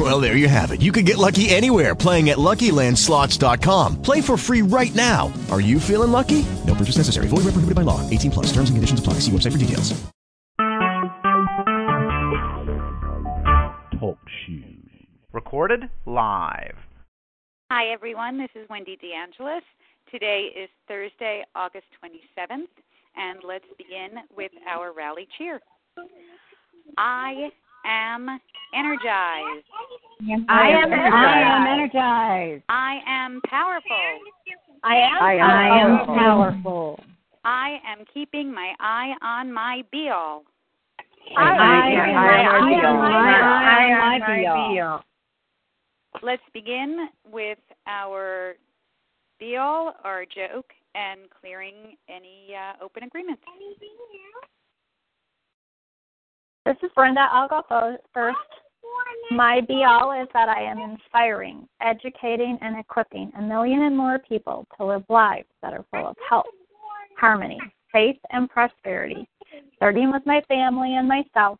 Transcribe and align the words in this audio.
Well, 0.00 0.18
there 0.18 0.34
you 0.34 0.48
have 0.48 0.70
it. 0.70 0.80
You 0.80 0.92
can 0.92 1.04
get 1.04 1.18
lucky 1.18 1.50
anywhere 1.50 1.94
playing 1.94 2.30
at 2.30 2.38
LuckyLandSlots.com. 2.38 4.00
Play 4.00 4.22
for 4.22 4.38
free 4.38 4.62
right 4.62 4.94
now. 4.94 5.30
Are 5.50 5.60
you 5.60 5.78
feeling 5.78 6.10
lucky? 6.10 6.46
No 6.66 6.74
purchase 6.74 6.96
necessary. 6.96 7.28
Void 7.28 7.44
where 7.44 7.52
prohibited 7.52 7.74
by 7.74 7.82
law. 7.82 8.00
18 8.08 8.30
plus. 8.30 8.46
Terms 8.46 8.70
and 8.70 8.78
conditions 8.78 8.98
apply. 8.98 9.14
See 9.20 9.30
website 9.30 9.52
for 9.52 9.58
details. 9.58 9.92
Talk 14.00 14.16
shoes. 14.46 14.88
Recorded 15.34 15.90
live. 16.06 16.76
Hi, 17.70 17.92
everyone. 17.92 18.38
This 18.38 18.48
is 18.54 18.66
Wendy 18.70 18.96
DeAngelis. 18.96 19.60
Today 20.10 20.48
is 20.56 20.70
Thursday, 20.88 21.44
August 21.54 21.86
27th, 22.02 22.72
and 23.16 23.40
let's 23.46 23.66
begin 23.76 24.22
with 24.34 24.52
our 24.66 24.94
rally 24.94 25.28
cheer. 25.36 25.60
I 26.96 27.50
am 27.84 28.40
energized. 28.74 29.66
I 30.48 30.68
am 30.70 30.92
energized. 30.92 31.14
I 31.14 31.40
am 31.42 31.66
energized. 31.78 32.64
I 32.68 33.00
am 33.06 33.40
powerful. 33.48 34.18
I 34.82 34.94
am, 34.96 35.22
I 35.22 35.80
am 35.82 36.06
powerful. 36.06 37.00
I 37.44 37.78
am 37.86 38.04
keeping 38.12 38.52
my 38.52 38.74
eye 38.80 39.14
on 39.22 39.52
my 39.52 39.82
be 39.90 40.10
all. 40.12 40.44
I, 41.36 41.42
I 41.42 41.88
am 41.88 42.72
am 42.72 42.96
my 42.96 43.20
I 43.20 43.84
am 43.86 44.02
I 44.02 44.18
my 44.18 44.72
be-all. 44.72 45.04
Let's 46.22 46.42
begin 46.52 47.08
with 47.30 47.58
our 47.86 48.54
be 49.38 49.56
all, 49.56 49.94
our 50.04 50.24
joke, 50.24 50.72
and 50.94 51.20
clearing 51.40 51.96
any 52.08 52.54
uh, 52.54 52.84
open 52.84 53.04
agreements. 53.04 53.42
This 56.66 56.76
is 56.82 56.90
Brenda. 56.94 57.26
I'll 57.32 57.48
go 57.48 57.96
first. 58.12 58.36
My 59.30 59.60
be 59.66 59.84
all 59.84 60.12
is 60.12 60.28
that 60.34 60.48
I 60.48 60.62
am 60.62 60.78
inspiring, 60.78 61.66
educating, 61.80 62.58
and 62.60 62.78
equipping 62.78 63.32
a 63.38 63.42
million 63.42 63.82
and 63.82 63.96
more 63.96 64.18
people 64.18 64.66
to 64.76 64.84
live 64.84 65.04
lives 65.08 65.48
that 65.62 65.72
are 65.72 65.84
full 65.90 66.08
of 66.08 66.16
health, 66.28 66.46
harmony, 67.16 67.58
faith, 67.92 68.18
and 68.30 68.50
prosperity, 68.50 69.28
starting 69.76 70.12
with 70.12 70.22
my 70.26 70.42
family 70.48 70.96
and 70.96 71.08
myself 71.08 71.58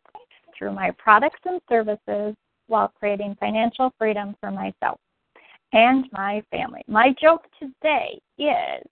through 0.57 0.73
my 0.73 0.91
products 0.97 1.39
and 1.45 1.59
services 1.67 2.35
while 2.67 2.89
creating 2.99 3.35
financial 3.39 3.91
freedom 3.97 4.35
for 4.39 4.51
myself 4.51 4.99
and 5.73 6.05
my 6.11 6.43
family. 6.51 6.83
My 6.87 7.15
joke 7.19 7.45
today 7.59 8.19
is 8.37 8.87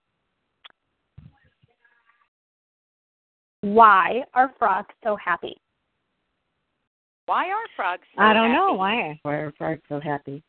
why 3.61 4.23
are 4.33 4.51
frogs 4.57 4.93
so 5.03 5.15
happy? 5.17 5.55
Why 7.29 7.45
are 7.49 7.67
frogs 7.75 8.01
so 8.15 8.23
I 8.23 8.33
don't 8.33 8.51
know 8.51 8.69
happy? 8.69 8.77
why. 8.77 9.19
Why 9.21 9.33
are 9.35 9.53
frogs 9.55 9.83
so 9.87 9.99
happy? 9.99 10.41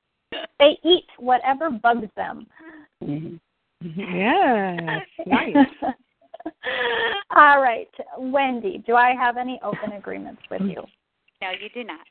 They 0.59 0.79
eat 0.83 1.05
whatever 1.19 1.69
bugs 1.69 2.09
them. 2.17 2.47
Mm-hmm. 3.05 4.17
Yes, 4.17 5.03
nice. 5.27 5.57
All 7.37 7.61
right. 7.61 7.91
Wendy, 8.17 8.83
do 8.87 8.95
I 8.95 9.13
have 9.13 9.37
any 9.37 9.61
open 9.63 9.93
agreements 9.93 10.41
with 10.51 10.63
you? 10.63 10.83
No, 11.43 11.51
you 11.51 11.69
do 11.75 11.85
not. 11.85 12.07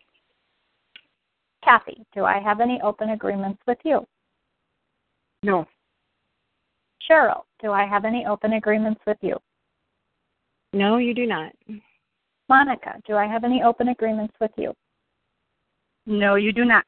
Kathy, 1.63 2.05
do 2.13 2.25
I 2.25 2.39
have 2.39 2.59
any 2.59 2.79
open 2.83 3.09
agreements 3.09 3.59
with 3.65 3.79
you? 3.83 4.05
No. 5.41 5.65
Cheryl, 7.09 7.41
do 7.59 7.71
I 7.71 7.87
have 7.87 8.05
any 8.05 8.27
open 8.27 8.53
agreements 8.53 9.01
with 9.07 9.17
you? 9.21 9.37
No, 10.73 10.97
you 10.97 11.15
do 11.15 11.25
not. 11.25 11.53
Monica, 12.49 12.99
do 13.07 13.15
I 13.15 13.27
have 13.27 13.43
any 13.43 13.61
open 13.61 13.89
agreements 13.89 14.33
with 14.41 14.51
you? 14.57 14.73
No, 16.07 16.33
you 16.35 16.51
do 16.51 16.65
not. 16.65 16.83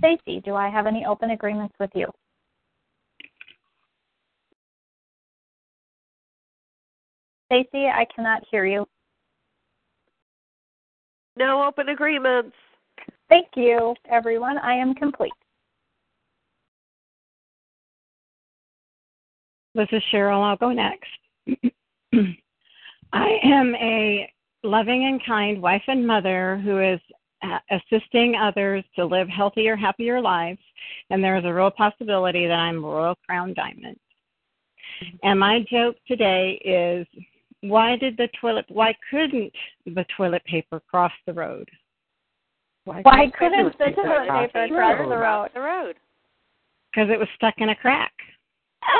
Stacy, 0.00 0.40
do 0.40 0.54
I 0.54 0.70
have 0.70 0.86
any 0.86 1.04
open 1.04 1.30
agreements 1.30 1.74
with 1.78 1.90
you? 1.94 2.06
Stacy, 7.46 7.86
I 7.86 8.06
cannot 8.14 8.42
hear 8.50 8.64
you. 8.64 8.86
No 11.36 11.62
open 11.64 11.90
agreements. 11.90 12.56
Thank 13.28 13.48
you, 13.56 13.94
everyone. 14.10 14.56
I 14.58 14.74
am 14.74 14.94
complete. 14.94 15.32
This 19.74 19.88
is 19.92 20.02
Cheryl. 20.12 20.42
I'll 20.42 20.56
go 20.56 20.72
next. 20.72 21.10
I 23.12 23.38
am 23.42 23.74
a 23.74 24.30
loving 24.64 25.04
and 25.04 25.24
kind 25.24 25.60
wife 25.60 25.82
and 25.86 26.06
mother 26.06 26.60
who 26.64 26.80
is 26.80 27.00
uh, 27.42 27.58
assisting 27.70 28.34
others 28.34 28.82
to 28.96 29.04
live 29.04 29.28
healthier, 29.28 29.76
happier 29.76 30.20
lives, 30.20 30.60
and 31.10 31.22
there 31.22 31.36
is 31.36 31.44
a 31.44 31.52
real 31.52 31.70
possibility 31.70 32.46
that 32.46 32.54
I'm 32.54 32.82
a 32.82 32.88
Royal 32.88 33.18
Crown 33.26 33.54
Diamond. 33.54 33.98
And 35.22 35.38
my 35.38 35.64
joke 35.70 35.96
today 36.08 36.60
is 36.64 37.06
why 37.60 37.96
did 37.96 38.16
the 38.16 38.28
toilet 38.40 38.64
why 38.68 38.94
couldn't 39.10 39.52
the 39.86 40.04
toilet 40.16 40.44
paper 40.44 40.80
cross 40.88 41.12
the 41.26 41.32
road? 41.32 41.68
Why 42.84 43.30
couldn't 43.38 43.76
the 43.78 43.90
toilet 43.94 44.52
paper 44.52 44.68
cross 44.68 45.08
the 45.08 45.16
road? 45.16 45.50
The 45.54 45.60
road. 45.60 45.96
Because 46.92 47.10
it 47.10 47.18
was 47.18 47.28
stuck 47.34 47.54
in 47.58 47.70
a 47.70 47.76
crack. 47.76 48.12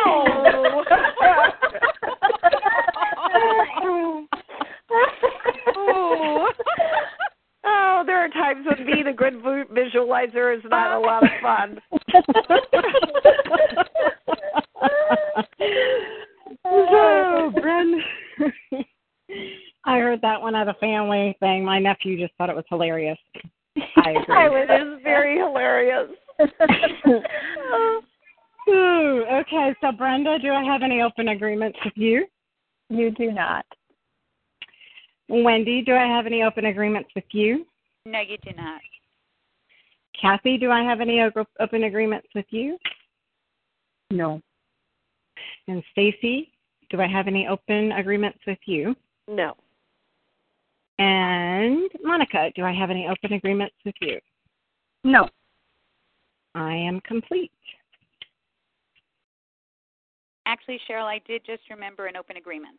Oh. 0.06 0.84
oh. 5.76 6.48
Oh, 7.66 8.02
there 8.04 8.18
are 8.18 8.28
times 8.28 8.66
when 8.66 8.84
being 8.84 9.06
a 9.06 9.12
good 9.14 9.42
visualizer 9.42 10.54
is 10.54 10.62
not 10.66 10.98
a 10.98 11.00
lot 11.00 11.22
of 11.22 11.30
fun. 11.40 11.80
oh, 16.66 17.50
Bren. 17.56 18.00
I 19.86 19.98
heard 19.98 20.20
that 20.20 20.42
one 20.42 20.54
at 20.54 20.68
a 20.68 20.74
family 20.74 21.34
thing. 21.40 21.64
My 21.64 21.78
nephew 21.78 22.18
just 22.18 22.34
thought 22.36 22.50
it 22.50 22.56
was 22.56 22.66
hilarious. 22.68 23.18
I 23.96 24.10
agree. 24.22 24.34
I 24.36 24.48
was 24.48 24.66
It 24.68 24.82
is 24.86 25.00
very 25.02 25.38
hilarious. 25.38 26.10
Ooh, 28.68 29.24
okay, 29.30 29.74
so 29.80 29.92
Brenda, 29.92 30.38
do 30.38 30.52
I 30.52 30.64
have 30.64 30.82
any 30.82 31.02
open 31.02 31.28
agreements 31.28 31.78
with 31.84 31.94
you? 31.96 32.26
you 32.90 33.10
do 33.10 33.32
not. 33.32 33.64
Wendy, 35.28 35.82
do 35.82 35.94
I 35.94 36.06
have 36.06 36.26
any 36.26 36.42
open 36.42 36.66
agreements 36.66 37.10
with 37.14 37.24
you? 37.32 37.64
No, 38.06 38.20
you 38.20 38.36
do 38.38 38.50
not. 38.56 38.80
Kathy, 40.20 40.58
do 40.58 40.70
I 40.70 40.82
have 40.82 41.00
any 41.00 41.20
open 41.20 41.84
agreements 41.84 42.28
with 42.34 42.46
you? 42.50 42.78
No. 44.10 44.40
And 45.66 45.82
Stacy, 45.92 46.52
do 46.90 47.00
I 47.00 47.06
have 47.06 47.26
any 47.26 47.48
open 47.48 47.92
agreements 47.92 48.38
with 48.46 48.58
you? 48.66 48.94
No. 49.28 49.54
And 50.98 51.90
Monica, 52.02 52.50
do 52.54 52.62
I 52.62 52.72
have 52.72 52.90
any 52.90 53.08
open 53.08 53.32
agreements 53.32 53.74
with 53.84 53.94
you? 54.00 54.20
No. 55.02 55.28
I 56.54 56.74
am 56.74 57.00
complete. 57.00 57.50
Actually, 60.46 60.78
Cheryl, 60.88 61.04
I 61.04 61.20
did 61.26 61.42
just 61.44 61.62
remember 61.70 62.06
an 62.06 62.16
open 62.16 62.36
agreement. 62.36 62.78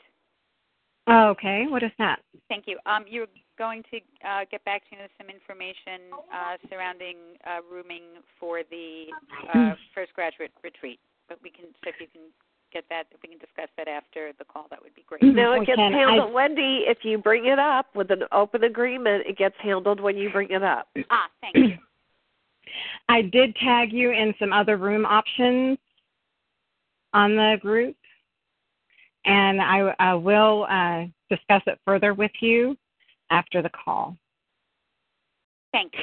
Okay, 1.10 1.66
what 1.70 1.84
is 1.84 1.92
that? 2.00 2.20
Thank 2.50 2.66
you. 2.68 2.78
Um, 2.86 3.06
you're 3.08 3.28
going 3.58 3.84
to 3.91 3.97
uh, 4.28 4.46
get 4.50 4.64
back 4.66 4.84
to 4.90 4.96
me 4.96 5.02
with 5.03 5.12
some 5.18 5.29
information 5.29 6.09
uh, 6.34 6.58
surrounding 6.70 7.18
uh, 7.46 7.59
rooming 7.72 8.03
for 8.40 8.62
the 8.70 9.06
uh, 9.53 9.74
first 9.96 10.14
graduate 10.14 10.52
retreat. 10.64 11.00
But 11.29 11.40
we 11.44 11.50
can, 11.52 11.66
so 11.84 11.90
if 11.90 11.96
you 12.00 12.08
can 12.12 12.22
get 12.74 12.85
that, 12.90 13.03
if 13.12 13.22
we 13.22 13.29
can 13.29 13.38
discuss 13.38 13.70
that 13.78 13.88
after 13.88 14.32
the 14.40 14.46
call, 14.46 14.66
that 14.72 14.82
would 14.82 14.96
be 14.96 15.03
great. 15.08 15.22
No, 15.24 15.53
it 15.53 15.59
We 15.59 15.66
gets 15.68 15.78
can- 15.78 15.94
handled. 15.94 16.32
I- 16.32 16.34
Wendy, 16.34 16.84
if 16.88 17.00
you 17.03 17.18
bring 17.20 17.46
it 17.46 17.59
up 17.59 17.88
with 17.96 18.09
an 18.12 18.24
open 18.32 18.64
agreement, 18.64 19.26
it 19.28 19.38
gets 19.38 19.56
handled 19.62 20.00
when 20.00 20.18
you 20.18 20.32
bring 20.32 20.50
it 20.50 20.64
up. 20.64 20.88
Ah, 21.12 21.28
thank 21.41 21.56
you. 21.56 21.78
I 23.09 23.22
did 23.22 23.56
tag 23.58 23.94
you 23.94 24.12
in 24.12 24.34
some 24.40 24.52
other 24.52 24.78
room 24.78 25.06
options 25.06 25.78
on 27.14 27.35
the 27.35 27.58
group, 27.62 27.96
and 29.26 29.62
I, 29.62 29.94
I 30.00 30.14
will 30.14 30.68
uh, 30.70 31.06
discuss 31.30 31.62
it 31.68 31.80
further 31.84 32.14
with 32.14 32.32
you 32.42 32.78
after 33.32 33.62
the 33.62 33.70
call. 33.70 34.16
Thanks. 35.72 35.98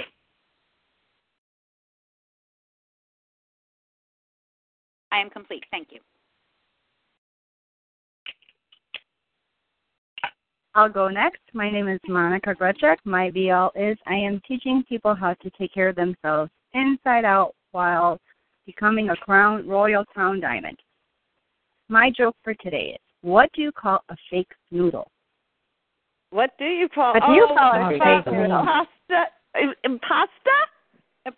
I 5.13 5.19
am 5.19 5.31
complete. 5.31 5.65
Thank 5.71 5.89
you. 5.91 6.01
I'll 10.75 10.89
go 10.89 11.09
next. 11.09 11.43
My 11.53 11.71
name 11.71 11.87
is 11.87 12.01
Monica 12.09 12.55
Gretchek. 12.55 12.99
My 13.05 13.31
be 13.31 13.51
all 13.51 13.73
is 13.75 13.99
I 14.07 14.15
am 14.15 14.41
teaching 14.49 14.83
people 14.89 15.15
how 15.15 15.35
to 15.35 15.51
take 15.59 15.75
care 15.75 15.91
of 15.91 15.97
themselves 15.97 16.51
inside 16.73 17.27
out 17.27 17.55
while 17.73 18.19
becoming 18.65 19.11
a 19.11 19.17
crown 19.17 19.69
royal 19.69 20.05
crown 20.07 20.41
diamond. 20.41 20.79
My 21.89 22.11
joke 22.11 22.37
for 22.43 22.55
today 22.55 22.95
is 22.95 23.12
what 23.23 23.51
do 23.55 23.63
you 23.63 23.73
call 23.73 24.05
a 24.09 24.17
fake 24.31 24.53
noodle? 24.71 25.11
What 26.31 26.51
do 26.59 26.65
you 26.65 26.89
call? 26.89 27.15
What 27.15 27.25
do 27.27 27.33
you 27.33 27.49
oh, 27.51 27.55
call 27.55 27.75
a 27.75 27.99
pasta, 27.99 28.23
fake 28.25 28.35
noodle? 28.35 28.65
Pasta. 28.65 29.27
im- 29.85 30.01
Pasta. 30.01 30.69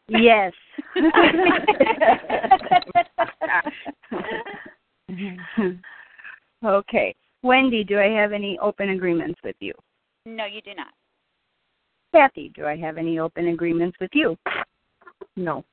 Yes. 0.08 0.52
okay. 6.64 7.14
Wendy, 7.42 7.84
do 7.84 7.98
I 7.98 8.08
have 8.08 8.32
any 8.32 8.58
open 8.60 8.88
agreements 8.90 9.40
with 9.44 9.56
you? 9.60 9.74
No, 10.24 10.46
you 10.46 10.62
do 10.62 10.74
not. 10.74 10.94
Kathy, 12.14 12.50
do 12.54 12.64
I 12.64 12.76
have 12.76 12.96
any 12.96 13.18
open 13.18 13.48
agreements 13.48 13.98
with 14.00 14.12
you? 14.14 14.38
No. 15.36 15.64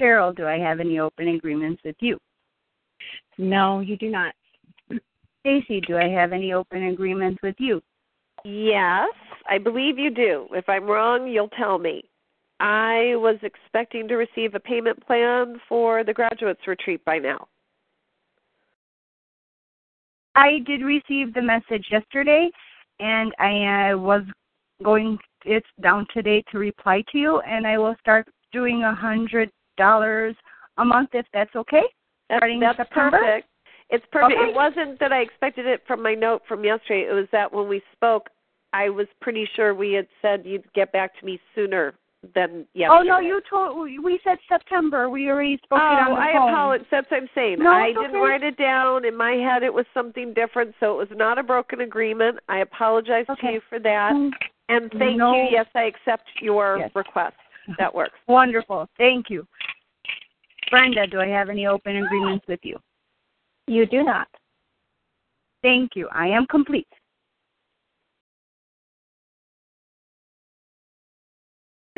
Cheryl, 0.00 0.34
do 0.34 0.46
I 0.46 0.58
have 0.58 0.80
any 0.80 0.98
open 0.98 1.28
agreements 1.28 1.82
with 1.84 1.96
you? 2.00 2.18
No, 3.38 3.80
you 3.80 3.96
do 3.96 4.10
not. 4.10 4.34
Stacy, 5.42 5.80
do 5.80 5.96
I 5.96 6.08
have 6.08 6.32
any 6.32 6.52
open 6.52 6.84
agreements 6.84 7.38
with 7.42 7.56
you? 7.58 7.82
Yes, 8.44 9.10
I 9.48 9.58
believe 9.58 9.98
you 9.98 10.10
do. 10.10 10.46
If 10.52 10.68
I'm 10.68 10.84
wrong, 10.84 11.26
you'll 11.28 11.48
tell 11.48 11.78
me. 11.78 12.04
I 12.60 13.14
was 13.16 13.36
expecting 13.42 14.06
to 14.06 14.14
receive 14.14 14.54
a 14.54 14.60
payment 14.60 15.04
plan 15.04 15.60
for 15.68 16.04
the 16.04 16.12
graduates 16.12 16.60
retreat 16.66 17.04
by 17.04 17.18
now. 17.18 17.48
I 20.36 20.60
did 20.64 20.82
receive 20.82 21.34
the 21.34 21.42
message 21.42 21.86
yesterday, 21.90 22.48
and 23.00 23.32
I 23.38 23.90
uh, 23.90 23.98
was 23.98 24.22
going. 24.82 25.18
It's 25.44 25.66
down 25.82 26.06
today 26.14 26.44
to 26.52 26.58
reply 26.58 27.02
to 27.10 27.18
you, 27.18 27.40
and 27.40 27.66
I 27.66 27.78
will 27.78 27.96
start 28.00 28.28
doing 28.52 28.84
a 28.84 28.94
hundred 28.94 29.50
dollars 29.76 30.36
a 30.78 30.84
month 30.84 31.10
if 31.14 31.26
that's 31.34 31.54
okay. 31.56 31.82
That's, 32.30 32.38
Starting 32.38 32.60
that's 32.60 32.76
September? 32.76 33.18
perfect. 33.18 33.48
It's 33.92 34.04
perfect. 34.10 34.40
Okay. 34.40 34.50
It 34.50 34.54
wasn't 34.54 34.98
that 35.00 35.12
I 35.12 35.18
expected 35.20 35.66
it 35.66 35.82
from 35.86 36.02
my 36.02 36.14
note 36.14 36.42
from 36.48 36.64
yesterday. 36.64 37.06
It 37.08 37.12
was 37.12 37.28
that 37.30 37.52
when 37.52 37.68
we 37.68 37.82
spoke, 37.92 38.30
I 38.72 38.88
was 38.88 39.06
pretty 39.20 39.46
sure 39.54 39.74
we 39.74 39.92
had 39.92 40.06
said 40.22 40.42
you'd 40.46 40.70
get 40.72 40.90
back 40.92 41.18
to 41.20 41.26
me 41.26 41.38
sooner 41.54 41.94
than 42.34 42.66
yesterday. 42.72 42.98
Oh 43.00 43.02
no, 43.02 43.18
you 43.18 43.42
told 43.50 43.76
we 44.02 44.18
said 44.24 44.38
September. 44.48 45.10
We 45.10 45.28
already 45.28 45.58
spoke 45.62 45.78
it 45.78 45.82
on 45.82 46.12
Oh, 46.12 46.14
the 46.14 46.20
I 46.20 46.32
phone. 46.32 46.48
apologize. 46.48 46.86
That's 46.90 47.10
what 47.10 47.20
I'm 47.22 47.28
saying. 47.34 47.58
No, 47.58 47.70
I 47.70 47.88
didn't 47.88 48.10
okay. 48.10 48.18
write 48.18 48.42
it 48.42 48.56
down. 48.56 49.04
In 49.04 49.14
my 49.16 49.32
head, 49.32 49.62
it 49.62 49.74
was 49.74 49.84
something 49.92 50.32
different, 50.32 50.74
so 50.80 50.94
it 50.94 51.08
was 51.10 51.18
not 51.18 51.38
a 51.38 51.42
broken 51.42 51.82
agreement. 51.82 52.38
I 52.48 52.58
apologize 52.60 53.26
to 53.26 53.46
you 53.52 53.60
for 53.68 53.78
that. 53.80 54.12
Mm, 54.14 54.30
And 54.68 54.90
thank 54.92 55.18
No. 55.18 55.34
you. 55.34 55.48
Yes, 55.50 55.66
I 55.74 55.82
accept 55.82 56.28
your 56.40 56.78
Yes. 56.78 56.90
request. 56.94 57.36
That 57.78 57.92
works. 57.94 58.18
Wonderful. 58.26 58.88
Thank 58.96 59.28
you. 59.28 59.46
Brenda, 60.70 61.06
do 61.06 61.20
I 61.20 61.26
have 61.26 61.50
any 61.50 61.66
open 61.66 61.96
agreements 61.96 62.46
with 62.48 62.60
you? 62.64 62.78
You 63.66 63.86
do 63.86 64.02
not. 64.02 64.28
Thank 65.62 65.92
you. 65.94 66.08
I 66.12 66.26
am 66.26 66.46
complete. 66.46 66.88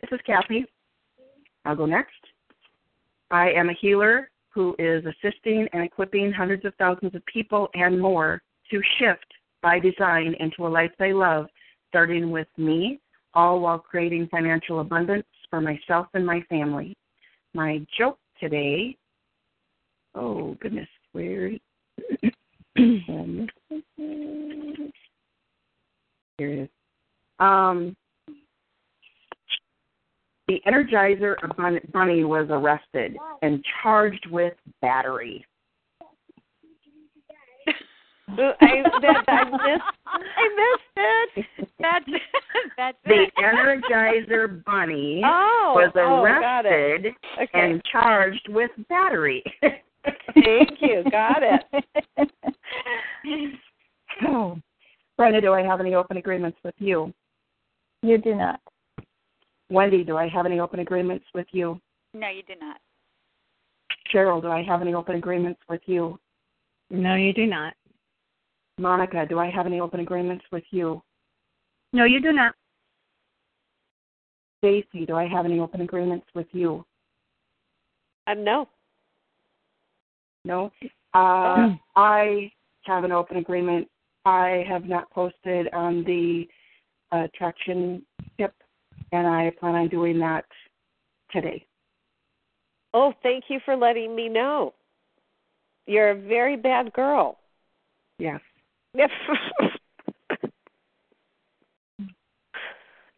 This 0.03 0.11
is 0.13 0.21
Kathy. 0.27 0.67
I'll 1.65 1.77
go 1.77 1.87
next. 1.87 2.13
I 3.31 3.51
am 3.53 3.71
a 3.71 3.75
healer 3.81 4.31
who 4.51 4.77
is 4.79 5.03
assisting 5.07 5.67
and 5.73 5.83
equipping 5.83 6.31
hundreds 6.31 6.65
of 6.65 6.75
thousands 6.75 7.15
of 7.15 7.25
people 7.27 7.69
and 7.75 8.01
more 8.01 8.43
to 8.71 8.81
shift 8.99 9.27
by 9.63 9.79
design 9.79 10.35
into 10.41 10.67
a 10.67 10.69
life 10.69 10.91
they 10.99 11.13
love, 11.13 11.47
starting 11.89 12.31
with 12.31 12.47
me, 12.59 13.01
all 13.33 13.61
while 13.61 13.79
creating 13.79 14.29
financial 14.31 14.81
abundance 14.81 15.27
for 15.49 15.61
myself 15.61 16.07
and 16.15 16.25
my 16.25 16.43
family. 16.49 16.95
My 17.55 17.85
joke 17.99 18.19
today, 18.39 18.97
oh 20.15 20.57
goodness, 20.61 20.89
where 21.15 21.47
um, 22.77 23.49
here 26.37 26.39
it 26.39 26.59
is. 26.65 26.69
Um, 27.39 27.97
the 30.49 30.61
Energizer 30.67 31.37
Bun- 31.57 31.81
Bunny 31.93 32.25
was 32.25 32.49
arrested 32.51 33.17
and 33.43 33.65
charged 33.83 34.27
with 34.31 34.55
battery. 34.83 35.47
I, 38.29 38.83
that, 39.01 39.25
I 39.29 39.45
missed. 39.45 39.85
I 40.07 40.49
missed 40.57 40.97
it. 40.97 41.47
That's 41.79 42.05
that's 42.77 42.99
The. 43.05 43.31
Energizer 43.39 44.65
Bunny 44.65 45.23
Oh, 45.25 45.73
was 45.77 45.93
oh, 45.95 46.23
arrested 46.23 47.15
Okay. 47.41 47.49
and 47.53 47.81
charged 47.91 48.49
with 48.49 48.71
battery. 48.89 49.45
Thank 50.35 50.81
you. 50.81 51.05
Got 51.11 51.43
it. 51.43 52.31
oh. 54.27 54.59
Brenda, 55.17 55.41
do 55.41 55.53
I 55.53 55.63
have 55.63 55.81
any 55.81 55.95
open 55.95 56.17
agreements 56.17 56.59
with 56.65 56.75
you? 56.79 57.13
You 58.03 58.19
do 58.19 58.35
not. 58.35 58.61
Wendy, 59.71 60.05
do 60.05 60.17
I 60.17 60.29
have 60.29 60.45
any 60.45 60.61
open 60.61 60.81
agreements 60.81 61.25
with 61.35 61.47
you? 61.53 61.81
No, 62.13 62.29
you 62.29 62.43
do 62.43 62.55
not. 62.61 62.79
Cheryl, 64.13 64.43
do 64.43 64.49
I 64.49 64.63
have 64.63 64.83
any 64.83 64.95
open 64.95 65.17
agreements 65.17 65.61
with 65.69 65.81
you? 65.87 66.19
No, 66.91 67.15
you 67.15 67.33
do 67.33 67.47
not. 67.47 67.75
Monica, 68.79 69.25
do 69.27 69.39
I 69.39 69.51
have 69.51 69.67
any 69.67 69.81
open 69.81 70.01
agreements 70.01 70.45
with 70.53 70.65
you? 70.71 71.03
No, 71.93 72.05
you 72.05 72.21
do 72.21 72.33
not. 72.33 72.55
Stacy, 74.59 75.07
do 75.07 75.15
I 75.15 75.27
have 75.27 75.45
any 75.45 75.61
open 75.61 75.81
agreements 75.81 76.27
with 76.35 76.47
you? 76.53 76.85
Uh, 78.27 78.35
no. 78.35 78.69
No. 80.45 80.71
Uh, 81.15 81.71
I 81.97 82.51
have 82.85 83.05
an 83.05 83.13
open 83.13 83.39
agreement. 83.39 83.89
I 84.25 84.65
have 84.69 84.85
not 84.85 85.11
posted 85.11 85.69
on 85.73 86.05
the 86.05 86.47
uh, 87.13 87.29
traction 87.37 88.05
tip, 88.39 88.55
and 89.13 89.27
I 89.27 89.53
plan 89.59 89.75
on 89.75 89.89
doing 89.89 90.19
that 90.21 90.45
today. 91.31 91.67
Oh, 92.93 93.13
thank 93.23 93.45
you 93.49 93.61
for 93.65 93.77
letting 93.77 94.15
me 94.15 94.29
know. 94.29 94.75
You're 95.87 96.11
a 96.11 96.15
very 96.15 96.57
bad 96.57 96.93
girl. 96.93 97.39
Yes. 98.19 98.41
uh, 98.99 99.65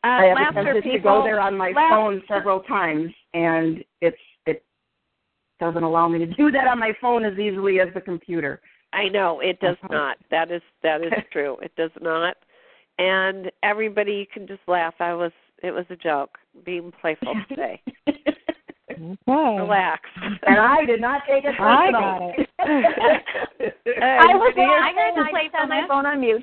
I 0.02 0.24
have 0.24 0.38
attempted 0.54 0.90
to 0.90 0.98
go 0.98 1.22
there 1.22 1.40
on 1.40 1.56
my 1.56 1.72
phone 1.72 2.22
several 2.26 2.60
times, 2.60 3.12
and 3.34 3.84
it's 4.00 4.16
it 4.16 4.35
doesn't 5.60 5.82
allow 5.82 6.08
me 6.08 6.18
to 6.18 6.26
do 6.26 6.50
that 6.52 6.66
on 6.68 6.78
my 6.78 6.92
phone 7.00 7.24
as 7.24 7.38
easily 7.38 7.80
as 7.80 7.88
the 7.94 8.00
computer. 8.00 8.60
I 8.92 9.08
know 9.08 9.40
it 9.40 9.58
does 9.60 9.76
Uh-huh. 9.84 9.94
not. 9.94 10.16
That 10.30 10.50
is 10.50 10.62
that 10.82 11.02
is 11.02 11.12
true. 11.32 11.56
It 11.62 11.74
does 11.76 11.90
not. 12.00 12.36
And 12.98 13.50
everybody 13.62 14.26
can 14.32 14.46
just 14.46 14.62
laugh. 14.68 14.94
I 15.00 15.12
was 15.14 15.32
it 15.62 15.70
was 15.70 15.84
a 15.90 15.96
joke. 15.96 16.38
Being 16.64 16.92
playful 17.00 17.34
today. 17.48 17.80
Okay. 18.88 19.12
Relax. 19.26 20.00
and 20.46 20.58
I 20.58 20.86
did 20.86 21.02
not 21.02 21.20
take 21.28 21.44
it 21.44 21.54
I 21.60 21.90
personal. 21.90 22.00
got 22.00 22.38
it. 22.38 22.48
I 24.02 24.34
was 24.36 24.52
Everybody 24.54 24.62
else- 24.62 24.80
laughing 24.80 24.96
and 25.16 25.36
I 25.36 25.60
set 25.60 25.68
my 25.68 25.84
phone 25.86 26.06
on 26.06 26.20
mute. 26.20 26.42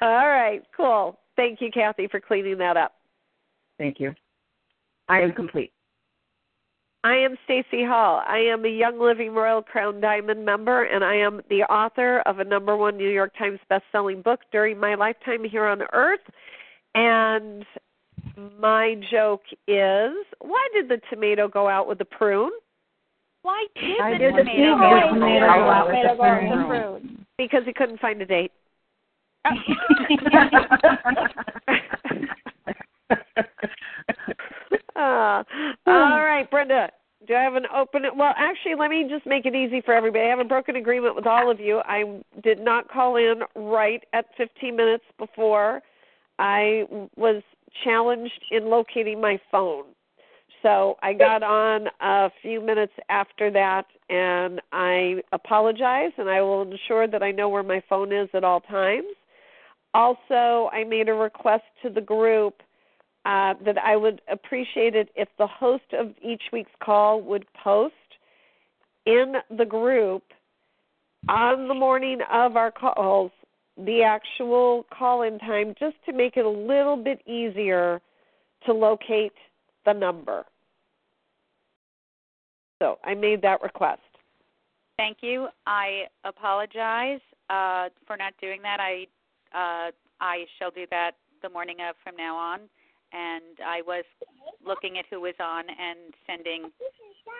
All 0.00 0.26
right, 0.26 0.62
cool. 0.76 1.20
Thank 1.36 1.60
you, 1.60 1.70
Kathy, 1.70 2.08
for 2.08 2.18
cleaning 2.18 2.58
that 2.58 2.76
up. 2.76 2.94
Thank 3.78 4.00
you. 4.00 4.14
I 5.08 5.20
am 5.20 5.32
complete. 5.32 5.72
I 7.04 7.14
am 7.16 7.36
Stacy 7.44 7.84
Hall. 7.84 8.22
I 8.26 8.38
am 8.38 8.64
a 8.64 8.68
Young 8.68 8.98
Living 8.98 9.34
Royal 9.34 9.60
Crown 9.60 10.00
Diamond 10.00 10.42
member, 10.42 10.84
and 10.84 11.04
I 11.04 11.16
am 11.16 11.42
the 11.50 11.64
author 11.64 12.20
of 12.20 12.38
a 12.38 12.44
number 12.44 12.78
one 12.78 12.96
New 12.96 13.10
York 13.10 13.36
Times 13.36 13.60
best-selling 13.68 14.22
book 14.22 14.40
during 14.50 14.80
my 14.80 14.94
lifetime 14.94 15.44
here 15.44 15.66
on 15.66 15.82
Earth. 15.92 16.22
And 16.94 17.66
my 18.58 18.94
joke 19.10 19.42
is, 19.68 20.14
why 20.38 20.66
did 20.72 20.88
the 20.88 20.98
tomato 21.10 21.46
go 21.46 21.68
out 21.68 21.86
with 21.86 21.98
the 21.98 22.06
prune? 22.06 22.52
Why 23.42 23.66
did 23.78 24.00
I 24.00 24.12
the 24.12 24.18
did 24.18 24.32
the 24.34 24.38
tomato 24.38 24.54
tomato 24.54 24.72
go 24.72 24.78
go 24.78 24.82
out? 25.70 25.84
Tomato 25.84 25.84
Tomato 25.84 25.86
with 25.86 26.10
the 26.10 26.16
go 26.16 26.24
out 26.24 26.40
with 26.40 26.48
the 26.48 26.54
prune. 26.54 26.68
prune. 26.68 27.26
Because 27.36 27.64
he 27.66 27.74
couldn't 27.74 28.00
find 28.00 28.22
a 28.22 28.26
date. 28.26 28.52
uh, 34.96 35.42
all 35.86 36.24
right, 36.24 36.48
Brenda. 36.50 36.90
Do 37.26 37.34
I 37.34 37.42
have 37.42 37.54
an 37.54 37.64
open? 37.74 38.02
Well, 38.16 38.34
actually, 38.36 38.74
let 38.78 38.90
me 38.90 39.06
just 39.08 39.26
make 39.26 39.46
it 39.46 39.54
easy 39.54 39.80
for 39.80 39.94
everybody. 39.94 40.24
I 40.24 40.28
have 40.28 40.40
a 40.40 40.44
broken 40.44 40.76
agreement 40.76 41.16
with 41.16 41.26
all 41.26 41.50
of 41.50 41.58
you. 41.58 41.80
I 41.84 42.20
did 42.42 42.60
not 42.60 42.88
call 42.90 43.16
in 43.16 43.40
right 43.56 44.02
at 44.12 44.26
15 44.36 44.76
minutes 44.76 45.04
before. 45.18 45.80
I 46.38 46.84
was 47.16 47.42
challenged 47.82 48.44
in 48.50 48.66
locating 48.68 49.20
my 49.20 49.38
phone. 49.50 49.84
So 50.62 50.96
I 51.02 51.12
got 51.12 51.42
on 51.42 51.88
a 52.00 52.30
few 52.40 52.60
minutes 52.60 52.92
after 53.10 53.50
that, 53.50 53.84
and 54.08 54.62
I 54.72 55.16
apologize, 55.32 56.12
and 56.16 56.28
I 56.28 56.40
will 56.40 56.62
ensure 56.62 57.06
that 57.06 57.22
I 57.22 57.30
know 57.30 57.50
where 57.50 57.62
my 57.62 57.82
phone 57.88 58.12
is 58.12 58.30
at 58.32 58.44
all 58.44 58.60
times. 58.60 59.08
Also, 59.92 60.70
I 60.72 60.84
made 60.84 61.08
a 61.08 61.14
request 61.14 61.64
to 61.82 61.90
the 61.90 62.00
group 62.00 62.62
uh, 63.24 63.54
that 63.64 63.78
I 63.78 63.96
would 63.96 64.20
appreciate 64.30 64.94
it 64.94 65.08
if 65.16 65.28
the 65.38 65.46
host 65.46 65.84
of 65.98 66.14
each 66.22 66.42
week's 66.52 66.70
call 66.82 67.20
would 67.22 67.46
post 67.62 67.94
in 69.06 69.34
the 69.56 69.64
group 69.64 70.22
on 71.28 71.68
the 71.68 71.74
morning 71.74 72.18
of 72.30 72.56
our 72.56 72.70
calls 72.70 73.30
the 73.76 74.02
actual 74.02 74.86
call 74.96 75.22
in 75.22 75.38
time 75.38 75.74
just 75.78 75.96
to 76.06 76.12
make 76.12 76.36
it 76.36 76.44
a 76.44 76.48
little 76.48 76.96
bit 76.96 77.20
easier 77.26 78.00
to 78.66 78.72
locate 78.72 79.32
the 79.84 79.92
number. 79.92 80.44
So 82.80 82.98
I 83.04 83.14
made 83.14 83.42
that 83.42 83.62
request. 83.62 84.00
Thank 84.96 85.18
you. 85.22 85.48
I 85.66 86.04
apologize 86.24 87.20
uh, 87.50 87.88
for 88.06 88.16
not 88.16 88.34
doing 88.40 88.62
that. 88.62 88.78
I 88.80 89.06
uh, 89.54 89.90
I 90.20 90.44
shall 90.58 90.70
do 90.70 90.86
that 90.90 91.12
the 91.42 91.48
morning 91.48 91.76
of 91.88 91.96
from 92.02 92.16
now 92.16 92.36
on. 92.36 92.60
And 93.14 93.58
I 93.64 93.80
was 93.82 94.04
looking 94.66 94.98
at 94.98 95.04
who 95.08 95.20
was 95.20 95.34
on 95.40 95.64
and 95.70 96.14
sending 96.26 96.70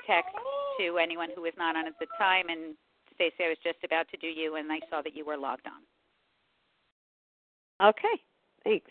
text 0.07 0.35
to 0.79 0.99
anyone 0.99 1.31
who 1.35 1.43
was 1.43 1.53
not 1.59 1.77
on 1.77 1.87
at 1.87 1.99
the 1.99 2.07
time. 2.17 2.49
And 2.49 2.77
Stacy, 3.15 3.45
I 3.45 3.49
was 3.49 3.59
just 3.63 3.79
about 3.85 4.07
to 4.11 4.17
do 4.17 4.29
you, 4.29 4.57
and 4.57 4.71
I 4.71 4.79
saw 4.89 5.03
that 5.03 5.17
you 5.17 5.25
were 5.27 5.37
logged 5.37 5.67
on. 5.67 5.83
Okay, 7.89 8.23
thanks. 8.63 8.91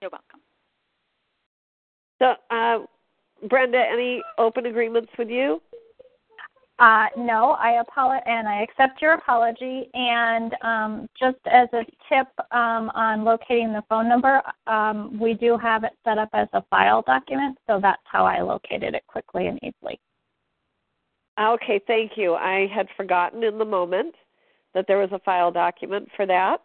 You're 0.00 0.10
welcome. 0.10 0.40
So, 2.18 2.34
uh, 2.54 2.84
Brenda, 3.48 3.82
any 3.90 4.22
open 4.38 4.66
agreements 4.66 5.10
with 5.18 5.28
you? 5.28 5.62
Uh, 6.78 7.06
no, 7.16 7.56
I 7.58 7.80
apologize, 7.80 8.22
and 8.26 8.46
I 8.46 8.62
accept 8.62 9.02
your 9.02 9.14
apology. 9.14 9.90
And 9.94 10.54
um, 10.62 11.08
just 11.18 11.38
as 11.50 11.68
a 11.72 11.84
tip 12.08 12.28
um, 12.52 12.90
on 12.94 13.24
locating 13.24 13.72
the 13.72 13.82
phone 13.88 14.08
number, 14.08 14.40
um, 14.68 15.18
we 15.18 15.34
do 15.34 15.58
have 15.58 15.82
it 15.82 15.92
set 16.04 16.18
up 16.18 16.28
as 16.34 16.46
a 16.52 16.62
file 16.70 17.02
document, 17.02 17.58
so 17.66 17.80
that's 17.82 18.02
how 18.04 18.24
I 18.24 18.42
located 18.42 18.94
it 18.94 19.02
quickly 19.08 19.48
and 19.48 19.58
easily. 19.62 19.98
Okay, 21.40 21.80
thank 21.86 22.12
you. 22.16 22.34
I 22.34 22.68
had 22.72 22.86
forgotten 22.96 23.42
in 23.42 23.58
the 23.58 23.64
moment 23.64 24.14
that 24.74 24.86
there 24.86 24.98
was 24.98 25.10
a 25.12 25.20
file 25.20 25.50
document 25.50 26.08
for 26.14 26.26
that. 26.26 26.58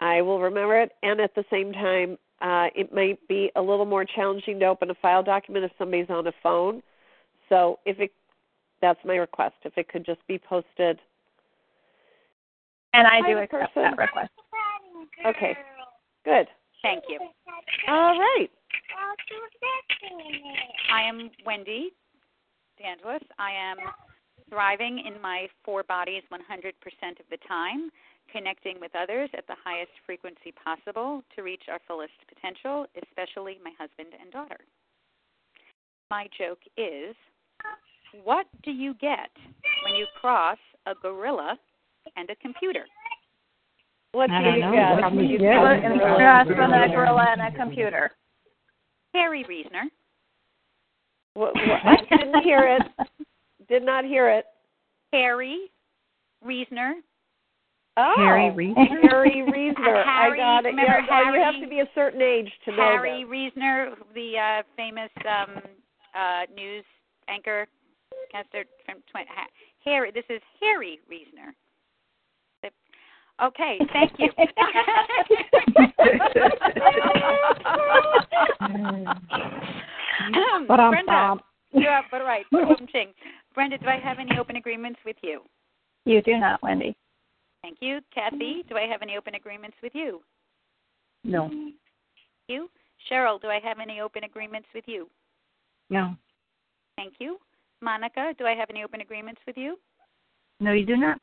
I 0.00 0.22
will 0.22 0.40
remember 0.40 0.80
it, 0.80 0.90
and 1.04 1.20
at 1.20 1.34
the 1.36 1.44
same 1.50 1.72
time, 1.72 2.18
uh, 2.42 2.66
it 2.74 2.92
might 2.92 3.18
be 3.28 3.50
a 3.54 3.62
little 3.62 3.86
more 3.86 4.04
challenging 4.04 4.58
to 4.58 4.66
open 4.66 4.90
a 4.90 4.94
file 4.94 5.22
document 5.22 5.64
if 5.64 5.70
somebody's 5.78 6.10
on 6.10 6.26
a 6.26 6.32
phone. 6.42 6.82
So 7.48 7.78
if 7.86 8.00
it 8.00 8.10
that's 8.86 9.04
my 9.04 9.16
request. 9.16 9.56
If 9.64 9.76
it 9.76 9.88
could 9.88 10.06
just 10.06 10.24
be 10.28 10.38
posted. 10.38 11.00
And 12.94 13.06
I 13.06 13.20
do 13.26 13.38
accept 13.38 13.74
person. 13.74 13.82
that 13.82 13.98
request. 13.98 14.30
Okay. 15.26 15.56
Good. 16.24 16.46
Thank 16.82 17.04
you. 17.08 17.18
All 17.88 18.18
right. 18.18 18.48
I 20.92 21.02
am 21.02 21.30
Wendy 21.44 21.90
DeAngelis. 22.80 23.22
I 23.38 23.50
am 23.50 23.76
thriving 24.48 25.02
in 25.04 25.20
my 25.20 25.48
four 25.64 25.82
bodies 25.82 26.22
100% 26.32 26.38
of 27.18 27.26
the 27.30 27.38
time, 27.48 27.90
connecting 28.30 28.78
with 28.80 28.92
others 28.94 29.28
at 29.36 29.46
the 29.48 29.56
highest 29.64 29.90
frequency 30.06 30.54
possible 30.64 31.22
to 31.34 31.42
reach 31.42 31.62
our 31.68 31.80
fullest 31.88 32.14
potential, 32.32 32.86
especially 33.02 33.58
my 33.64 33.72
husband 33.78 34.14
and 34.20 34.30
daughter. 34.30 34.58
My 36.08 36.28
joke 36.38 36.60
is 36.76 37.16
what 38.24 38.46
do 38.62 38.70
you 38.70 38.94
get 38.94 39.30
when 39.84 39.96
you 39.96 40.06
cross 40.20 40.58
a 40.86 40.94
gorilla 41.00 41.58
and 42.16 42.28
a 42.30 42.36
computer? 42.36 42.84
What 44.12 44.28
do 44.28 44.34
you 44.34 44.60
know. 44.60 44.72
get? 44.72 45.02
What 45.02 45.12
do 45.12 45.22
you? 45.22 45.38
Cross 45.38 46.46
a 46.48 46.94
gorilla 46.94 47.26
and 47.32 47.42
a 47.42 47.56
computer. 47.56 48.10
Harry 49.12 49.44
Reasoner. 49.48 49.84
What, 51.34 51.54
what, 51.54 51.64
I 51.84 51.96
didn't 52.16 52.42
hear 52.42 52.78
it. 52.78 53.08
Did 53.68 53.84
not 53.84 54.04
hear 54.04 54.30
it. 54.30 54.46
Harry 55.12 55.70
Reasoner. 56.42 56.94
Oh, 57.98 58.14
Harry 58.16 58.50
Reasoner. 58.50 59.00
Harry 59.02 59.42
Reasoner. 59.52 60.04
Harry, 60.04 60.40
I 60.40 60.60
got 60.60 60.66
it. 60.66 60.68
remember 60.68 61.00
Yeah, 61.08 61.24
Harry, 61.24 61.38
you 61.38 61.44
have 61.44 61.62
to 61.62 61.68
be 61.68 61.80
a 61.80 61.88
certain 61.94 62.22
age 62.22 62.50
to 62.64 62.70
know 62.70 62.76
Harry. 62.76 63.24
Reasoner, 63.24 63.90
the 64.14 64.32
uh, 64.38 64.62
famous 64.76 65.10
um, 65.26 65.62
uh, 66.14 66.42
news 66.54 66.84
anchor 67.28 67.66
caster 68.30 68.64
from 68.84 68.96
tw- 69.02 69.28
Harry. 69.84 70.10
This 70.10 70.24
is 70.28 70.40
Harry 70.60 71.00
Reasoner. 71.08 71.54
Okay, 73.42 73.78
thank 73.92 74.12
you. 74.18 74.30
Um, 80.34 80.66
but 80.66 80.80
I'm 80.80 80.90
Brenda, 80.90 81.36
yeah, 81.72 82.00
but 82.10 82.22
right. 82.22 82.44
Ching. 82.90 83.12
Brenda, 83.54 83.78
do 83.78 83.86
I 83.86 83.98
have 83.98 84.18
any 84.18 84.38
open 84.38 84.56
agreements 84.56 84.98
with 85.04 85.16
you? 85.22 85.42
You 86.04 86.22
do 86.22 86.38
not, 86.38 86.62
Wendy. 86.62 86.96
Thank 87.62 87.78
you. 87.80 88.00
Kathy, 88.14 88.64
do 88.68 88.76
I 88.76 88.86
have 88.86 89.02
any 89.02 89.16
open 89.16 89.34
agreements 89.34 89.76
with 89.82 89.92
you? 89.94 90.22
No. 91.24 91.48
Thank 91.48 91.74
You? 92.48 92.70
Cheryl, 93.10 93.40
do 93.40 93.48
I 93.48 93.60
have 93.62 93.78
any 93.78 94.00
open 94.00 94.24
agreements 94.24 94.68
with 94.74 94.84
you? 94.86 95.08
No. 95.90 96.14
Thank 96.96 97.14
you. 97.18 97.38
Monica, 97.82 98.34
do 98.38 98.46
I 98.46 98.54
have 98.54 98.70
any 98.70 98.82
open 98.84 99.00
agreements 99.00 99.40
with 99.46 99.56
you? 99.56 99.78
No, 100.60 100.72
you 100.72 100.86
do 100.86 100.96
not. 100.96 101.20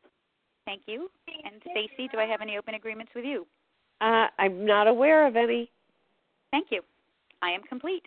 Thank 0.66 0.84
you. 0.86 1.10
And 1.46 1.62
Stacy, 1.72 2.10
do 2.12 2.20
I 2.20 2.26
have 2.26 2.42
any 2.42 2.58
open 2.58 2.76
agreements 2.76 3.12
with 3.16 3.26
you? 3.26 3.46
Uh, 4.02 4.28
I'm 4.40 4.66
not 4.66 4.88
aware 4.88 5.28
of 5.28 5.36
any. 5.36 5.72
Thank 6.52 6.68
you. 6.70 6.82
I 7.42 7.52
am 7.52 7.62
complete. 7.64 8.06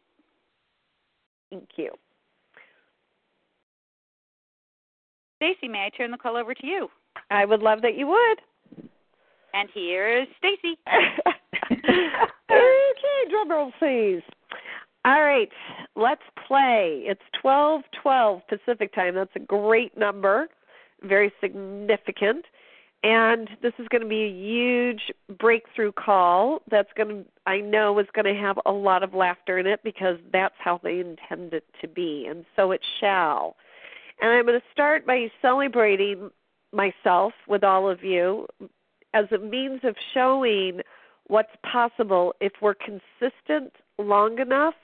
Thank 1.51 1.69
you. 1.77 1.91
Stacy, 5.37 5.69
may 5.69 5.87
I 5.87 5.97
turn 5.97 6.11
the 6.11 6.17
call 6.17 6.37
over 6.37 6.55
to 6.55 6.67
you? 6.67 6.89
I 7.31 7.45
would 7.45 7.61
love 7.61 7.83
that 7.83 7.97
you 7.97 8.07
would. 8.07 8.89
And 9.53 9.69
here's 9.75 10.29
Stacy. 10.39 10.79
okay, 11.73 13.31
drum 13.31 13.51
roll, 13.51 13.73
please. 13.79 14.23
All 15.07 15.23
right, 15.23 15.49
let's 15.95 16.23
play. 16.49 17.05
It's 17.07 17.23
12:12 17.41 18.43
Pacific 18.49 18.93
time. 18.93 19.15
That's 19.15 19.37
a 19.37 19.39
great 19.39 19.97
number, 19.97 20.49
very 21.01 21.33
significant. 21.41 22.45
And 23.05 23.49
this 23.63 23.73
is 23.79 23.87
going 23.87 24.03
to 24.03 24.09
be 24.09 24.25
a 24.25 24.29
huge 24.29 25.13
breakthrough 25.39 25.93
call 25.93 26.61
that's 26.69 26.93
going 26.97 27.09
to 27.09 27.25
I 27.47 27.61
know 27.61 27.97
is 28.01 28.09
going 28.15 28.25
to 28.25 28.41
have 28.41 28.59
a 28.67 28.73
lot 28.73 29.05
of 29.05 29.15
laughter 29.15 29.59
in 29.61 29.67
it 29.69 29.79
because 29.85 30.19
that's 30.33 30.57
how 30.59 30.81
they 30.83 30.99
intend 30.99 31.55
it 31.55 31.63
to 31.83 31.87
be, 31.87 32.27
and 32.29 32.45
so 32.57 32.73
it 32.73 32.81
shall. 32.99 33.55
And 34.21 34.33
I'm 34.33 34.45
going 34.45 34.59
to 34.59 34.67
start 34.73 35.07
by 35.07 35.31
celebrating 35.41 36.31
myself 36.73 37.33
with 37.47 37.63
all 37.63 37.89
of 37.89 38.03
you 38.03 38.49
as 39.15 39.27
a 39.31 39.39
means 39.39 39.83
of 39.85 39.95
showing 40.15 40.81
what's 41.29 41.55
possible 41.63 42.35
if 42.41 42.55
we're 42.61 42.75
consistent 42.75 43.73
long 43.99 44.41
enough 44.41 44.75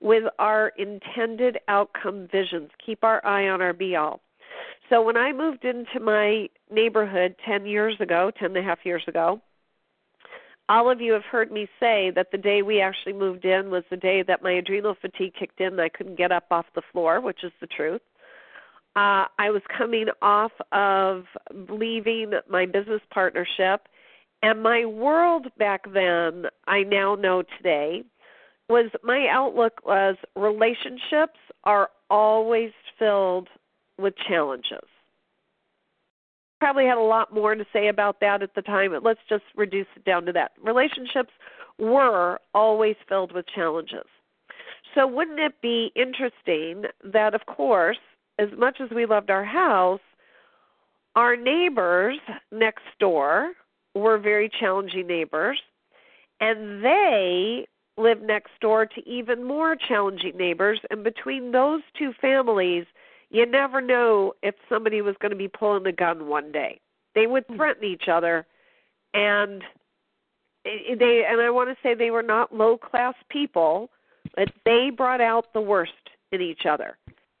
with 0.00 0.24
our 0.38 0.72
intended 0.76 1.58
outcome 1.68 2.28
visions. 2.30 2.70
Keep 2.84 3.04
our 3.04 3.24
eye 3.24 3.48
on 3.48 3.62
our 3.62 3.72
be 3.72 3.96
all. 3.96 4.20
So 4.88 5.02
when 5.02 5.16
I 5.16 5.32
moved 5.32 5.64
into 5.64 6.00
my 6.00 6.48
neighborhood 6.70 7.36
10 7.44 7.66
years 7.66 7.96
ago, 8.00 8.30
ten 8.38 8.50
and 8.50 8.58
a 8.58 8.62
half 8.62 8.84
years 8.84 9.02
ago, 9.08 9.40
all 10.68 10.90
of 10.90 11.00
you 11.00 11.12
have 11.12 11.24
heard 11.24 11.52
me 11.52 11.68
say 11.78 12.10
that 12.14 12.30
the 12.32 12.38
day 12.38 12.62
we 12.62 12.80
actually 12.80 13.12
moved 13.12 13.44
in 13.44 13.70
was 13.70 13.84
the 13.90 13.96
day 13.96 14.22
that 14.22 14.42
my 14.42 14.52
adrenal 14.52 14.96
fatigue 15.00 15.34
kicked 15.38 15.60
in 15.60 15.68
and 15.68 15.80
I 15.80 15.88
couldn't 15.88 16.18
get 16.18 16.32
up 16.32 16.46
off 16.50 16.66
the 16.74 16.82
floor, 16.92 17.20
which 17.20 17.44
is 17.44 17.52
the 17.60 17.68
truth. 17.68 18.02
Uh, 18.96 19.26
I 19.38 19.50
was 19.50 19.62
coming 19.76 20.06
off 20.22 20.52
of 20.72 21.24
leaving 21.68 22.32
my 22.48 22.66
business 22.66 23.02
partnership, 23.12 23.88
and 24.42 24.62
my 24.62 24.84
world 24.84 25.48
back 25.58 25.92
then, 25.92 26.46
I 26.66 26.82
now 26.82 27.14
know 27.14 27.42
today, 27.58 28.04
was 28.68 28.90
my 29.02 29.28
outlook 29.30 29.80
was 29.84 30.16
relationships 30.34 31.38
are 31.64 31.88
always 32.10 32.70
filled 32.98 33.48
with 33.98 34.14
challenges. 34.28 34.84
Probably 36.58 36.86
had 36.86 36.98
a 36.98 37.02
lot 37.02 37.34
more 37.34 37.54
to 37.54 37.66
say 37.72 37.88
about 37.88 38.20
that 38.20 38.42
at 38.42 38.54
the 38.54 38.62
time, 38.62 38.92
but 38.92 39.02
let's 39.02 39.20
just 39.28 39.44
reduce 39.56 39.86
it 39.94 40.04
down 40.04 40.24
to 40.26 40.32
that. 40.32 40.52
Relationships 40.62 41.30
were 41.78 42.40
always 42.54 42.96
filled 43.08 43.32
with 43.32 43.46
challenges. 43.54 44.06
So, 44.94 45.06
wouldn't 45.06 45.38
it 45.38 45.60
be 45.60 45.92
interesting 45.94 46.84
that, 47.04 47.34
of 47.34 47.44
course, 47.46 47.98
as 48.38 48.48
much 48.56 48.78
as 48.80 48.88
we 48.90 49.04
loved 49.04 49.30
our 49.30 49.44
house, 49.44 50.00
our 51.14 51.36
neighbors 51.36 52.18
next 52.50 52.84
door 52.98 53.52
were 53.94 54.18
very 54.18 54.50
challenging 54.60 55.06
neighbors, 55.06 55.60
and 56.40 56.82
they 56.84 57.66
lived 57.96 58.22
next 58.22 58.50
door 58.60 58.86
to 58.86 59.08
even 59.08 59.44
more 59.44 59.76
challenging 59.76 60.36
neighbors, 60.36 60.80
and 60.90 61.02
between 61.02 61.52
those 61.52 61.82
two 61.98 62.12
families, 62.20 62.84
you 63.30 63.46
never 63.46 63.80
know 63.80 64.34
if 64.42 64.54
somebody 64.68 65.00
was 65.00 65.16
going 65.20 65.30
to 65.30 65.36
be 65.36 65.48
pulling 65.48 65.86
a 65.86 65.92
gun 65.92 66.28
one 66.28 66.52
day. 66.52 66.80
They 67.14 67.26
would 67.26 67.44
hmm. 67.48 67.56
threaten 67.56 67.84
each 67.84 68.08
other, 68.08 68.46
and 69.14 69.62
they 70.64 71.24
and 71.28 71.40
I 71.40 71.50
want 71.50 71.70
to 71.70 71.76
say 71.82 71.94
they 71.94 72.10
were 72.10 72.22
not 72.22 72.54
low 72.54 72.76
class 72.76 73.14
people, 73.30 73.90
but 74.34 74.50
they 74.64 74.90
brought 74.90 75.20
out 75.20 75.52
the 75.52 75.60
worst 75.60 75.92
in 76.32 76.40
each 76.40 76.66
other, 76.68 76.98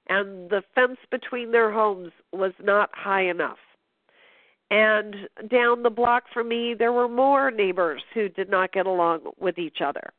and 0.08 0.48
the 0.50 0.62
fence 0.74 0.98
between 1.10 1.52
their 1.52 1.70
homes 1.70 2.12
was 2.32 2.52
not 2.62 2.90
high 2.92 3.28
enough. 3.28 3.58
And 4.70 5.28
down 5.48 5.82
the 5.82 5.90
block 5.90 6.24
from 6.32 6.48
me, 6.48 6.74
there 6.74 6.92
were 6.92 7.08
more 7.08 7.50
neighbors 7.50 8.02
who 8.14 8.28
did 8.28 8.48
not 8.48 8.72
get 8.72 8.86
along 8.86 9.20
with 9.38 9.58
each 9.58 9.80
other. 9.80 10.12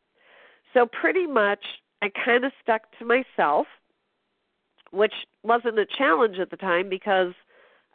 So 0.78 0.86
pretty 0.86 1.26
much, 1.26 1.66
I 2.04 2.12
kind 2.24 2.46
of 2.46 2.52
stuck 2.62 2.84
to 3.00 3.06
myself, 3.06 3.66
which 4.92 5.14
wasn't 5.42 5.80
a 5.80 5.88
challenge 5.88 6.38
at 6.38 6.52
the 6.52 6.58
time 6.58 6.88
because 6.88 7.34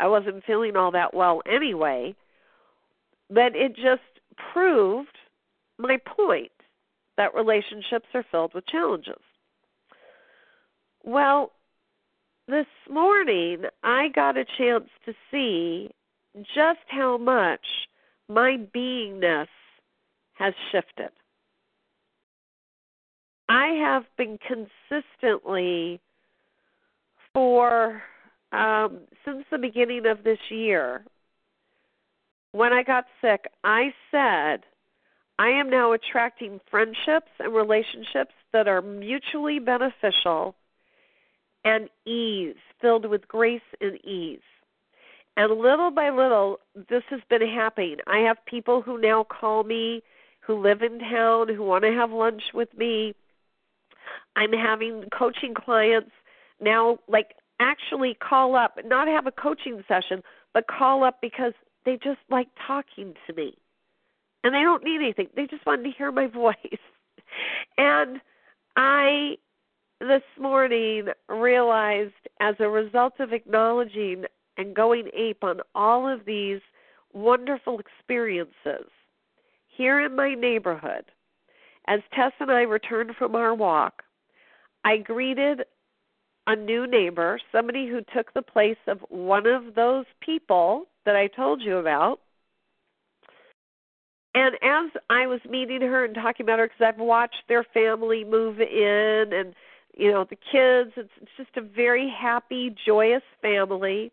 I 0.01 0.09
wasn't 0.09 0.43
feeling 0.45 0.75
all 0.75 0.91
that 0.91 1.15
well 1.15 1.43
anyway. 1.49 2.17
But 3.31 3.55
it 3.55 3.77
just 3.77 4.03
proved 4.53 5.17
my 5.79 5.97
point 6.05 6.51
that 7.17 7.37
relationships 7.37 8.09
are 8.15 8.25
filled 8.33 8.53
with 8.53 8.67
challenges. 8.67 9.23
Well, 11.05 11.53
this 12.49 12.67
morning 12.91 13.63
I 13.85 14.09
got 14.09 14.37
a 14.37 14.45
chance 14.59 14.89
to 15.05 15.15
see 15.31 15.91
just 16.53 16.81
how 16.89 17.17
much 17.17 17.65
my 18.29 18.59
beingness 18.75 19.47
has 20.35 20.55
shifted. 20.73 21.11
I 23.53 23.67
have 23.81 24.05
been 24.17 24.39
consistently 24.39 26.01
for 27.35 28.03
um, 28.51 29.01
since 29.27 29.45
the 29.51 29.59
beginning 29.59 30.07
of 30.07 30.25
this 30.25 30.39
year. 30.49 31.05
When 32.53 32.73
I 32.73 32.83
got 32.83 33.05
sick, 33.21 33.45
I 33.63 33.93
said, 34.11 34.61
I 35.39 35.49
am 35.49 35.69
now 35.69 35.93
attracting 35.93 36.61
friendships 36.71 37.31
and 37.41 37.55
relationships 37.55 38.33
that 38.55 38.69
are 38.69 38.81
mutually 38.81 39.59
beneficial 39.59 40.55
and 41.63 41.91
ease, 42.07 42.57
filled 42.81 43.05
with 43.05 43.29
grace 43.29 43.61
and 43.83 44.03
ease. 44.03 44.41
And 45.37 45.61
little 45.61 45.91
by 45.91 46.09
little, 46.09 46.59
this 46.75 47.03
has 47.11 47.21
been 47.29 47.47
happening. 47.47 47.97
I 48.07 48.21
have 48.21 48.39
people 48.47 48.81
who 48.81 48.99
now 48.99 49.25
call 49.25 49.63
me 49.63 50.03
who 50.41 50.61
live 50.61 50.83
in 50.83 50.99
town 50.99 51.55
who 51.55 51.63
want 51.63 51.85
to 51.85 51.93
have 51.93 52.11
lunch 52.11 52.43
with 52.53 52.69
me. 52.77 53.15
I'm 54.37 54.53
having 54.53 55.05
coaching 55.17 55.55
clients 55.55 56.11
now, 56.61 56.99
like, 57.09 57.35
actually 57.61 58.15
call 58.15 58.57
up, 58.57 58.79
not 58.85 59.09
have 59.09 59.27
a 59.27 59.33
coaching 59.33 59.83
session, 59.87 60.23
but 60.55 60.67
call 60.67 61.05
up 61.05 61.21
because 61.21 61.53
they 61.85 61.97
just 62.03 62.21
like 62.31 62.49
talking 62.67 63.15
to 63.27 63.35
me. 63.35 63.57
And 64.45 64.55
they 64.55 64.63
don't 64.63 64.85
need 64.85 64.97
anything, 64.97 65.29
they 65.37 65.47
just 65.47 65.65
want 65.67 65.85
to 65.85 65.91
hear 65.91 66.11
my 66.11 66.27
voice. 66.29 66.57
And 67.79 68.21
I 68.77 69.37
this 70.01 70.23
morning 70.39 71.09
realized 71.29 72.13
as 72.41 72.57
a 72.59 72.69
result 72.69 73.15
of 73.21 73.33
acknowledging 73.33 74.25
and 74.57 74.75
going 74.75 75.09
ape 75.15 75.45
on 75.45 75.61
all 75.75 76.09
of 76.13 76.25
these 76.25 76.61
wonderful 77.13 77.79
experiences 77.79 78.91
here 79.69 80.05
in 80.05 80.17
my 80.17 80.35
neighborhood, 80.35 81.05
as 81.87 82.01
Tess 82.15 82.33
and 82.41 82.51
I 82.51 82.63
returned 82.63 83.13
from 83.17 83.35
our 83.35 83.55
walk, 83.55 84.03
I 84.85 84.97
greeted 84.99 85.63
a 86.47 86.57
new 86.57 86.87
neighbor, 86.87 87.39
somebody 87.53 87.89
who 87.89 88.01
took 88.15 88.33
the 88.35 88.43
place 88.43 88.79
of 88.89 88.99
one 89.09 89.47
of 89.47 89.75
those 89.75 90.07
people 90.21 90.87
that 91.05 91.17
I 91.17 91.29
told 91.29 91.63
you 91.63 91.79
about. 91.79 92.21
And 94.35 94.55
as 94.63 94.91
I 95.11 95.27
was 95.27 95.41
meeting 95.49 95.83
her 95.83 96.05
and 96.05 96.15
talking 96.15 96.45
about 96.45 96.59
her, 96.59 96.67
because 96.67 96.95
I've 96.95 97.01
watched 97.01 97.43
their 97.49 97.65
family 97.65 98.25
move 98.25 98.61
in 98.61 99.31
and 99.33 99.55
you 99.97 100.11
know 100.11 100.25
the 100.25 100.37
kids 100.37 100.93
it's, 100.97 101.11
it's 101.21 101.31
just 101.37 101.57
a 101.57 101.61
very 101.61 102.09
happy 102.11 102.75
joyous 102.87 103.23
family 103.41 104.11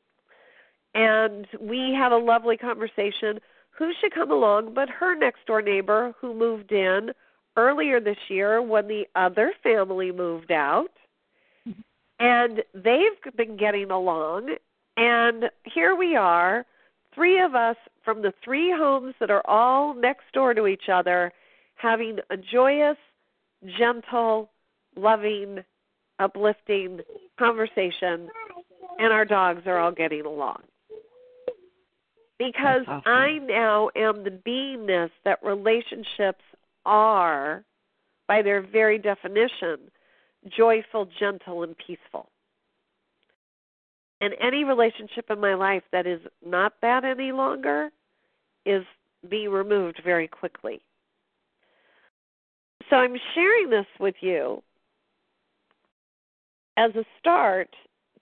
and 0.94 1.48
we 1.60 1.96
had 1.98 2.12
a 2.12 2.18
lovely 2.18 2.58
conversation 2.58 3.40
who 3.72 3.92
should 4.00 4.14
come 4.14 4.32
along 4.32 4.74
but 4.74 4.90
her 4.90 5.16
next 5.16 5.46
door 5.46 5.62
neighbor 5.62 6.14
who 6.20 6.34
moved 6.34 6.72
in 6.72 7.12
earlier 7.60 8.00
this 8.00 8.18
year 8.30 8.62
when 8.62 8.88
the 8.88 9.06
other 9.16 9.54
family 9.62 10.12
moved 10.12 10.52
out 10.52 10.92
and 12.20 12.64
they've 12.74 13.36
been 13.36 13.58
getting 13.58 13.92
along 13.92 14.56
and 14.98 15.46
here 15.64 15.96
we 15.96 16.16
are 16.16 16.66
three 17.14 17.42
of 17.42 17.56
us 17.56 17.76
from 18.04 18.22
the 18.22 18.34
three 18.44 18.72
homes 18.72 19.14
that 19.20 19.30
are 19.30 19.46
all 19.46 19.94
next 19.94 20.24
door 20.34 20.54
to 20.54 20.68
each 20.68 20.90
other 20.92 21.32
having 21.76 22.18
a 22.30 22.38
joyous 22.38 22.98
gentle 23.78 24.50
loving, 24.96 25.60
uplifting 26.20 27.00
conversation, 27.38 28.30
and 29.00 29.14
our 29.14 29.26
dogs 29.26 29.62
are 29.66 29.78
all 29.78 29.92
getting 29.92 30.26
along. 30.26 30.62
Because 32.38 32.84
awesome. 32.88 33.02
I 33.06 33.38
now 33.40 33.90
am 33.96 34.24
the 34.24 34.30
beingness 34.30 35.10
that 35.26 35.40
relationships 35.44 36.44
are, 36.86 37.64
by 38.28 38.42
their 38.42 38.62
very 38.62 38.98
definition, 38.98 39.92
joyful, 40.56 41.08
gentle, 41.20 41.64
and 41.64 41.76
peaceful. 41.78 42.30
And 44.22 44.34
any 44.42 44.64
relationship 44.64 45.26
in 45.30 45.40
my 45.40 45.54
life 45.54 45.84
that 45.92 46.06
is 46.06 46.20
not 46.46 46.74
that 46.82 47.06
any 47.06 47.32
longer 47.32 47.90
is 48.66 48.84
being 49.30 49.50
removed 49.50 50.02
very 50.04 50.28
quickly. 50.28 50.82
So 52.90 52.98
I'm 52.98 53.16
sharing 53.34 53.70
this 53.70 53.86
with 54.00 54.16
you 54.22 54.62
as 56.78 56.96
a 56.96 57.06
start 57.20 57.70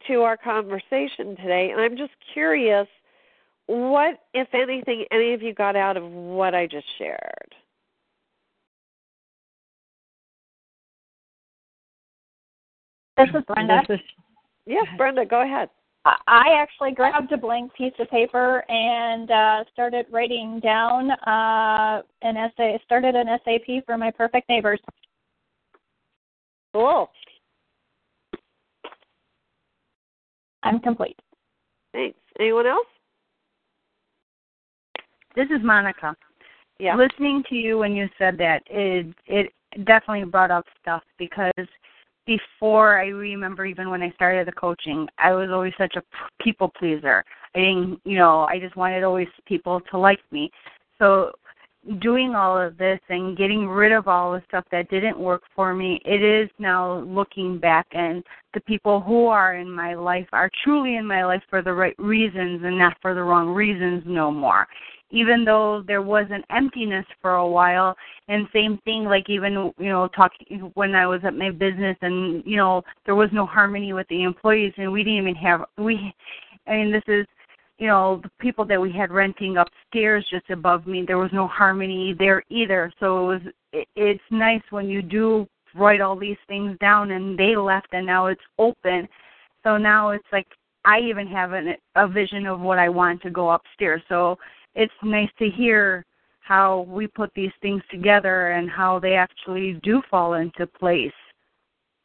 to 0.08 0.22
our 0.22 0.38
conversation 0.38 1.36
today. 1.36 1.70
And 1.72 1.82
I'm 1.82 1.98
just 1.98 2.14
curious 2.34 2.88
what, 3.68 4.20
if 4.34 4.48
anything, 4.54 5.06
any 5.12 5.34
of 5.34 5.42
you 5.42 5.54
got 5.54 5.76
out 5.76 5.98
of 5.98 6.04
what 6.10 6.56
I 6.56 6.68
just 6.68 6.88
shared? 6.98 7.54
This 13.18 13.30
is 13.34 13.44
Brenda. 13.48 13.82
This 13.88 14.00
is, 14.00 14.06
yes, 14.66 14.86
Brenda, 14.98 15.26
go 15.26 15.42
ahead. 15.42 15.70
I 16.06 16.56
actually 16.58 16.92
grabbed 16.92 17.32
a 17.34 17.38
blank 17.38 17.74
piece 17.74 17.94
of 18.00 18.10
paper 18.10 18.64
and 18.70 19.30
uh, 19.30 19.64
started 19.74 20.06
writing 20.10 20.62
down 20.62 21.12
uh, 21.12 22.02
an 22.22 22.38
essay. 22.38 22.80
Started 22.86 23.16
an 23.16 23.28
SAP 23.44 23.86
for 23.86 23.98
my 23.98 24.12
perfect 24.12 24.48
neighbors. 24.48 24.80
Cool. 26.74 27.10
I'm 30.64 30.80
complete. 30.80 31.20
Thanks. 31.94 32.18
Anyone 32.40 32.68
else? 32.68 32.88
This 35.36 35.48
is 35.48 35.64
Monica. 35.64 36.16
Yeah. 36.80 36.96
Listening 36.96 37.44
to 37.50 37.56
you 37.56 37.80
when 37.80 37.94
you 37.94 38.08
said 38.18 38.38
that, 38.38 38.62
it 38.68 39.08
it 39.26 39.52
definitely 39.86 40.26
brought 40.26 40.52
up 40.52 40.66
stuff 40.82 41.04
because 41.18 41.52
before 42.28 43.00
I 43.00 43.08
remember 43.08 43.66
even 43.66 43.90
when 43.90 44.04
I 44.04 44.12
started 44.12 44.48
the 44.48 44.52
coaching, 44.52 45.08
I 45.18 45.32
was 45.34 45.50
always 45.50 45.74
such 45.78 45.96
a 45.96 46.04
people 46.44 46.72
pleaser. 46.78 47.24
I 47.56 47.60
didn't, 47.60 48.02
you 48.04 48.18
know, 48.18 48.42
I 48.42 48.60
just 48.60 48.76
wanted 48.76 49.04
always 49.04 49.28
people 49.48 49.82
to 49.90 49.98
like 49.98 50.20
me. 50.32 50.52
So 51.00 51.32
doing 52.00 52.36
all 52.36 52.60
of 52.60 52.78
this 52.78 53.00
and 53.10 53.38
getting 53.38 53.68
rid 53.68 53.94
of 53.94 54.08
all 54.08 54.34
the 54.34 54.44
stuff 54.48 54.66
that 54.72 54.90
didn't 54.90 55.18
work 55.18 55.44
for 55.56 55.74
me, 55.74 56.02
it 56.06 56.22
is 56.22 56.50
now 56.60 57.00
looking 57.00 57.58
back 57.58 57.88
and 57.92 58.24
the 58.54 58.60
people 58.62 59.00
who 59.00 59.28
are 59.28 59.56
in 59.56 59.72
my 59.72 59.94
life 59.94 60.28
are 60.34 60.52
truly 60.64 60.98
in 60.98 61.06
my 61.06 61.26
life 61.26 61.42
for 61.50 61.62
the 61.62 61.74
right 61.74 61.98
reasons 61.98 62.62
and 62.64 62.78
not 62.78 62.98
for 63.02 63.14
the 63.14 63.24
wrong 63.24 63.50
reasons 63.50 64.04
no 64.06 64.30
more. 64.30 64.68
Even 65.10 65.46
though 65.46 65.84
there 65.88 66.02
was 66.02 66.26
an 66.32 66.44
emptiness 66.50 67.06
for 67.22 67.36
a 67.36 67.48
while, 67.48 67.96
and 68.28 68.48
same 68.54 68.78
thing, 68.84 69.06
like 69.06 69.30
even 69.30 69.72
you 69.78 69.90
know, 69.90 70.10
talking 70.10 70.72
when 70.74 70.96
I 70.96 71.08
was 71.08 71.22
at 71.24 71.34
my 71.34 71.50
business, 71.50 71.98
and 72.02 72.44
you 72.46 72.58
know, 72.58 72.84
there 73.06 73.16
was 73.16 73.30
no 73.32 73.46
harmony 73.46 73.94
with 73.94 74.08
the 74.10 74.24
employees, 74.24 74.74
and 74.78 74.92
we 74.92 75.04
didn't 75.04 75.20
even 75.20 75.36
have 75.36 75.62
we. 75.78 76.14
I 76.68 76.72
mean, 76.74 76.92
this 76.92 77.04
is 77.08 77.26
you 77.78 77.88
know 77.88 78.20
the 78.24 78.30
people 78.40 78.66
that 78.66 78.82
we 78.82 78.92
had 78.92 79.12
renting 79.12 79.58
upstairs 79.58 80.26
just 80.30 80.50
above 80.50 80.88
me 80.88 81.04
there 81.06 81.18
was 81.18 81.32
no 81.32 81.48
harmony 81.48 82.16
there 82.18 82.44
either. 82.50 82.92
So 83.00 83.20
it 83.20 83.28
was 83.28 83.42
it, 83.74 83.88
it's 83.96 84.24
nice 84.32 84.64
when 84.72 84.88
you 84.90 85.02
do 85.02 85.48
write 85.76 86.02
all 86.02 86.18
these 86.18 86.38
things 86.48 86.78
down 86.80 87.12
and 87.12 87.38
they 87.38 87.56
left 87.56 87.88
and 87.92 88.06
now 88.06 88.28
it's 88.28 88.42
open. 88.58 89.08
So 89.64 89.78
now 89.78 90.12
it's 90.12 90.28
like 90.32 90.48
i 90.86 91.00
even 91.00 91.28
have 91.28 91.52
an, 91.52 91.76
a 91.96 92.08
vision 92.08 92.46
of 92.46 92.60
what 92.60 92.80
i 92.80 92.90
want 92.90 93.22
to 93.22 93.30
go 93.30 93.52
upstairs. 93.52 94.02
So 94.10 94.38
it's 94.78 94.94
nice 95.04 95.30
to 95.40 95.50
hear 95.50 96.06
how 96.40 96.86
we 96.88 97.08
put 97.08 97.32
these 97.36 97.52
things 97.62 97.82
together 97.92 98.52
and 98.52 98.70
how 98.70 99.00
they 99.00 99.16
actually 99.16 99.80
do 99.84 100.02
fall 100.10 100.36
into 100.36 100.66
place 100.66 101.12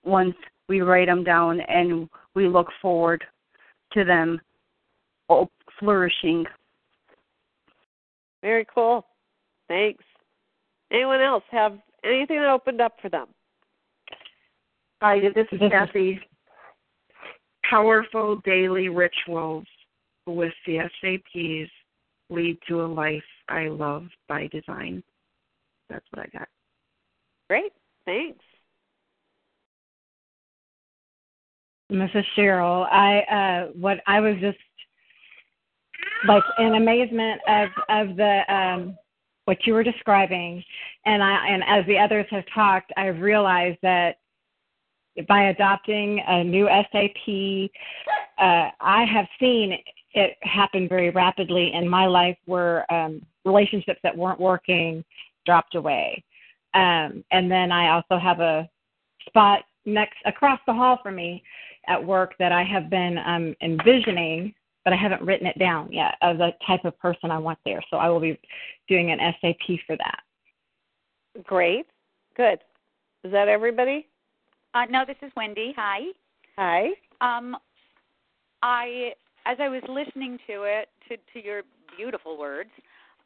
once 0.05 0.35
we 0.69 0.81
write 0.81 1.07
them 1.07 1.23
down 1.23 1.61
and 1.61 2.09
we 2.35 2.49
look 2.49 2.67
forward 2.81 3.23
to 3.93 4.05
them 4.05 4.41
flourishing. 5.79 6.45
Very 8.41 8.67
cool. 8.75 9.05
Thanks. 9.69 10.03
Anyone 10.91 11.21
else 11.21 11.45
have 11.51 11.79
anything 12.05 12.39
that 12.39 12.49
opened 12.49 12.81
up 12.81 12.95
for 13.03 13.11
them? 13.11 13.27
Hi, 15.03 15.21
this 15.35 15.47
is 15.53 15.61
Kathy. 15.71 16.21
Powerful 17.69 18.37
daily 18.45 18.89
rituals 18.89 19.67
with 20.27 20.53
the 20.67 20.79
SAPs 21.01 21.71
lead 22.33 22.59
to 22.69 22.83
a 22.83 22.87
life 22.87 23.23
I 23.49 23.69
love 23.69 24.07
by 24.29 24.49
design. 24.49 25.03
That's 25.89 26.05
what 26.11 26.27
I 26.27 26.39
got. 26.39 26.49
Great. 27.49 27.73
Thanks. 28.07 28.45
Mrs. 31.91 32.25
Cheryl, 32.37 32.87
I 32.91 33.21
uh 33.21 33.73
what 33.75 33.99
I 34.07 34.21
was 34.21 34.37
just 34.41 34.59
like 36.27 36.43
in 36.59 36.75
amazement 36.75 37.41
of 37.47 37.69
of 37.91 38.17
the 38.17 38.41
um 38.49 38.97
what 39.45 39.59
you 39.67 39.75
were 39.75 39.83
describing 39.83 40.65
and 41.05 41.23
I 41.23 41.47
and 41.49 41.63
as 41.67 41.85
the 41.87 41.99
others 41.99 42.27
have 42.31 42.45
talked, 42.55 42.93
I've 42.97 43.21
realized 43.21 43.79
that 43.83 44.17
by 45.29 45.49
adopting 45.51 46.23
a 46.27 46.43
new 46.43 46.67
SAP, 46.67 47.71
uh, 48.39 48.71
I 48.81 49.05
have 49.05 49.27
seen 49.39 49.77
it 50.15 50.37
happened 50.43 50.89
very 50.89 51.11
rapidly 51.11 51.73
in 51.73 51.89
my 51.89 52.07
life 52.07 52.37
where 52.47 52.91
um, 52.93 53.23
relationships 53.45 54.01
that 54.03 54.17
weren't 54.17 54.41
working 54.41 55.05
dropped 55.47 55.75
away. 55.75 56.23
Um, 56.75 57.25
and 57.31 57.51
then 57.51 57.73
I 57.73 57.91
also 57.91 58.19
have 58.19 58.41
a 58.41 58.69
spot 59.27 59.63
next 59.85 60.17
across 60.25 60.61
the 60.67 60.73
hall 60.73 60.99
from 61.03 61.17
me 61.17 61.43
at 61.89 62.03
work 62.03 62.35
that 62.39 62.53
I 62.53 62.63
have 62.63 62.89
been 62.89 63.19
um, 63.19 63.55
envisioning, 63.61 64.55
but 64.85 64.93
I 64.93 64.97
haven't 64.97 65.23
written 65.23 65.47
it 65.47 65.59
down 65.59 65.91
yet 65.93 66.15
of 66.23 66.39
the 66.39 66.51
type 66.67 66.85
of 66.85 66.99
person 66.99 67.31
I 67.31 67.39
want 67.39 67.59
there. 67.65 67.83
So 67.91 67.97
I 67.97 68.09
will 68.09 68.21
be 68.21 68.39
doing 68.89 69.11
an 69.11 69.19
SAP 69.41 69.79
for 69.87 69.97
that. 69.97 70.21
Great. 71.45 71.87
Good. 72.37 72.61
Is 73.25 73.33
that 73.33 73.49
everybody? 73.49 74.07
Uh, 74.75 74.87
no, 74.91 75.05
this 75.07 75.17
is 75.23 75.31
Wendy. 75.37 75.75
Hi. 75.77 76.01
Hi. 76.57 76.89
Um, 77.21 77.57
I, 78.63 79.13
as 79.47 79.59
I 79.61 79.69
was 79.69 79.83
listening 79.89 80.39
to 80.47 80.63
it, 80.65 80.89
to, 81.09 81.17
to 81.33 81.45
your 81.45 81.63
beautiful 81.97 82.39
words, 82.39 82.71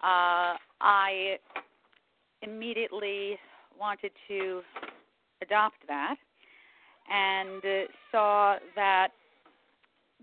uh, 0.03 0.57
I 0.81 1.39
immediately 2.43 3.39
wanted 3.79 4.13
to 4.29 4.63
adopt 5.43 5.77
that 5.89 6.17
and 7.11 7.65
uh, 7.65 7.87
saw 8.11 8.57
that 8.75 9.09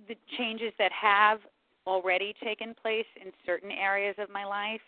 the 0.08 0.16
changes 0.38 0.74
that 0.80 0.92
have 0.92 1.40
already 1.86 2.34
taken 2.44 2.74
place 2.74 3.06
in 3.22 3.32
certain 3.46 3.72
areas 3.72 4.16
of 4.18 4.30
my 4.30 4.46
life, 4.46 4.82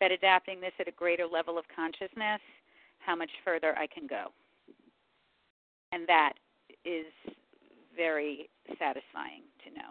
that 0.00 0.10
adapting 0.12 0.60
this 0.60 0.72
at 0.78 0.88
a 0.88 0.92
greater 0.92 1.26
level 1.26 1.58
of 1.58 1.64
consciousness, 1.74 2.40
how 2.98 3.16
much 3.16 3.30
further 3.44 3.76
I 3.76 3.86
can 3.86 4.06
go. 4.06 4.26
And 5.92 6.06
that 6.06 6.34
is 6.84 7.06
very 7.96 8.48
satisfying 8.78 9.42
to 9.64 9.74
know. 9.74 9.90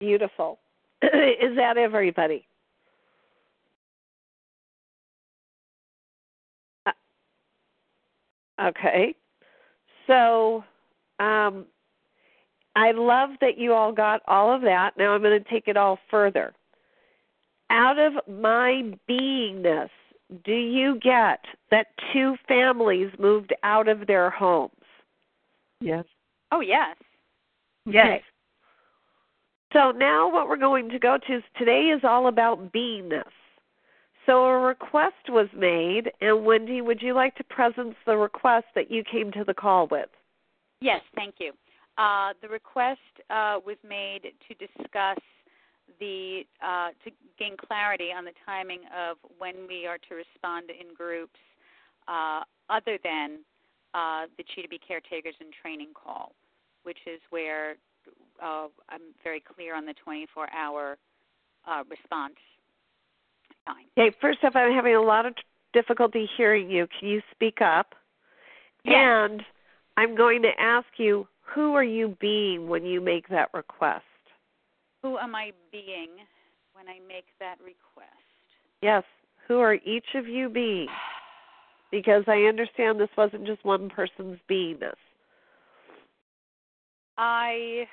Beautiful. 0.00 0.58
is 1.02 1.56
that 1.56 1.76
everybody? 1.76 2.46
Uh, 6.86 6.92
okay. 8.68 9.14
So, 10.06 10.64
um, 11.18 11.66
I 12.76 12.92
love 12.92 13.30
that 13.40 13.58
you 13.58 13.72
all 13.72 13.92
got 13.92 14.22
all 14.28 14.54
of 14.54 14.62
that. 14.62 14.92
Now 14.96 15.12
I'm 15.12 15.22
going 15.22 15.42
to 15.42 15.50
take 15.50 15.66
it 15.66 15.76
all 15.76 15.98
further. 16.10 16.54
Out 17.70 17.98
of 17.98 18.12
my 18.28 18.92
beingness, 19.08 19.90
do 20.44 20.54
you 20.54 20.98
get 21.00 21.40
that 21.70 21.88
two 22.12 22.36
families 22.46 23.10
moved 23.18 23.52
out 23.62 23.88
of 23.88 24.06
their 24.06 24.30
homes? 24.30 24.72
Yes. 25.80 26.04
Oh, 26.52 26.60
yes. 26.60 26.96
Yes. 27.84 28.06
Okay. 28.06 28.22
So 29.72 29.90
now 29.90 30.32
what 30.32 30.48
we're 30.48 30.56
going 30.56 30.88
to 30.90 30.98
go 30.98 31.18
to 31.26 31.36
is 31.36 31.42
today 31.58 31.92
is 31.94 32.00
all 32.02 32.28
about 32.28 32.72
beingness. 32.72 33.24
So 34.24 34.44
a 34.44 34.58
request 34.58 35.28
was 35.28 35.48
made, 35.56 36.10
and 36.20 36.44
Wendy, 36.44 36.80
would 36.80 37.00
you 37.00 37.14
like 37.14 37.34
to 37.36 37.44
presence 37.44 37.94
the 38.04 38.16
request 38.16 38.66
that 38.74 38.90
you 38.90 39.02
came 39.02 39.32
to 39.32 39.44
the 39.44 39.54
call 39.54 39.86
with? 39.86 40.08
Yes, 40.80 41.00
thank 41.14 41.36
you. 41.38 41.52
Uh, 41.96 42.32
the 42.42 42.48
request 42.48 43.00
uh, 43.30 43.58
was 43.64 43.76
made 43.88 44.32
to 44.46 44.54
discuss 44.54 45.18
the 45.98 46.42
uh, 46.62 46.90
to 47.04 47.10
gain 47.38 47.56
clarity 47.56 48.10
on 48.16 48.24
the 48.24 48.32
timing 48.44 48.80
of 48.96 49.16
when 49.38 49.66
we 49.66 49.86
are 49.86 49.98
to 50.08 50.14
respond 50.14 50.70
in 50.70 50.94
groups, 50.94 51.40
uh, 52.06 52.42
other 52.68 52.98
than 53.02 53.38
uh, 53.94 54.26
the 54.36 54.44
Cheetah 54.54 54.68
Bee 54.68 54.78
caretakers 54.86 55.34
and 55.40 55.48
training 55.62 55.88
call, 55.94 56.32
which 56.82 56.98
is 57.06 57.20
where 57.30 57.76
uh, 58.42 58.68
I'm 58.88 59.00
very 59.22 59.40
clear 59.40 59.74
on 59.74 59.86
the 59.86 59.94
24-hour 60.06 60.98
response 61.90 62.34
time. 63.66 63.84
Okay, 63.98 64.16
first 64.20 64.38
off, 64.44 64.56
I'm 64.56 64.72
having 64.72 64.94
a 64.94 65.02
lot 65.02 65.26
of 65.26 65.34
difficulty 65.72 66.28
hearing 66.36 66.70
you. 66.70 66.86
Can 66.98 67.08
you 67.08 67.20
speak 67.32 67.60
up? 67.60 67.94
Yes. 68.84 68.94
And 68.96 69.42
I'm 69.96 70.16
going 70.16 70.42
to 70.42 70.50
ask 70.58 70.86
you, 70.96 71.26
who 71.42 71.74
are 71.74 71.84
you 71.84 72.16
being 72.20 72.68
when 72.68 72.84
you 72.84 73.00
make 73.00 73.28
that 73.28 73.48
request? 73.54 74.04
Who 75.02 75.18
am 75.18 75.34
I 75.34 75.52
being 75.70 76.08
when 76.72 76.88
I 76.88 76.98
make 77.06 77.26
that 77.40 77.56
request? 77.58 78.12
Yes, 78.82 79.02
who 79.46 79.58
are 79.58 79.74
each 79.74 80.14
of 80.14 80.26
you 80.26 80.48
being? 80.48 80.88
Because 81.90 82.24
I 82.26 82.40
understand 82.42 83.00
this 83.00 83.08
wasn't 83.16 83.46
just 83.46 83.64
one 83.64 83.88
person's 83.88 84.38
beingness. 84.50 84.92
I 87.16 87.86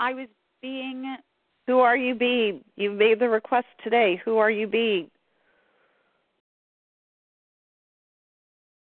I 0.00 0.14
was 0.14 0.28
being. 0.62 1.16
Who 1.66 1.80
are 1.80 1.96
you 1.96 2.14
being? 2.14 2.62
You 2.76 2.92
made 2.92 3.18
the 3.18 3.28
request 3.28 3.66
today. 3.82 4.20
Who 4.24 4.38
are 4.38 4.50
you 4.50 4.66
being? 4.66 5.10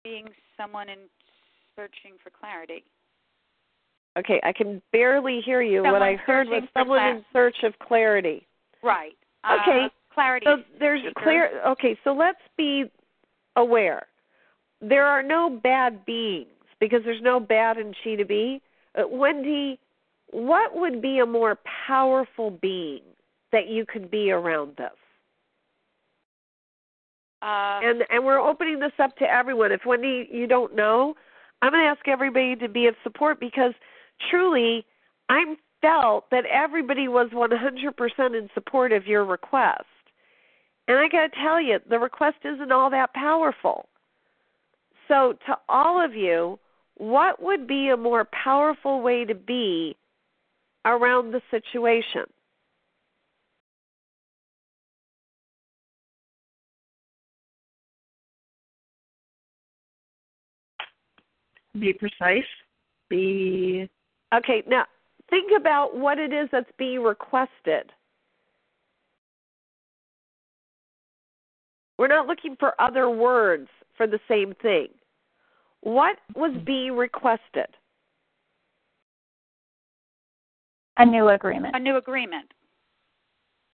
Being 0.02 0.28
someone 0.56 0.88
in 0.88 0.98
searching 1.76 2.16
for 2.22 2.30
clarity. 2.30 2.84
Okay, 4.18 4.40
I 4.42 4.52
can 4.52 4.80
barely 4.92 5.40
hear 5.44 5.60
you. 5.60 5.78
Someone 5.78 5.92
what 5.92 6.02
I 6.02 6.14
heard 6.14 6.48
was 6.48 6.62
someone 6.72 6.98
cla- 6.98 7.10
in 7.16 7.24
search 7.32 7.56
of 7.64 7.78
clarity. 7.78 8.46
Right. 8.82 9.16
Okay. 9.44 9.84
Uh, 9.84 9.88
clarity. 10.12 10.46
So 10.46 10.56
there's 10.78 11.02
seeker. 11.02 11.20
clear. 11.22 11.50
Okay, 11.68 11.98
so 12.02 12.12
let's 12.12 12.38
be 12.56 12.84
aware. 13.56 14.06
There 14.80 15.04
are 15.04 15.22
no 15.22 15.60
bad 15.62 16.04
beings 16.06 16.48
because 16.80 17.00
there's 17.04 17.22
no 17.22 17.38
bad 17.38 17.76
in 17.76 17.94
Cheetah 18.02 18.24
Bee. 18.24 18.60
Uh, 18.98 19.02
Wendy, 19.08 19.78
what 20.36 20.76
would 20.76 21.00
be 21.00 21.18
a 21.18 21.24
more 21.24 21.58
powerful 21.86 22.50
being 22.50 23.00
that 23.52 23.68
you 23.68 23.86
could 23.86 24.10
be 24.10 24.30
around 24.30 24.76
this? 24.76 24.90
Uh, 27.40 27.80
and 27.82 28.02
and 28.10 28.22
we're 28.24 28.38
opening 28.38 28.78
this 28.78 28.92
up 28.98 29.16
to 29.16 29.24
everyone. 29.24 29.72
If 29.72 29.86
Wendy, 29.86 30.28
you 30.30 30.46
don't 30.46 30.76
know, 30.76 31.14
I'm 31.62 31.72
going 31.72 31.82
to 31.82 31.88
ask 31.88 32.06
everybody 32.06 32.54
to 32.56 32.68
be 32.68 32.86
of 32.86 32.94
support 33.02 33.40
because 33.40 33.72
truly, 34.30 34.84
I'm 35.30 35.56
felt 35.80 36.28
that 36.30 36.44
everybody 36.46 37.08
was 37.08 37.30
100% 37.30 38.38
in 38.38 38.50
support 38.54 38.92
of 38.92 39.06
your 39.06 39.24
request. 39.24 39.84
And 40.88 40.98
I 40.98 41.08
got 41.08 41.32
to 41.32 41.40
tell 41.42 41.60
you, 41.60 41.78
the 41.88 41.98
request 41.98 42.38
isn't 42.44 42.72
all 42.72 42.90
that 42.90 43.12
powerful. 43.14 43.88
So, 45.08 45.34
to 45.46 45.56
all 45.68 46.02
of 46.02 46.14
you, 46.14 46.58
what 46.96 47.42
would 47.42 47.66
be 47.66 47.88
a 47.88 47.96
more 47.96 48.26
powerful 48.32 49.00
way 49.00 49.24
to 49.24 49.34
be 49.34 49.96
around 50.86 51.32
the 51.32 51.42
situation? 51.50 52.24
Be 61.78 61.92
precise. 61.92 62.44
Be 63.10 63.88
Okay, 64.34 64.62
now 64.66 64.84
think 65.30 65.52
about 65.56 65.96
what 65.96 66.18
it 66.18 66.32
is 66.32 66.48
that's 66.50 66.70
being 66.78 67.02
requested. 67.02 67.92
We're 71.98 72.08
not 72.08 72.26
looking 72.26 72.56
for 72.58 72.78
other 72.80 73.08
words 73.08 73.68
for 73.96 74.06
the 74.06 74.18
same 74.28 74.54
thing. 74.60 74.88
What 75.80 76.16
was 76.34 76.52
mm-hmm. 76.52 76.64
being 76.64 76.96
requested? 76.96 77.68
A 80.98 81.04
new 81.06 81.28
agreement. 81.28 81.74
A 81.76 81.78
new 81.78 81.96
agreement, 81.96 82.52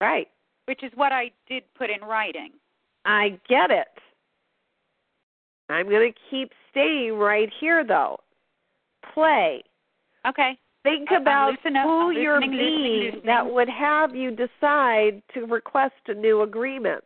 Right. 0.01 0.29
which 0.67 0.83
is 0.83 0.93
what 0.95 1.13
I 1.13 1.31
did 1.49 1.63
put 1.75 1.91
in 1.91 2.01
writing. 2.03 2.53
I 3.05 3.39
get 3.49 3.71
it. 3.71 3.89
I'm 5.69 5.89
going 5.89 6.13
to 6.13 6.19
keep 6.31 6.53
staying 6.71 7.15
right 7.19 7.51
here, 7.61 7.85
though. 7.85 8.19
Play. 9.15 9.63
Okay. 10.27 10.59
Think 10.85 11.11
I- 11.11 11.17
I'm 11.17 11.23
about 11.23 11.51
loosening 11.53 11.83
who 11.83 12.11
I'm 12.11 12.13
you're 12.13 12.35
loosening, 12.41 12.51
loosening, 12.59 12.83
being 12.93 13.05
loosening. 13.07 13.27
that 13.27 13.47
would 13.53 13.69
have 13.69 14.15
you 14.15 14.31
decide 14.31 15.23
to 15.35 15.45
request 15.47 15.95
a 16.07 16.15
new 16.15 16.43
agreement. 16.43 17.05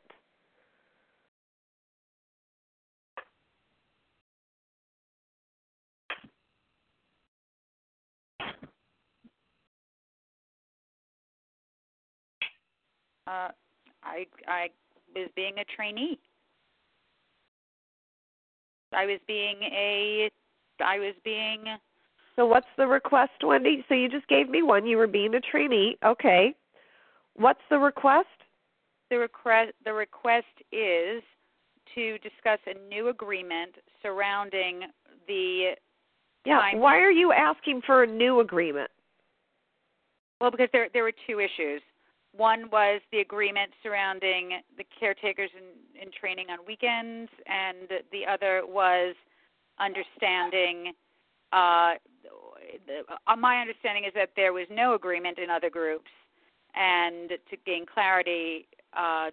Uh, 13.32 13.48
I 14.02 14.26
I 14.46 14.68
was 15.14 15.30
being 15.34 15.54
a 15.58 15.64
trainee. 15.76 16.18
I 18.92 19.06
was 19.06 19.20
being 19.26 19.56
a 19.62 20.30
I 20.84 20.98
was 20.98 21.14
being 21.24 21.64
So 22.36 22.44
what's 22.46 22.66
the 22.76 22.86
request, 22.86 23.32
Wendy? 23.42 23.84
So 23.88 23.94
you 23.94 24.08
just 24.08 24.28
gave 24.28 24.50
me 24.50 24.62
one. 24.62 24.86
You 24.86 24.98
were 24.98 25.06
being 25.06 25.34
a 25.34 25.40
trainee. 25.40 25.96
Okay. 26.04 26.54
What's 27.34 27.62
the 27.70 27.78
request? 27.78 28.28
the 29.10 29.18
request 29.18 29.72
the 29.84 29.92
request 29.92 30.46
is 30.72 31.22
to 31.94 32.16
discuss 32.18 32.58
a 32.66 32.88
new 32.88 33.08
agreement 33.08 33.74
surrounding 34.00 34.84
the 35.28 35.76
Yeah. 36.46 36.60
time 36.60 36.80
Why 36.80 36.98
are 37.00 37.10
you 37.10 37.30
asking 37.32 37.82
for 37.82 38.02
a 38.02 38.06
new 38.06 38.40
agreement? 38.40 38.90
Well, 40.40 40.50
because 40.50 40.70
there 40.72 40.88
there 40.94 41.02
were 41.02 41.12
two 41.26 41.40
issues. 41.40 41.82
One 42.34 42.70
was 42.70 43.00
the 43.12 43.20
agreement 43.20 43.72
surrounding 43.82 44.60
the 44.78 44.84
caretakers 44.98 45.50
in, 45.56 46.00
in 46.00 46.10
training 46.18 46.46
on 46.50 46.58
weekends, 46.66 47.30
and 47.46 47.88
the 48.10 48.26
other 48.26 48.62
was 48.66 49.14
understanding. 49.78 50.92
Uh, 51.52 51.94
the, 52.86 53.02
uh, 53.26 53.36
my 53.36 53.60
understanding 53.60 54.04
is 54.04 54.12
that 54.14 54.30
there 54.34 54.54
was 54.54 54.66
no 54.70 54.94
agreement 54.94 55.38
in 55.38 55.50
other 55.50 55.68
groups, 55.68 56.10
and 56.74 57.30
to 57.50 57.56
gain 57.66 57.84
clarity, 57.84 58.66
uh, 58.96 59.30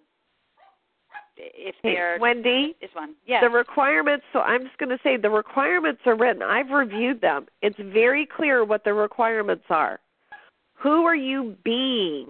if 1.36 1.74
Hey, 1.82 1.94
there 1.94 2.18
Wendy, 2.20 2.76
is 2.82 2.90
one, 2.92 3.14
yes, 3.26 3.42
The 3.42 3.48
requirements, 3.48 4.26
so 4.32 4.40
I'm 4.40 4.62
just 4.64 4.76
going 4.76 4.90
to 4.90 4.98
say 5.02 5.16
the 5.16 5.30
requirements 5.30 6.02
are 6.04 6.14
written. 6.14 6.42
I've 6.42 6.68
reviewed 6.68 7.22
them. 7.22 7.46
It's 7.62 7.78
very 7.78 8.26
clear 8.26 8.62
what 8.62 8.84
the 8.84 8.92
requirements 8.92 9.64
are. 9.70 10.00
Who 10.74 11.06
are 11.06 11.16
you 11.16 11.56
being 11.64 12.26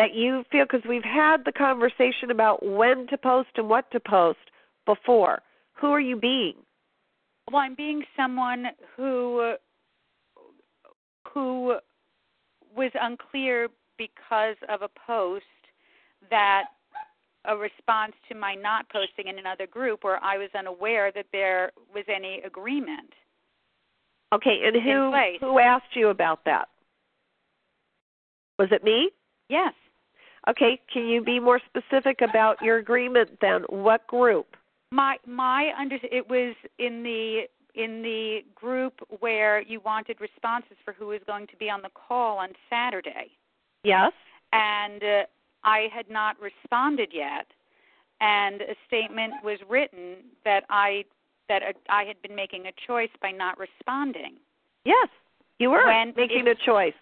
that 0.00 0.14
you 0.14 0.44
feel, 0.50 0.64
because 0.64 0.88
we've 0.88 1.04
had 1.04 1.44
the 1.44 1.52
conversation 1.52 2.30
about 2.30 2.64
when 2.64 3.06
to 3.08 3.18
post 3.18 3.50
and 3.56 3.68
what 3.68 3.90
to 3.90 4.00
post 4.00 4.38
before. 4.86 5.42
Who 5.74 5.88
are 5.88 6.00
you 6.00 6.16
being? 6.16 6.54
Well, 7.52 7.60
I'm 7.60 7.74
being 7.74 8.02
someone 8.16 8.68
who 8.96 9.56
who 11.34 11.76
was 12.74 12.90
unclear 12.98 13.68
because 13.98 14.56
of 14.70 14.80
a 14.80 14.88
post 15.06 15.44
that 16.30 16.64
a 17.44 17.54
response 17.54 18.14
to 18.30 18.34
my 18.34 18.54
not 18.54 18.88
posting 18.88 19.28
in 19.28 19.38
another 19.38 19.66
group 19.66 20.02
where 20.02 20.22
I 20.24 20.38
was 20.38 20.48
unaware 20.58 21.12
that 21.12 21.26
there 21.30 21.72
was 21.94 22.04
any 22.08 22.40
agreement. 22.46 23.12
Okay, 24.32 24.60
and 24.64 24.82
who 24.82 25.12
who 25.40 25.58
asked 25.58 25.94
you 25.94 26.08
about 26.08 26.46
that? 26.46 26.68
Was 28.58 28.68
it 28.70 28.82
me? 28.82 29.10
Yes. 29.50 29.74
Okay, 30.48 30.80
can 30.92 31.06
you 31.06 31.22
be 31.22 31.38
more 31.38 31.60
specific 31.68 32.20
about 32.22 32.60
your 32.62 32.78
agreement 32.78 33.38
then? 33.40 33.62
What 33.68 34.06
group? 34.06 34.56
My 34.90 35.16
my 35.26 35.72
under 35.78 35.98
it 36.02 36.28
was 36.28 36.54
in 36.78 37.02
the 37.02 37.42
in 37.74 38.02
the 38.02 38.40
group 38.54 38.94
where 39.20 39.60
you 39.62 39.80
wanted 39.80 40.20
responses 40.20 40.76
for 40.84 40.92
who 40.92 41.08
was 41.08 41.20
going 41.26 41.46
to 41.48 41.56
be 41.56 41.70
on 41.70 41.82
the 41.82 41.90
call 41.94 42.38
on 42.38 42.50
Saturday. 42.68 43.30
Yes. 43.84 44.12
and 44.52 45.02
uh, 45.02 45.22
I 45.64 45.88
had 45.94 46.10
not 46.10 46.36
responded 46.40 47.10
yet, 47.14 47.46
and 48.20 48.60
a 48.62 48.74
statement 48.86 49.34
was 49.44 49.58
written 49.68 50.16
that 50.44 50.64
I 50.68 51.04
that 51.48 51.62
uh, 51.62 51.72
I 51.88 52.04
had 52.04 52.20
been 52.22 52.34
making 52.34 52.66
a 52.66 52.72
choice 52.86 53.10
by 53.22 53.30
not 53.30 53.58
responding. 53.58 54.34
Yes, 54.84 55.08
you 55.58 55.70
were 55.70 55.84
When 55.86 56.12
making 56.16 56.46
it- 56.46 56.58
a 56.60 56.64
choice. 56.66 56.94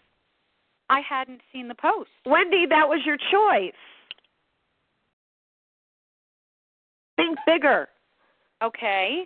I 0.91 1.01
hadn't 1.09 1.41
seen 1.53 1.69
the 1.69 1.75
post. 1.75 2.11
Wendy, 2.25 2.67
that 2.69 2.89
was 2.89 3.01
your 3.05 3.17
choice. 3.17 3.75
Think 7.17 7.39
bigger. 7.47 7.89
Okay. 8.63 9.25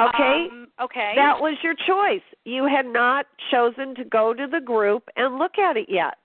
Okay? 0.00 0.46
Um, 0.50 0.68
okay. 0.82 1.12
That 1.16 1.40
was 1.40 1.56
your 1.62 1.74
choice. 1.74 2.22
You 2.44 2.66
had 2.66 2.86
not 2.86 3.26
chosen 3.50 3.94
to 3.96 4.04
go 4.04 4.34
to 4.34 4.46
the 4.50 4.60
group 4.60 5.04
and 5.16 5.38
look 5.38 5.58
at 5.58 5.76
it 5.76 5.86
yet. 5.88 6.16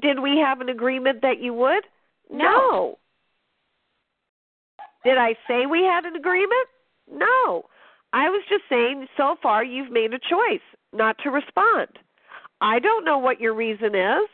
Did 0.00 0.20
we 0.20 0.42
have 0.44 0.60
an 0.60 0.68
agreement 0.68 1.22
that 1.22 1.40
you 1.40 1.54
would? 1.54 1.84
No. 2.30 2.98
Did 5.04 5.18
I 5.18 5.34
say 5.46 5.66
we 5.66 5.82
had 5.82 6.04
an 6.04 6.16
agreement? 6.16 6.68
No. 7.12 7.66
I 8.12 8.28
was 8.30 8.42
just 8.48 8.64
saying 8.68 9.06
so 9.16 9.36
far 9.42 9.62
you've 9.62 9.92
made 9.92 10.12
a 10.12 10.18
choice 10.18 10.64
not 10.92 11.16
to 11.22 11.30
respond. 11.30 11.98
I 12.60 12.78
don't 12.78 13.04
know 13.04 13.18
what 13.18 13.40
your 13.40 13.54
reason 13.54 13.94
is, 13.94 14.28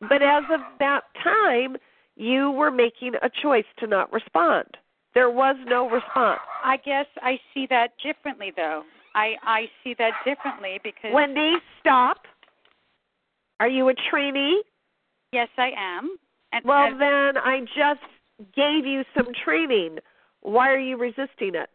but 0.00 0.22
as 0.22 0.44
of 0.52 0.60
that 0.78 1.02
time, 1.22 1.76
you 2.16 2.50
were 2.50 2.70
making 2.70 3.12
a 3.22 3.30
choice 3.42 3.64
to 3.78 3.86
not 3.86 4.12
respond. 4.12 4.66
There 5.14 5.30
was 5.30 5.56
no 5.66 5.88
response. 5.88 6.40
I 6.64 6.76
guess 6.78 7.06
I 7.22 7.38
see 7.52 7.66
that 7.70 7.92
differently, 8.02 8.52
though. 8.56 8.82
I 9.14 9.34
I 9.42 9.66
see 9.82 9.94
that 9.98 10.12
differently 10.24 10.80
because 10.82 11.12
Wendy, 11.12 11.54
stop. 11.80 12.18
Are 13.60 13.68
you 13.68 13.88
a 13.88 13.94
trainee? 14.10 14.62
yes, 15.32 15.48
I 15.58 15.70
am. 15.76 16.16
And 16.52 16.64
Well, 16.64 16.86
and- 16.86 17.00
then 17.00 17.36
I 17.38 17.60
just 17.76 18.00
gave 18.54 18.86
you 18.86 19.04
some 19.16 19.32
training. 19.44 19.98
Why 20.40 20.70
are 20.70 20.78
you 20.78 20.96
resisting 20.96 21.54
it? 21.54 21.70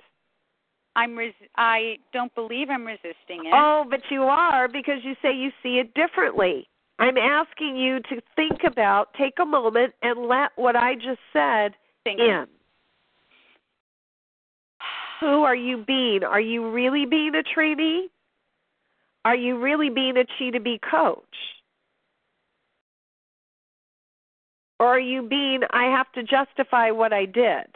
I'm 0.99 1.17
res- 1.17 1.33
I 1.55 1.97
don't 2.11 2.33
believe 2.35 2.69
I'm 2.69 2.85
resisting 2.85 3.45
it. 3.45 3.53
Oh, 3.53 3.85
but 3.89 4.01
you 4.11 4.23
are 4.23 4.67
because 4.67 4.97
you 5.03 5.15
say 5.21 5.33
you 5.33 5.49
see 5.63 5.79
it 5.79 5.93
differently. 5.93 6.67
I'm 6.99 7.17
asking 7.17 7.77
you 7.77 8.01
to 8.01 8.21
think 8.35 8.59
about, 8.69 9.13
take 9.17 9.35
a 9.41 9.45
moment, 9.45 9.93
and 10.01 10.27
let 10.27 10.51
what 10.57 10.75
I 10.75 10.95
just 10.95 11.21
said 11.31 11.73
Thank 12.03 12.19
you. 12.19 12.25
in. 12.25 12.45
Who 15.21 15.43
are 15.43 15.55
you 15.55 15.85
being? 15.87 16.25
Are 16.25 16.41
you 16.41 16.69
really 16.69 17.05
being 17.05 17.33
a 17.35 17.43
trainee? 17.43 18.09
Are 19.23 19.35
you 19.35 19.57
really 19.57 19.89
being 19.89 20.17
a 20.17 20.25
Cheetah 20.37 20.59
Bee 20.59 20.79
coach? 20.79 21.23
Or 24.81 24.87
are 24.87 24.99
you 24.99 25.21
being, 25.21 25.61
I 25.71 25.85
have 25.85 26.11
to 26.13 26.23
justify 26.23 26.91
what 26.91 27.13
I 27.13 27.23
did? 27.25 27.67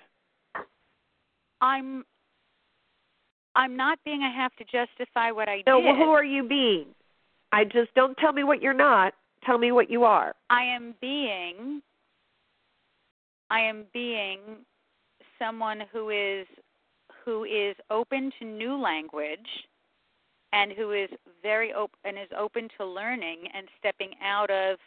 I'm 1.61 2.03
I'm 3.55 3.75
not 3.77 3.99
being 4.03 4.21
I 4.23 4.31
have 4.35 4.55
to 4.55 4.63
justify 4.63 5.31
what 5.31 5.47
I 5.47 5.63
No, 5.67 5.77
did. 5.79 5.85
well, 5.85 5.95
who 5.95 6.11
are 6.11 6.23
you 6.23 6.43
being? 6.47 6.87
I 7.51 7.63
just 7.65 7.93
don't 7.95 8.17
tell 8.17 8.33
me 8.33 8.43
what 8.43 8.61
you're 8.61 8.73
not. 8.73 9.13
Tell 9.45 9.57
me 9.57 9.71
what 9.71 9.89
you 9.89 10.03
are. 10.05 10.33
I 10.49 10.63
am 10.63 10.95
being 11.01 11.81
I 13.51 13.59
am 13.59 13.85
being 13.93 14.39
someone 15.37 15.83
who 15.91 16.09
is 16.09 16.47
who 17.23 17.43
is 17.43 17.75
open 17.91 18.31
to 18.39 18.45
new 18.45 18.75
language 18.81 19.39
and 20.51 20.71
who 20.71 20.91
is 20.91 21.09
very 21.41 21.73
open 21.73 21.97
and 22.05 22.17
is 22.17 22.29
open 22.37 22.67
to 22.77 22.85
learning 22.85 23.47
and 23.53 23.67
stepping 23.79 24.11
out 24.23 24.49
of 24.49 24.77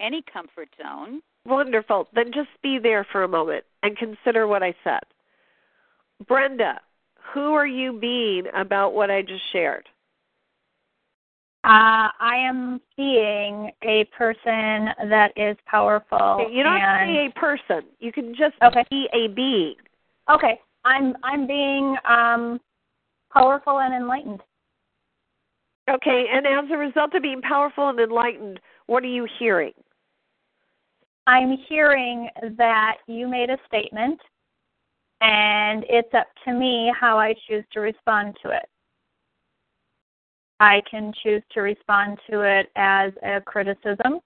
any 0.00 0.22
comfort 0.32 0.68
zone. 0.80 1.20
Wonderful. 1.44 2.08
Then 2.14 2.26
just 2.32 2.48
be 2.62 2.78
there 2.78 3.06
for 3.10 3.24
a 3.24 3.28
moment 3.28 3.64
and 3.82 3.96
consider 3.96 4.46
what 4.46 4.62
I 4.62 4.74
said. 4.84 5.02
Brenda, 6.26 6.80
who 7.32 7.54
are 7.54 7.66
you 7.66 7.98
being 7.98 8.44
about 8.54 8.94
what 8.94 9.10
I 9.10 9.22
just 9.22 9.42
shared? 9.52 9.88
Uh, 11.64 12.10
I 12.18 12.36
am 12.38 12.80
being 12.96 13.70
a 13.82 14.04
person 14.16 14.88
that 15.08 15.32
is 15.36 15.56
powerful. 15.64 16.50
You 16.50 16.64
don't 16.64 16.80
and, 16.80 17.08
be 17.08 17.26
a 17.26 17.38
person. 17.38 17.82
You 18.00 18.10
can 18.10 18.34
just 18.34 18.54
Okay. 18.62 18.84
be 18.90 19.08
a 19.12 19.28
being. 19.28 19.76
Okay, 20.28 20.60
I'm 20.84 21.16
I'm 21.22 21.46
being 21.46 21.96
um, 22.04 22.60
powerful 23.32 23.78
and 23.78 23.94
enlightened. 23.94 24.40
Okay, 25.88 26.26
and 26.32 26.46
as 26.46 26.64
a 26.72 26.76
result 26.76 27.14
of 27.14 27.22
being 27.22 27.42
powerful 27.42 27.88
and 27.88 28.00
enlightened, 28.00 28.58
what 28.86 29.04
are 29.04 29.08
you 29.08 29.28
hearing? 29.38 29.72
I'm 31.28 31.56
hearing 31.68 32.28
that 32.56 32.96
you 33.06 33.28
made 33.28 33.50
a 33.50 33.58
statement, 33.68 34.20
and 35.22 35.84
it's 35.88 36.12
up 36.14 36.26
to 36.44 36.52
me 36.52 36.92
how 36.98 37.16
I 37.18 37.34
choose 37.48 37.64
to 37.72 37.80
respond 37.80 38.36
to 38.42 38.50
it. 38.50 38.68
I 40.58 40.82
can 40.90 41.12
choose 41.22 41.42
to 41.52 41.60
respond 41.60 42.18
to 42.28 42.40
it 42.42 42.70
as 42.76 43.12
a 43.22 43.40
criticism. 43.40 44.20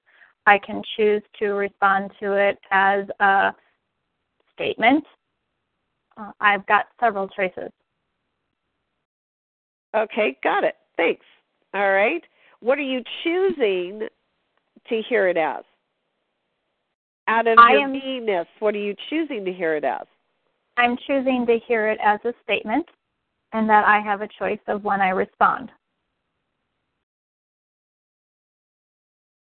I 0.47 0.59
can 0.59 0.83
choose 0.97 1.23
to 1.39 1.53
respond 1.53 2.13
to 2.21 2.33
it 2.33 2.59
as 2.71 3.05
a 3.21 3.53
statement. 4.55 5.05
Uh, 6.17 6.33
I've 6.41 6.67
got 6.67 6.87
several 6.99 7.29
choices. 7.29 7.71
Okay, 9.95 10.39
got 10.43 10.65
it. 10.65 10.77
Thanks. 10.97 11.25
All 11.75 11.91
right. 11.93 12.23
What 12.61 12.79
are 12.79 12.83
you 12.83 13.03
choosing 13.23 14.09
to 14.89 15.03
hear 15.09 15.29
it 15.29 15.37
as? 15.37 15.65
Out 17.29 17.47
of 17.47 17.59
I 17.59 17.73
your 17.73 17.81
am- 17.83 17.95
beingness, 17.95 18.47
what 18.61 18.75
are 18.75 18.79
you 18.79 18.95
choosing 19.11 19.45
to 19.45 19.53
hear 19.53 19.75
it 19.75 19.85
as? 19.85 20.07
I'm 20.77 20.97
choosing 21.07 21.47
to 21.47 21.59
hear 21.67 21.89
it 21.89 21.99
as 22.03 22.21
a 22.25 22.35
statement 22.43 22.87
and 23.53 23.69
that 23.69 23.87
I 23.87 24.01
have 24.01 24.23
a 24.23 24.29
choice 24.39 24.61
of 24.69 24.85
when 24.85 25.01
I 25.01 25.11
respond. 25.11 25.71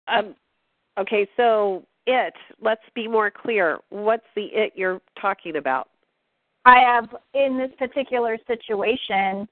Um, 0.08 0.34
okay, 0.98 1.28
so 1.36 1.84
it, 2.06 2.34
let's 2.60 2.82
be 2.94 3.06
more 3.06 3.30
clear. 3.30 3.78
What's 3.90 4.26
the 4.34 4.46
it 4.46 4.72
you're 4.74 5.00
talking 5.20 5.56
about? 5.56 5.88
I 6.64 6.78
have, 6.78 7.14
in 7.34 7.56
this 7.56 7.70
particular 7.78 8.36
situation, 8.46 9.48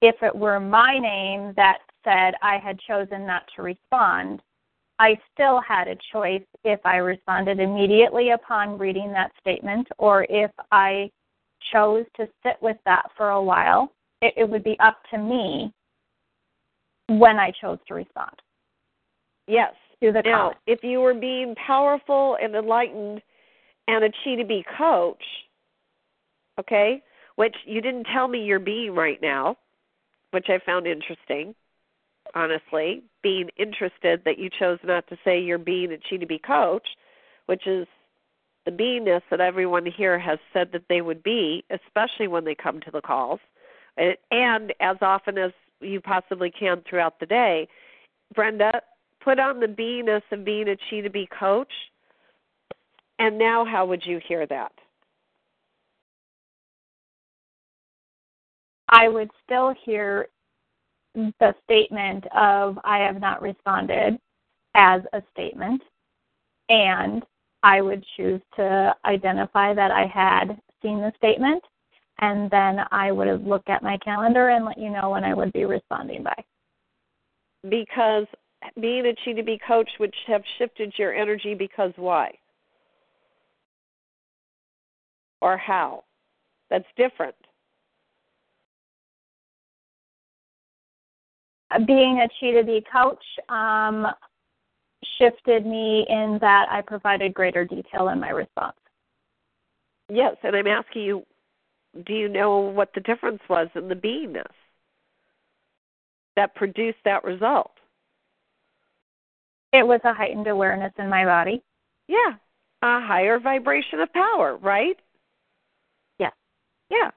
if 0.00 0.16
it 0.22 0.34
were 0.34 0.60
my 0.60 0.98
name 0.98 1.52
that 1.56 1.78
said 2.04 2.34
I 2.42 2.58
had 2.58 2.78
chosen 2.80 3.26
not 3.26 3.42
to 3.56 3.62
respond, 3.62 4.40
I 4.98 5.18
still 5.32 5.60
had 5.60 5.88
a 5.88 5.96
choice 6.12 6.42
if 6.64 6.80
I 6.84 6.96
responded 6.96 7.60
immediately 7.60 8.30
upon 8.30 8.78
reading 8.78 9.12
that 9.12 9.30
statement 9.40 9.86
or 9.98 10.26
if 10.28 10.50
I 10.72 11.10
chose 11.72 12.04
to 12.16 12.26
sit 12.42 12.56
with 12.60 12.76
that 12.84 13.06
for 13.16 13.30
a 13.30 13.42
while. 13.42 13.92
It, 14.20 14.34
it 14.36 14.48
would 14.48 14.64
be 14.64 14.76
up 14.80 14.98
to 15.12 15.18
me 15.18 15.72
when 17.08 17.38
I 17.38 17.52
chose 17.60 17.78
to 17.88 17.94
respond. 17.94 18.34
Yes. 19.46 19.72
To 20.02 20.12
the 20.12 20.22
now, 20.24 20.38
comment. 20.38 20.58
if 20.66 20.84
you 20.84 21.00
were 21.00 21.14
being 21.14 21.54
powerful 21.66 22.36
and 22.40 22.54
enlightened 22.54 23.20
and 23.88 24.04
a 24.04 24.08
chi 24.22 24.36
to 24.36 24.44
be 24.44 24.64
coach, 24.76 25.22
okay, 26.60 27.02
which 27.36 27.56
you 27.66 27.80
didn't 27.80 28.06
tell 28.12 28.28
me 28.28 28.44
you're 28.44 28.60
being 28.60 28.94
right 28.94 29.20
now, 29.20 29.56
which 30.30 30.46
I 30.48 30.60
found 30.64 30.86
interesting, 30.86 31.54
honestly, 32.34 33.02
being 33.22 33.48
interested 33.56 34.22
that 34.24 34.38
you 34.38 34.48
chose 34.50 34.78
not 34.84 35.06
to 35.08 35.16
say 35.24 35.40
you're 35.40 35.58
being 35.58 35.92
a 35.92 35.98
chi 35.98 36.16
to 36.16 36.26
be 36.26 36.38
coach, 36.38 36.86
which 37.46 37.66
is 37.66 37.86
the 38.64 38.70
beingness 38.70 39.22
that 39.30 39.40
everyone 39.40 39.86
here 39.86 40.18
has 40.18 40.38
said 40.52 40.70
that 40.72 40.82
they 40.88 41.00
would 41.00 41.22
be, 41.22 41.64
especially 41.70 42.28
when 42.28 42.44
they 42.44 42.54
come 42.54 42.80
to 42.80 42.90
the 42.90 43.00
calls, 43.00 43.40
and, 43.96 44.72
as 44.80 44.96
often 45.00 45.38
as 45.38 45.52
you 45.80 46.00
possibly 46.00 46.50
can 46.50 46.82
throughout 46.88 47.18
the 47.20 47.26
day. 47.26 47.66
Brenda, 48.34 48.82
put 49.22 49.38
on 49.38 49.60
the 49.60 49.66
beingness 49.66 50.22
of 50.30 50.44
being 50.44 50.68
a 50.68 50.76
chi 50.90 51.00
to 51.00 51.10
be 51.10 51.28
coach, 51.38 51.72
and 53.18 53.38
now 53.38 53.64
how 53.64 53.86
would 53.86 54.04
you 54.04 54.20
hear 54.26 54.46
that? 54.46 54.72
I 58.90 59.08
would 59.08 59.30
still 59.44 59.74
hear 59.84 60.28
the 61.40 61.54
statement 61.64 62.24
of 62.34 62.78
I 62.84 62.98
have 62.98 63.20
not 63.20 63.42
responded 63.42 64.18
as 64.74 65.02
a 65.12 65.22
statement, 65.32 65.82
and 66.68 67.24
I 67.62 67.80
would 67.80 68.04
choose 68.16 68.40
to 68.56 68.94
identify 69.04 69.74
that 69.74 69.90
I 69.90 70.06
had 70.06 70.60
seen 70.82 71.00
the 71.00 71.12
statement, 71.16 71.62
and 72.20 72.50
then 72.50 72.80
I 72.90 73.10
would 73.12 73.26
looked 73.44 73.68
at 73.68 73.82
my 73.82 73.98
calendar 73.98 74.50
and 74.50 74.64
let 74.64 74.78
you 74.78 74.90
know 74.90 75.10
when 75.10 75.24
I 75.24 75.34
would 75.34 75.52
be 75.52 75.64
responding 75.64 76.22
by. 76.22 76.44
Because 77.68 78.26
being 78.80 79.06
a 79.06 79.14
chi 79.24 79.40
be 79.42 79.60
coach 79.66 79.90
would 79.98 80.14
have 80.26 80.42
shifted 80.58 80.92
your 80.96 81.14
energy 81.14 81.54
because 81.54 81.92
why? 81.96 82.32
Or 85.40 85.56
how? 85.56 86.04
That's 86.70 86.86
different. 86.96 87.36
Being 91.86 92.20
a 92.20 92.28
to 92.52 92.64
Be 92.64 92.84
coach 92.90 93.22
um, 93.48 94.06
shifted 95.18 95.66
me 95.66 96.06
in 96.08 96.38
that 96.40 96.66
I 96.70 96.80
provided 96.80 97.34
greater 97.34 97.64
detail 97.64 98.08
in 98.08 98.20
my 98.20 98.30
response. 98.30 98.76
Yes, 100.08 100.36
and 100.42 100.56
I'm 100.56 100.66
asking 100.66 101.02
you, 101.02 101.26
do 102.06 102.14
you 102.14 102.28
know 102.28 102.58
what 102.58 102.90
the 102.94 103.00
difference 103.00 103.42
was 103.48 103.68
in 103.74 103.88
the 103.88 103.94
beingness 103.94 104.44
that 106.36 106.54
produced 106.54 106.98
that 107.04 107.24
result? 107.24 107.72
It 109.72 109.86
was 109.86 110.00
a 110.04 110.14
heightened 110.14 110.46
awareness 110.46 110.92
in 110.98 111.10
my 111.10 111.24
body. 111.26 111.62
Yeah, 112.06 112.36
a 112.82 113.00
higher 113.00 113.38
vibration 113.38 114.00
of 114.00 114.12
power, 114.12 114.56
right? 114.56 114.96
Yeah. 116.18 116.30
Yeah. 116.90 117.10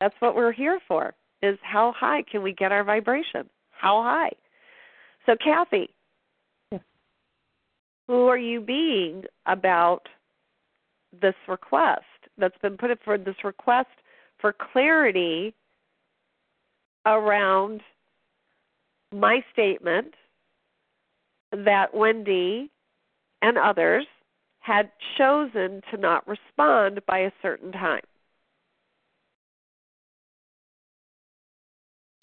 That's 0.00 0.14
what 0.20 0.36
we're 0.36 0.52
here 0.52 0.80
for. 0.86 1.14
Is 1.44 1.58
how 1.62 1.92
high 1.94 2.22
can 2.30 2.42
we 2.42 2.54
get 2.54 2.72
our 2.72 2.84
vibration? 2.84 3.50
How 3.70 4.02
high? 4.02 4.30
So, 5.26 5.34
Kathy, 5.42 5.90
who 8.06 8.28
are 8.28 8.38
you 8.38 8.62
being 8.62 9.24
about 9.46 10.08
this 11.20 11.34
request 11.46 12.04
that's 12.38 12.56
been 12.62 12.78
put 12.78 12.90
for 13.04 13.18
this 13.18 13.36
request 13.44 13.90
for 14.40 14.54
clarity 14.72 15.54
around 17.04 17.82
my 19.12 19.40
statement 19.52 20.14
that 21.52 21.94
Wendy 21.94 22.70
and 23.42 23.58
others 23.58 24.06
had 24.60 24.90
chosen 25.18 25.82
to 25.90 25.98
not 25.98 26.26
respond 26.26 27.00
by 27.06 27.18
a 27.18 27.30
certain 27.42 27.70
time? 27.70 28.00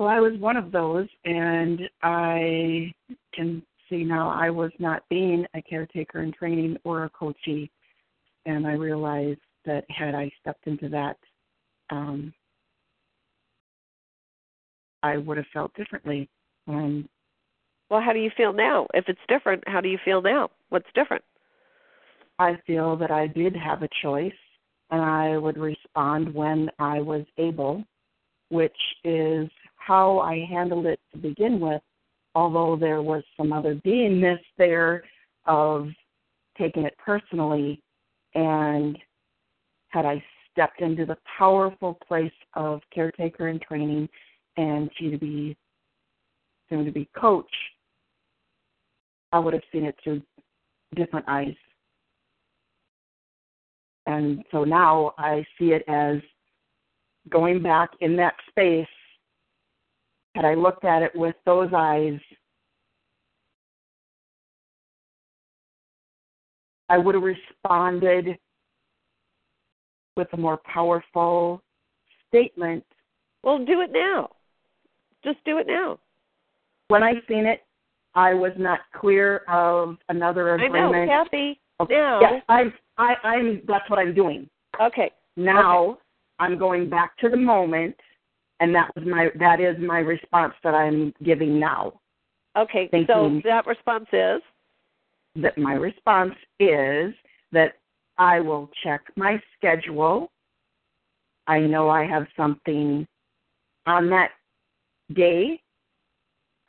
Well, 0.01 0.09
I 0.09 0.19
was 0.19 0.33
one 0.39 0.57
of 0.57 0.71
those, 0.71 1.07
and 1.25 1.79
I 2.01 2.91
can 3.35 3.61
see 3.87 4.03
now 4.03 4.31
I 4.31 4.49
was 4.49 4.71
not 4.79 5.03
being 5.11 5.45
a 5.53 5.61
caretaker 5.61 6.23
in 6.23 6.31
training 6.31 6.77
or 6.83 7.03
a 7.03 7.09
coachee, 7.11 7.69
and 8.47 8.65
I 8.65 8.71
realized 8.71 9.41
that 9.65 9.85
had 9.91 10.15
I 10.15 10.31
stepped 10.41 10.65
into 10.65 10.89
that, 10.89 11.17
um, 11.91 12.33
I 15.03 15.17
would 15.17 15.37
have 15.37 15.45
felt 15.53 15.71
differently. 15.75 16.27
Um, 16.67 17.07
Well, 17.91 18.01
how 18.01 18.11
do 18.11 18.19
you 18.19 18.31
feel 18.35 18.53
now? 18.53 18.87
If 18.95 19.07
it's 19.07 19.21
different, 19.27 19.63
how 19.67 19.81
do 19.81 19.89
you 19.89 19.99
feel 20.03 20.23
now? 20.23 20.49
What's 20.69 20.91
different? 20.95 21.23
I 22.39 22.55
feel 22.65 22.95
that 22.95 23.11
I 23.11 23.27
did 23.27 23.55
have 23.55 23.83
a 23.83 23.89
choice, 24.01 24.33
and 24.89 24.99
I 24.99 25.37
would 25.37 25.59
respond 25.59 26.33
when 26.33 26.71
I 26.79 27.01
was 27.01 27.23
able, 27.37 27.83
which 28.49 28.81
is 29.03 29.47
how 29.85 30.19
I 30.19 30.45
handled 30.49 30.85
it 30.85 30.99
to 31.11 31.17
begin 31.17 31.59
with, 31.59 31.81
although 32.35 32.75
there 32.75 33.01
was 33.01 33.23
some 33.35 33.51
other 33.51 33.75
beingness 33.75 34.39
there 34.57 35.03
of 35.45 35.87
taking 36.57 36.83
it 36.83 36.95
personally. 37.03 37.81
And 38.35 38.97
had 39.89 40.05
I 40.05 40.23
stepped 40.51 40.81
into 40.81 41.05
the 41.05 41.17
powerful 41.37 41.97
place 42.07 42.31
of 42.53 42.81
caretaker 42.93 43.47
and 43.47 43.61
training 43.61 44.07
and 44.57 44.89
she 44.97 45.09
to 45.09 45.17
be 45.17 45.57
soon 46.69 46.85
to 46.85 46.91
be 46.91 47.09
coach, 47.17 47.51
I 49.31 49.39
would 49.39 49.53
have 49.53 49.63
seen 49.71 49.85
it 49.85 49.95
through 50.03 50.21
different 50.95 51.25
eyes. 51.27 51.55
And 54.05 54.43
so 54.51 54.63
now 54.63 55.13
I 55.17 55.45
see 55.57 55.71
it 55.71 55.83
as 55.87 56.17
going 57.29 57.61
back 57.61 57.91
in 58.01 58.15
that 58.17 58.33
space. 58.49 58.87
Had 60.35 60.45
I 60.45 60.53
looked 60.53 60.85
at 60.85 61.01
it 61.01 61.11
with 61.15 61.35
those 61.45 61.69
eyes, 61.75 62.19
I 66.89 66.97
would 66.97 67.15
have 67.15 67.23
responded 67.23 68.37
with 70.15 70.27
a 70.33 70.37
more 70.37 70.59
powerful 70.65 71.61
statement. 72.27 72.83
Well, 73.43 73.63
do 73.63 73.81
it 73.81 73.91
now. 73.91 74.29
Just 75.23 75.37
do 75.45 75.57
it 75.57 75.67
now. 75.67 75.99
When 76.87 77.03
I 77.03 77.13
seen 77.27 77.45
it, 77.45 77.61
I 78.15 78.33
was 78.33 78.51
not 78.57 78.79
clear 78.95 79.37
of 79.47 79.97
another 80.09 80.55
agreement. 80.55 80.95
I 80.95 81.05
know, 81.05 81.23
Kathy. 81.23 81.59
Okay. 81.79 81.93
Now, 81.93 82.19
Yes, 82.21 82.43
I'm. 82.49 82.73
I, 82.97 83.13
I'm. 83.23 83.61
That's 83.67 83.89
what 83.89 83.99
I'm 83.99 84.13
doing. 84.13 84.49
okay. 84.81 85.11
Now 85.37 85.97
I'm 86.39 86.57
going 86.57 86.89
back 86.89 87.17
to 87.19 87.29
the 87.29 87.37
moment, 87.37 87.95
and 88.61 88.73
that 88.73 88.91
was 88.95 89.05
my. 89.05 89.29
That 89.37 89.59
is 89.59 89.75
my 89.79 89.99
response 89.99 90.53
that 90.63 90.73
I'm 90.73 91.13
giving 91.23 91.59
now. 91.59 91.99
Okay. 92.57 92.89
So 93.07 93.41
that 93.43 93.65
response 93.67 94.07
is 94.13 94.41
That 95.35 95.57
my 95.57 95.73
response 95.73 96.35
is 96.59 97.13
that 97.51 97.73
I 98.17 98.39
will 98.39 98.69
check 98.83 99.01
my 99.15 99.41
schedule 99.57 100.31
I 101.47 101.59
know 101.59 101.89
I 101.89 102.05
have 102.05 102.27
something 102.37 103.05
on 103.85 104.09
that 104.09 104.31
day, 105.13 105.59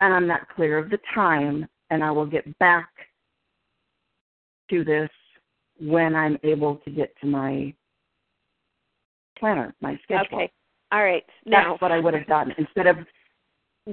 and 0.00 0.12
I'm 0.12 0.26
not 0.26 0.48
clear 0.54 0.78
of 0.78 0.90
the 0.90 0.98
time, 1.14 1.68
and 1.90 2.02
I 2.02 2.10
will 2.10 2.26
get 2.26 2.58
back 2.58 2.88
to 4.70 4.82
this 4.84 5.10
when 5.78 6.14
I'm 6.14 6.38
able 6.42 6.76
to 6.76 6.90
get 6.90 7.14
to 7.20 7.26
my 7.26 7.72
planner, 9.38 9.74
my 9.80 9.98
schedule. 10.02 10.38
Okay. 10.38 10.52
All 10.92 11.02
right. 11.02 11.24
Now, 11.46 11.70
That's 11.70 11.82
what 11.82 11.92
I 11.92 11.98
would 11.98 12.14
have 12.14 12.26
done 12.26 12.52
instead 12.58 12.86
of 12.86 12.96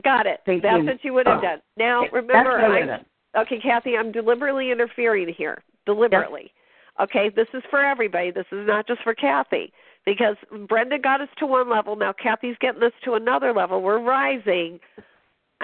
got 0.03 0.27
it. 0.27 0.41
thinking. 0.45 0.69
That's 0.69 0.85
what 0.85 1.03
you 1.03 1.13
would 1.13 1.27
have 1.27 1.39
oh, 1.39 1.41
done. 1.41 1.61
Now, 1.77 2.03
remember, 2.11 2.59
I 2.59 2.63
I'm- 2.65 2.87
have 2.87 2.99
done. 2.99 3.05
Okay, 3.37 3.59
Kathy, 3.59 3.95
I'm 3.95 4.11
deliberately 4.11 4.71
interfering 4.71 5.33
here. 5.35 5.61
Deliberately. 5.85 6.51
Okay, 6.99 7.29
this 7.29 7.47
is 7.53 7.63
for 7.69 7.79
everybody. 7.79 8.31
This 8.31 8.47
is 8.51 8.67
not 8.67 8.87
just 8.87 9.01
for 9.03 9.13
Kathy. 9.13 9.71
Because 10.05 10.35
Brenda 10.67 10.97
got 10.97 11.21
us 11.21 11.29
to 11.37 11.45
one 11.45 11.69
level. 11.69 11.95
Now 11.95 12.11
Kathy's 12.11 12.55
getting 12.59 12.81
us 12.81 12.91
to 13.05 13.13
another 13.13 13.53
level. 13.53 13.81
We're 13.81 14.01
rising. 14.01 14.79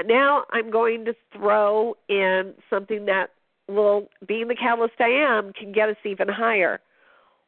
Now 0.05 0.43
I'm 0.51 0.69
going 0.69 1.05
to 1.05 1.15
throw 1.33 1.95
in 2.07 2.53
something 2.69 3.05
that 3.05 3.31
will, 3.67 4.09
being 4.27 4.47
the 4.47 4.55
catalyst 4.55 4.93
I 4.99 5.09
am, 5.09 5.51
can 5.53 5.71
get 5.71 5.89
us 5.89 5.95
even 6.05 6.27
higher. 6.27 6.79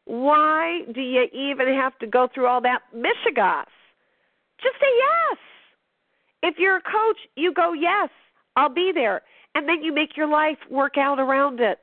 Why 0.05 0.81
do 0.93 1.01
you 1.01 1.27
even 1.33 1.67
have 1.67 1.97
to 1.99 2.07
go 2.07 2.27
through 2.33 2.47
all 2.47 2.61
that 2.61 2.79
mishigas? 2.95 3.65
Just 4.61 4.75
say 4.79 4.87
yes. 4.97 5.37
If 6.43 6.55
you're 6.59 6.77
a 6.77 6.81
coach, 6.81 7.17
you 7.35 7.53
go, 7.53 7.73
yes, 7.73 8.09
I'll 8.55 8.73
be 8.73 8.91
there. 8.93 9.21
And 9.55 9.67
then 9.67 9.83
you 9.83 9.93
make 9.93 10.15
your 10.15 10.27
life 10.27 10.57
work 10.69 10.97
out 10.97 11.19
around 11.19 11.59
it. 11.59 11.79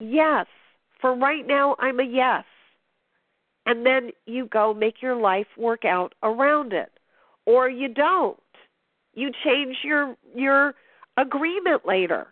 Yes. 0.00 0.46
For 1.00 1.14
right 1.14 1.46
now, 1.46 1.76
I'm 1.78 2.00
a 2.00 2.04
yes. 2.04 2.44
And 3.66 3.84
then 3.84 4.10
you 4.26 4.46
go 4.46 4.72
make 4.72 5.02
your 5.02 5.16
life 5.16 5.46
work 5.56 5.84
out 5.84 6.14
around 6.22 6.72
it. 6.72 6.90
Or 7.46 7.68
you 7.68 7.88
don't. 7.88 8.38
You 9.14 9.30
change 9.44 9.76
your 9.82 10.16
your 10.34 10.74
agreement 11.16 11.86
later. 11.86 12.28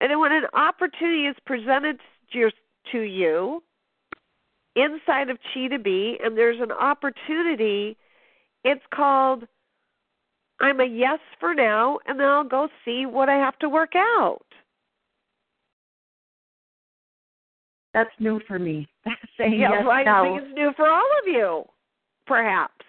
And 0.00 0.10
then 0.10 0.20
when 0.20 0.32
an 0.32 0.46
opportunity 0.52 1.26
is 1.26 1.36
presented 1.44 2.00
to 2.32 2.38
your- 2.38 2.52
to 2.92 3.00
you 3.00 3.62
inside 4.74 5.30
of 5.30 5.38
Chi 5.52 5.68
to 5.68 5.78
Be 5.78 6.18
and 6.22 6.36
there's 6.36 6.60
an 6.60 6.72
opportunity, 6.72 7.96
it's 8.64 8.84
called 8.94 9.44
I'm 10.60 10.80
a 10.80 10.84
yes 10.84 11.18
for 11.38 11.54
now 11.54 11.98
and 12.06 12.18
then 12.18 12.26
I'll 12.26 12.44
go 12.44 12.68
see 12.84 13.06
what 13.06 13.28
I 13.28 13.34
have 13.34 13.58
to 13.58 13.68
work 13.68 13.92
out. 13.94 14.46
That's 17.96 18.10
new 18.20 18.40
for 18.46 18.58
me. 18.58 18.86
Saying 19.38 19.58
yeah, 19.58 19.70
yes 19.70 19.84
right. 19.86 20.04
now. 20.04 20.22
I 20.22 20.28
think 20.28 20.42
it's 20.42 20.54
new 20.54 20.72
for 20.76 20.86
all 20.86 21.08
of 21.22 21.26
you, 21.26 21.64
perhaps. 22.26 22.84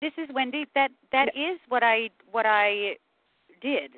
This 0.00 0.12
is 0.16 0.28
Wendy. 0.32 0.66
That 0.76 0.92
that 1.10 1.30
is 1.34 1.58
what 1.68 1.82
I 1.82 2.10
what 2.30 2.46
I 2.46 2.96
did. 3.60 3.90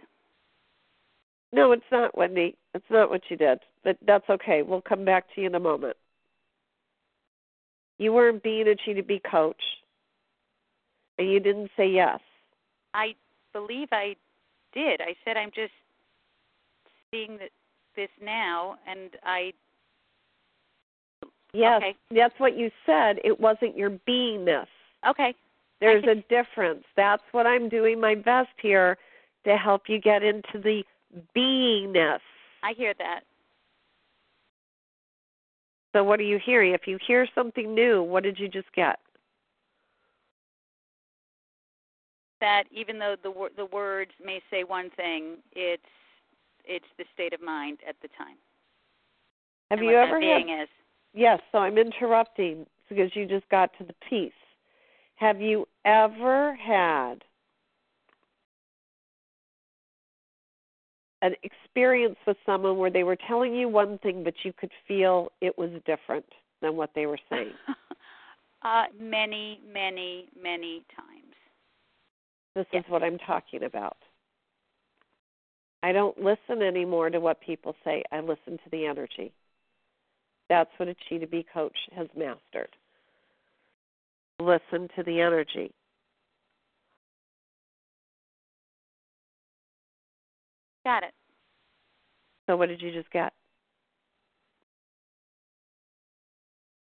No, 1.53 1.73
it's 1.73 1.83
not, 1.91 2.17
Wendy. 2.17 2.57
It's 2.75 2.85
not 2.91 3.11
what 3.11 3.23
you 3.29 3.37
did. 3.37 3.61
But 3.83 3.97
that's 4.07 4.29
okay. 4.31 4.63
We'll 4.63 4.83
come 4.83 5.05
back 5.05 5.25
to 5.35 5.41
you 5.41 5.47
in 5.49 5.55
a 5.55 5.61
moment. 5.61 5.97
You 7.99 8.13
weren't 8.13 8.43
being 8.43 8.69
a 8.69 8.77
Chi 8.77 8.93
to 8.95 9.03
Be 9.03 9.21
coach, 9.31 9.61
and 11.19 11.31
you 11.31 11.41
didn't 11.41 11.71
say 11.77 11.89
yes. 11.89 12.21
I 12.95 13.15
believe 13.53 13.89
I 13.93 14.17
did. 14.73 15.01
I 15.01 15.15
said 15.25 15.37
I'm 15.37 15.51
just 15.55 15.73
seeing 17.11 17.39
this 17.97 18.09
now, 18.23 18.77
and 18.87 19.11
I. 19.25 19.53
Yes, 21.53 21.83
Okay. 21.83 21.97
that's 22.13 22.39
what 22.39 22.57
you 22.57 22.71
said. 22.87 23.19
It 23.25 23.39
wasn't 23.39 23.77
your 23.77 23.91
beingness. 23.91 24.69
Okay. 25.07 25.35
There's 25.81 26.05
a 26.05 26.23
difference. 26.29 26.85
That's 26.97 27.23
what 27.33 27.47
I'm 27.47 27.69
doing 27.69 28.01
my 28.01 28.15
best 28.15 28.51
here 28.61 28.99
to 29.45 29.57
help 29.57 29.89
you 29.89 29.99
get 29.99 30.23
into 30.23 30.59
the 30.59 30.85
beingness. 31.37 32.21
I 32.63 32.73
hear 32.77 32.95
that. 32.99 33.21
So 35.93 36.05
what 36.05 36.21
are 36.21 36.25
you 36.25 36.39
hearing? 36.45 36.73
If 36.73 36.83
you 36.87 36.99
hear 37.05 37.27
something 37.35 37.75
new, 37.75 38.03
what 38.03 38.23
did 38.23 38.39
you 38.39 38.49
just 38.49 38.73
get? 38.75 38.99
That 42.41 42.65
even 42.71 42.99
though 42.99 43.17
the 43.23 43.31
wor- 43.31 43.51
the 43.57 43.67
words 43.67 44.13
may 44.25 44.41
say 44.51 44.65
one 44.65 44.91
thing, 44.97 45.39
it's 45.53 45.83
it's 46.65 46.87
the 46.97 47.05
state 47.13 47.33
of 47.33 47.43
mind 47.43 47.79
at 47.87 47.97
the 48.03 48.09
time. 48.17 48.37
Have 49.71 49.81
you 49.81 49.91
ever 49.91 50.21
that 50.21 50.49
had 50.49 50.63
is? 50.63 50.69
Yes, 51.13 51.41
so 51.53 51.59
I'm 51.59 51.77
interrupting 51.77 52.67
because 52.89 53.15
you 53.15 53.27
just 53.27 53.49
got 53.51 53.71
to 53.79 53.85
the 53.85 53.95
piece. 54.09 54.33
Have 55.17 55.41
you 55.41 55.67
ever 55.85 56.55
had 56.55 57.23
an 61.23 61.35
experience 61.43 62.17
with 62.27 62.37
someone 62.47 62.79
where 62.79 62.91
they 62.91 63.03
were 63.03 63.17
telling 63.29 63.55
you 63.55 63.69
one 63.69 63.99
thing 63.99 64.25
but 64.25 64.35
you 64.43 64.53
could 64.53 64.71
feel 64.89 65.31
it 65.41 65.57
was 65.59 65.71
different 65.87 66.27
than 66.63 66.77
what 66.77 66.91
they 66.95 67.07
were 67.07 67.19
saying? 67.29 67.53
Uh, 68.63 68.85
many, 69.01 69.59
many, 69.73 70.29
many 70.39 70.85
times. 70.95 71.35
This 72.55 72.67
is 72.75 72.85
what 72.89 73.03
I'm 73.03 73.17
talking 73.17 73.63
about. 73.63 73.97
I 75.83 75.93
don't 75.93 76.19
listen 76.19 76.63
anymore 76.63 77.09
to 77.09 77.21
what 77.21 77.41
people 77.41 77.75
say. 77.85 78.03
I 78.13 78.21
listen 78.21 78.59
to 78.59 78.71
the 78.71 78.85
energy. 78.85 79.33
That's 80.51 80.71
what 80.77 80.89
a 80.89 80.97
Chi 81.09 81.19
to 81.19 81.27
Be 81.27 81.47
coach 81.55 81.77
has 81.97 82.09
mastered. 82.15 82.69
Listen 84.41 84.89
to 84.97 85.03
the 85.05 85.21
energy. 85.21 85.73
Got 90.85 91.03
it. 91.03 91.13
So, 92.47 92.57
what 92.57 92.69
did 92.69 92.81
you 92.81 92.93
just 92.93 93.11
get? 93.11 93.33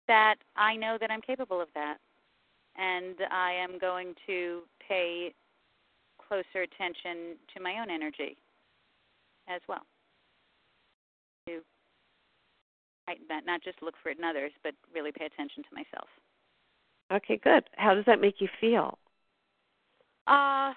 That 0.07 0.35
I 0.55 0.75
know 0.75 0.97
that 0.99 1.11
I'm 1.11 1.21
capable 1.21 1.61
of 1.61 1.67
that, 1.75 1.97
and 2.77 3.15
I 3.31 3.51
am 3.51 3.77
going 3.77 4.15
to 4.25 4.61
pay 4.87 5.33
closer 6.27 6.63
attention 6.63 7.37
to 7.53 7.61
my 7.61 7.79
own 7.79 7.89
energy 7.89 8.37
as 9.47 9.61
well. 9.67 9.85
To 11.47 11.59
heighten 13.07 13.25
that, 13.29 13.45
not 13.45 13.63
just 13.63 13.81
look 13.81 13.95
for 14.01 14.09
it 14.09 14.17
in 14.17 14.23
others, 14.23 14.51
but 14.63 14.73
really 14.93 15.11
pay 15.11 15.25
attention 15.25 15.63
to 15.63 15.69
myself. 15.75 16.07
Okay, 17.11 17.39
good. 17.43 17.63
How 17.75 17.95
does 17.95 18.05
that 18.05 18.21
make 18.21 18.35
you 18.39 18.47
feel? 18.61 18.97
Uh, 20.27 20.73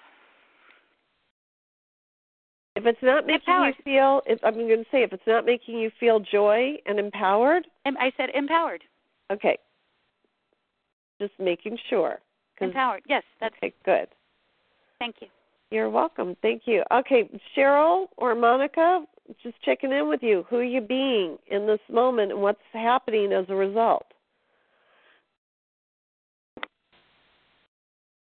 If 2.75 2.85
it's 2.87 3.03
not 3.03 3.27
making 3.27 3.41
Empowered. 3.47 3.75
you 3.77 3.83
feel, 3.83 4.21
if, 4.25 4.39
I'm 4.43 4.55
going 4.55 4.69
to 4.69 4.85
say, 4.91 5.03
if 5.03 5.13
it's 5.13 5.27
not 5.27 5.45
making 5.45 5.77
you 5.77 5.91
feel 5.99 6.19
joy 6.19 6.77
and 6.87 6.97
empowered, 6.99 7.67
em- 7.85 7.97
I 7.99 8.11
said 8.17 8.29
empowered. 8.33 8.83
okay. 9.31 9.57
Just 11.21 11.33
making 11.39 11.77
sure. 11.89 12.19
Empowered. 12.59 13.03
Yes, 13.07 13.23
that's 13.39 13.55
okay, 13.57 13.73
good. 13.85 14.07
Thank 14.99 15.17
you. 15.21 15.27
You're 15.69 15.89
welcome. 15.89 16.35
Thank 16.41 16.63
you. 16.65 16.83
Okay, 16.91 17.29
Cheryl 17.55 18.07
or 18.17 18.35
Monica, 18.35 19.05
just 19.41 19.61
checking 19.63 19.91
in 19.91 20.07
with 20.09 20.21
you. 20.23 20.45
Who 20.49 20.57
are 20.57 20.63
you 20.63 20.81
being 20.81 21.37
in 21.47 21.67
this 21.67 21.79
moment 21.91 22.31
and 22.31 22.41
what's 22.41 22.59
happening 22.73 23.31
as 23.33 23.45
a 23.49 23.55
result? 23.55 24.05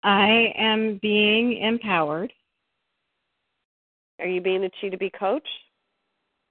I 0.03 0.53
am 0.57 0.99
being 1.01 1.59
empowered. 1.59 2.33
Are 4.23 4.29
you 4.29 4.41
being 4.41 4.65
a 4.65 4.71
Chi 4.81 4.89
to 4.89 4.97
Be 4.97 5.11
coach? 5.11 5.47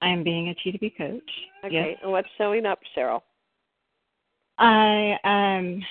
I 0.02 0.10
am 0.10 0.22
being 0.22 0.50
a 0.50 0.54
Chi 0.54 0.72
to 0.72 0.78
Be 0.78 0.90
coach. 0.90 1.30
Okay, 1.64 1.90
Yes. 1.92 1.98
and 2.02 2.12
what's 2.12 2.28
showing 2.36 2.66
up, 2.66 2.78
Cheryl? 2.94 3.22
I 4.58 5.16
um 5.24 5.82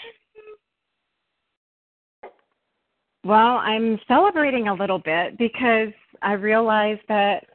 well, 3.24 3.58
I'm 3.58 4.00
celebrating 4.08 4.68
a 4.68 4.74
little 4.74 5.00
bit 5.00 5.38
because 5.38 5.92
I 6.22 6.34
realized 6.34 7.02
that 7.08 7.46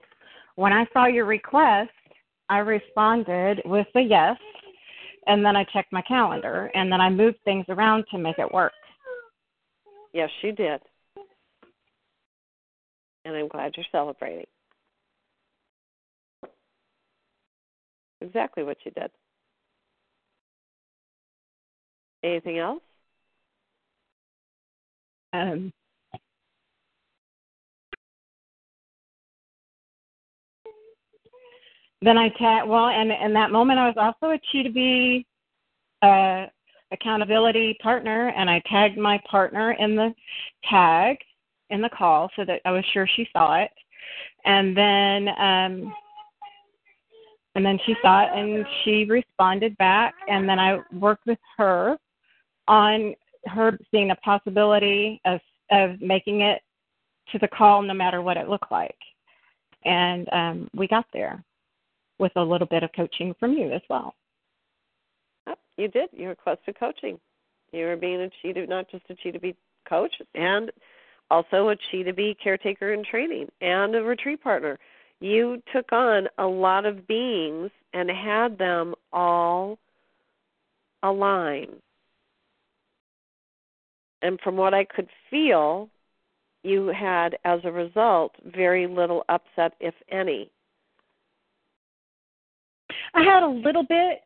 when 0.56 0.72
I 0.72 0.86
saw 0.92 1.06
your 1.06 1.24
request, 1.24 1.90
I 2.48 2.58
responded 2.58 3.62
with 3.64 3.86
a 3.94 4.00
yes, 4.00 4.36
and 5.26 5.44
then 5.44 5.54
I 5.56 5.64
checked 5.72 5.92
my 5.92 6.02
calendar, 6.02 6.70
and 6.74 6.90
then 6.90 7.00
I 7.00 7.10
moved 7.10 7.38
things 7.44 7.64
around 7.68 8.04
to 8.10 8.18
make 8.18 8.38
it 8.38 8.52
work. 8.52 8.72
Yes, 10.12 10.30
you 10.42 10.52
did 10.52 10.80
and 13.26 13.36
I'm 13.36 13.48
glad 13.48 13.72
you're 13.76 13.86
celebrating. 13.90 14.46
Exactly 18.20 18.62
what 18.62 18.78
you 18.84 18.92
did. 18.92 19.10
Anything 22.22 22.58
else? 22.58 22.82
Um, 25.32 25.72
then 32.00 32.16
I 32.16 32.28
tag. 32.30 32.66
well, 32.66 32.86
and 32.86 33.10
in 33.10 33.34
that 33.34 33.50
moment, 33.50 33.78
I 33.78 33.86
was 33.88 33.96
also 33.96 34.32
a 34.32 34.38
to 34.62 34.70
be 34.72 35.26
uh, 36.02 36.46
accountability 36.92 37.76
partner, 37.82 38.28
and 38.28 38.48
I 38.48 38.62
tagged 38.70 38.96
my 38.98 39.20
partner 39.30 39.72
in 39.72 39.96
the 39.96 40.14
tag, 40.70 41.18
in 41.70 41.82
the 41.82 41.88
call 41.88 42.30
so 42.36 42.44
that 42.44 42.60
I 42.64 42.70
was 42.70 42.84
sure 42.92 43.08
she 43.16 43.28
saw 43.32 43.56
it, 43.60 43.70
and 44.44 44.76
then 44.76 45.28
um, 45.28 45.94
and 47.54 47.64
then 47.64 47.78
she 47.86 47.94
saw 48.02 48.22
it 48.22 48.38
and 48.38 48.66
she 48.84 49.04
responded 49.04 49.76
back, 49.78 50.14
and 50.28 50.48
then 50.48 50.58
I 50.58 50.78
worked 50.92 51.26
with 51.26 51.38
her 51.56 51.96
on 52.68 53.14
her 53.46 53.78
seeing 53.90 54.10
a 54.10 54.16
possibility 54.16 55.20
of 55.24 55.40
of 55.70 56.00
making 56.00 56.42
it 56.42 56.60
to 57.32 57.38
the 57.38 57.48
call 57.48 57.82
no 57.82 57.94
matter 57.94 58.22
what 58.22 58.36
it 58.36 58.48
looked 58.48 58.70
like, 58.70 58.98
and 59.84 60.28
um, 60.32 60.70
we 60.74 60.86
got 60.86 61.06
there 61.12 61.42
with 62.18 62.32
a 62.36 62.42
little 62.42 62.66
bit 62.66 62.82
of 62.82 62.90
coaching 62.94 63.34
from 63.38 63.52
you 63.52 63.72
as 63.72 63.82
well. 63.90 64.14
You 65.76 65.88
did. 65.88 66.08
You 66.12 66.28
requested 66.28 66.78
coaching. 66.78 67.18
You 67.72 67.84
were 67.86 67.96
being 67.96 68.20
a 68.20 68.52
to 68.52 68.66
not 68.66 68.90
just 68.90 69.04
a 69.10 69.32
to 69.32 69.38
be 69.38 69.54
coach 69.88 70.14
and 70.34 70.70
also 71.30 71.70
a 71.70 71.76
Chi 71.76 72.02
to 72.02 72.12
be 72.12 72.36
caretaker 72.42 72.92
in 72.92 73.04
training 73.04 73.48
and 73.60 73.94
a 73.94 74.02
retreat 74.02 74.42
partner. 74.42 74.78
You 75.20 75.62
took 75.72 75.92
on 75.92 76.28
a 76.38 76.46
lot 76.46 76.84
of 76.84 77.06
beings 77.06 77.70
and 77.92 78.10
had 78.10 78.58
them 78.58 78.94
all 79.12 79.78
align. 81.02 81.68
And 84.22 84.38
from 84.40 84.56
what 84.56 84.74
I 84.74 84.84
could 84.84 85.08
feel, 85.30 85.88
you 86.62 86.88
had, 86.88 87.38
as 87.44 87.60
a 87.64 87.70
result, 87.70 88.32
very 88.44 88.86
little 88.86 89.24
upset, 89.28 89.74
if 89.80 89.94
any. 90.10 90.50
I 93.14 93.22
had 93.22 93.42
a 93.42 93.48
little 93.48 93.84
bit, 93.84 94.20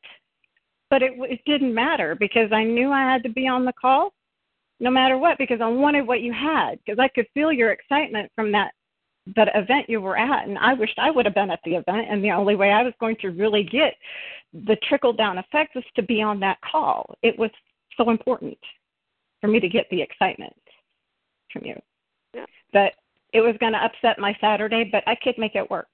but 0.89 1.03
it 1.03 1.13
it 1.19 1.41
didn't 1.45 1.75
matter 1.75 2.15
because 2.15 2.51
I 2.53 2.65
knew 2.65 2.91
I 2.91 3.03
had 3.03 3.23
to 3.25 3.29
be 3.29 3.47
on 3.47 3.65
the 3.65 3.73
call, 3.73 4.13
no 4.81 4.91
matter 4.91 5.18
what, 5.18 5.39
because 5.39 5.61
I 5.61 5.68
wanted 5.68 6.07
what 6.07 6.22
you 6.22 6.33
had 6.33 6.78
because 6.85 6.99
I 6.99 7.09
could 7.09 7.26
feel 7.35 7.53
your 7.53 7.70
excitement 7.70 8.31
from 8.35 8.53
that 8.53 8.72
that 9.37 9.51
event 9.55 9.89
you 9.89 10.01
were 10.01 10.16
at, 10.16 10.49
and 10.49 10.59
I 10.59 10.72
wished 10.72 10.99
I 10.99 11.11
would 11.11 11.26
have 11.26 11.35
been 11.35 11.51
at 11.51 11.61
the 11.64 11.76
event. 11.76 12.07
And 12.11 12.24
the 12.24 12.33
only 12.33 12.57
way 12.57 12.70
I 12.70 12.83
was 12.83 12.95
going 12.99 13.16
to 13.20 13.28
really 13.28 13.62
get 13.62 13.95
the 14.53 14.76
trickle 14.89 15.12
down 15.12 15.39
effect 15.39 15.74
was 15.74 15.85
to 15.95 16.03
be 16.03 16.22
on 16.22 16.41
that 16.41 16.59
call. 16.62 17.14
It 17.22 17.39
was 17.39 17.51
so 17.97 18.11
important 18.11 18.59
for 19.41 19.49
me 19.49 19.61
to 19.61 19.68
get 19.68 19.87
the 19.91 20.01
excitement 20.01 20.57
from 21.53 21.64
you. 21.66 21.74
Yeah. 22.35 22.47
That 22.72 22.95
it 23.33 23.43
was 23.43 23.55
going 23.61 23.72
to 23.72 23.85
upset 23.85 24.18
my 24.18 24.35
Saturday, 24.41 24.89
but 24.91 25.05
I 25.07 25.14
could 25.22 25.37
make 25.39 25.55
it 25.55 25.70
work 25.70 25.87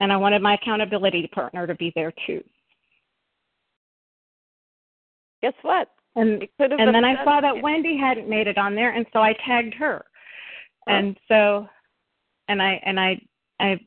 and 0.00 0.12
I 0.12 0.16
wanted 0.16 0.42
my 0.42 0.54
accountability 0.54 1.28
partner 1.32 1.66
to 1.66 1.74
be 1.74 1.92
there 1.94 2.12
too. 2.26 2.42
Guess 5.42 5.54
what? 5.62 5.88
And 6.18 6.48
and 6.58 6.94
then 6.94 7.04
I 7.04 7.22
saw 7.22 7.40
that 7.40 7.62
Wendy 7.62 7.96
hadn't 7.96 8.28
made 8.28 8.48
it 8.48 8.58
on 8.58 8.74
there, 8.74 8.90
and 8.90 9.06
so 9.12 9.20
I 9.20 9.34
tagged 9.46 9.72
her. 9.74 10.04
Oh. 10.88 10.92
And 10.92 11.16
so, 11.28 11.68
and 12.48 12.60
I 12.60 12.80
and 12.84 12.98
I 12.98 13.20
I 13.60 13.78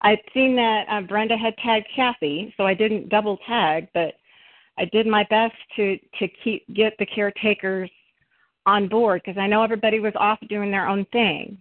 I'd 0.00 0.20
seen 0.34 0.56
that 0.56 0.86
uh, 0.90 1.02
Brenda 1.02 1.36
had 1.36 1.56
tagged 1.58 1.86
Kathy, 1.94 2.52
so 2.56 2.66
I 2.66 2.74
didn't 2.74 3.08
double 3.08 3.38
tag, 3.46 3.86
but 3.94 4.14
I 4.76 4.86
did 4.86 5.06
my 5.06 5.24
best 5.30 5.54
to 5.76 5.96
to 6.18 6.26
keep 6.42 6.66
get 6.74 6.94
the 6.98 7.06
caretakers 7.06 7.90
on 8.66 8.88
board 8.88 9.22
because 9.24 9.38
I 9.38 9.46
know 9.46 9.62
everybody 9.62 10.00
was 10.00 10.14
off 10.16 10.40
doing 10.48 10.72
their 10.72 10.88
own 10.88 11.06
thing, 11.12 11.56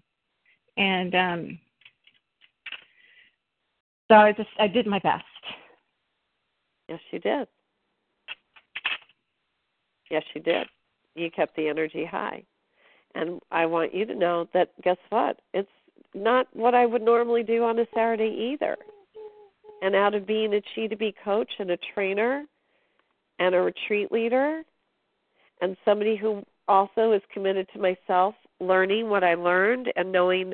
and 0.78 1.14
um, 1.14 1.59
so 4.09 4.16
I 4.16 4.32
just 4.32 4.49
I 4.59 4.68
did 4.68 4.88
my 4.88 4.99
best. 4.99 5.24
Yes, 6.89 6.99
you 7.11 7.20
did. 7.20 7.47
Yes, 10.10 10.24
you 10.34 10.41
did. 10.41 10.68
You 11.16 11.30
kept 11.32 11.56
the 11.56 11.68
energy 11.68 12.06
high. 12.06 12.43
And 13.16 13.39
I 13.51 13.66
want 13.66 13.93
you 13.93 14.06
to 14.06 14.16
know 14.16 14.47
that 14.54 14.70
guess 14.84 14.97
what? 15.10 15.39
It's 15.54 15.70
not 16.14 16.47
what 16.54 16.74
I 16.74 16.86
would 16.86 17.01
normally 17.01 17.43
do 17.43 17.64
on 17.64 17.80
a 17.80 17.86
Saturday 17.93 18.54
either. 18.54 18.78
And 19.82 19.95
out 19.95 20.16
of 20.16 20.26
being 20.26 20.54
a 20.54 20.62
Chi 20.62 20.88
to 20.88 20.95
be 20.95 21.14
coach 21.24 21.51
and 21.60 21.72
a 21.72 21.78
trainer 21.93 22.45
and 23.39 23.54
a 23.54 23.62
retreat 23.62 24.12
leader 24.12 24.64
and 25.62 25.78
somebody 25.86 26.16
who 26.16 26.43
also 26.68 27.12
is 27.12 27.22
committed 27.34 27.68
to 27.74 27.80
myself, 27.80 28.36
learning 28.60 29.10
what 29.10 29.24
I 29.24 29.36
learned 29.36 29.91
and 29.95 30.12
knowing 30.12 30.54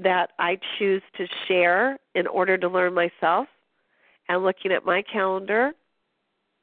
that 0.00 0.30
I 0.38 0.58
choose 0.78 1.02
to 1.16 1.26
share 1.46 1.98
in 2.14 2.26
order 2.26 2.56
to 2.58 2.68
learn 2.68 2.94
myself 2.94 3.48
and 4.28 4.44
looking 4.44 4.72
at 4.72 4.84
my 4.84 5.02
calendar, 5.02 5.72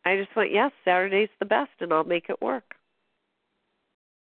I 0.05 0.17
just 0.17 0.35
went, 0.35 0.51
yes, 0.51 0.71
Saturday's 0.83 1.29
the 1.39 1.45
best 1.45 1.71
and 1.79 1.91
I'll 1.91 2.03
make 2.03 2.29
it 2.29 2.41
work. 2.41 2.75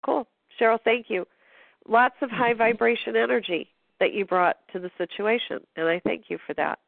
Cool. 0.06 0.28
Cheryl, 0.60 0.80
thank 0.84 1.08
you. 1.10 1.26
Lots 1.88 2.16
of 2.22 2.30
high 2.30 2.52
mm-hmm. 2.52 2.60
vibration 2.60 3.16
energy 3.16 3.68
that 4.00 4.14
you 4.14 4.26
brought 4.26 4.58
to 4.74 4.80
the 4.80 4.92
situation, 4.98 5.60
and 5.76 5.88
I 5.88 6.00
thank 6.04 6.26
you 6.28 6.38
for 6.46 6.54
that. 6.56 6.80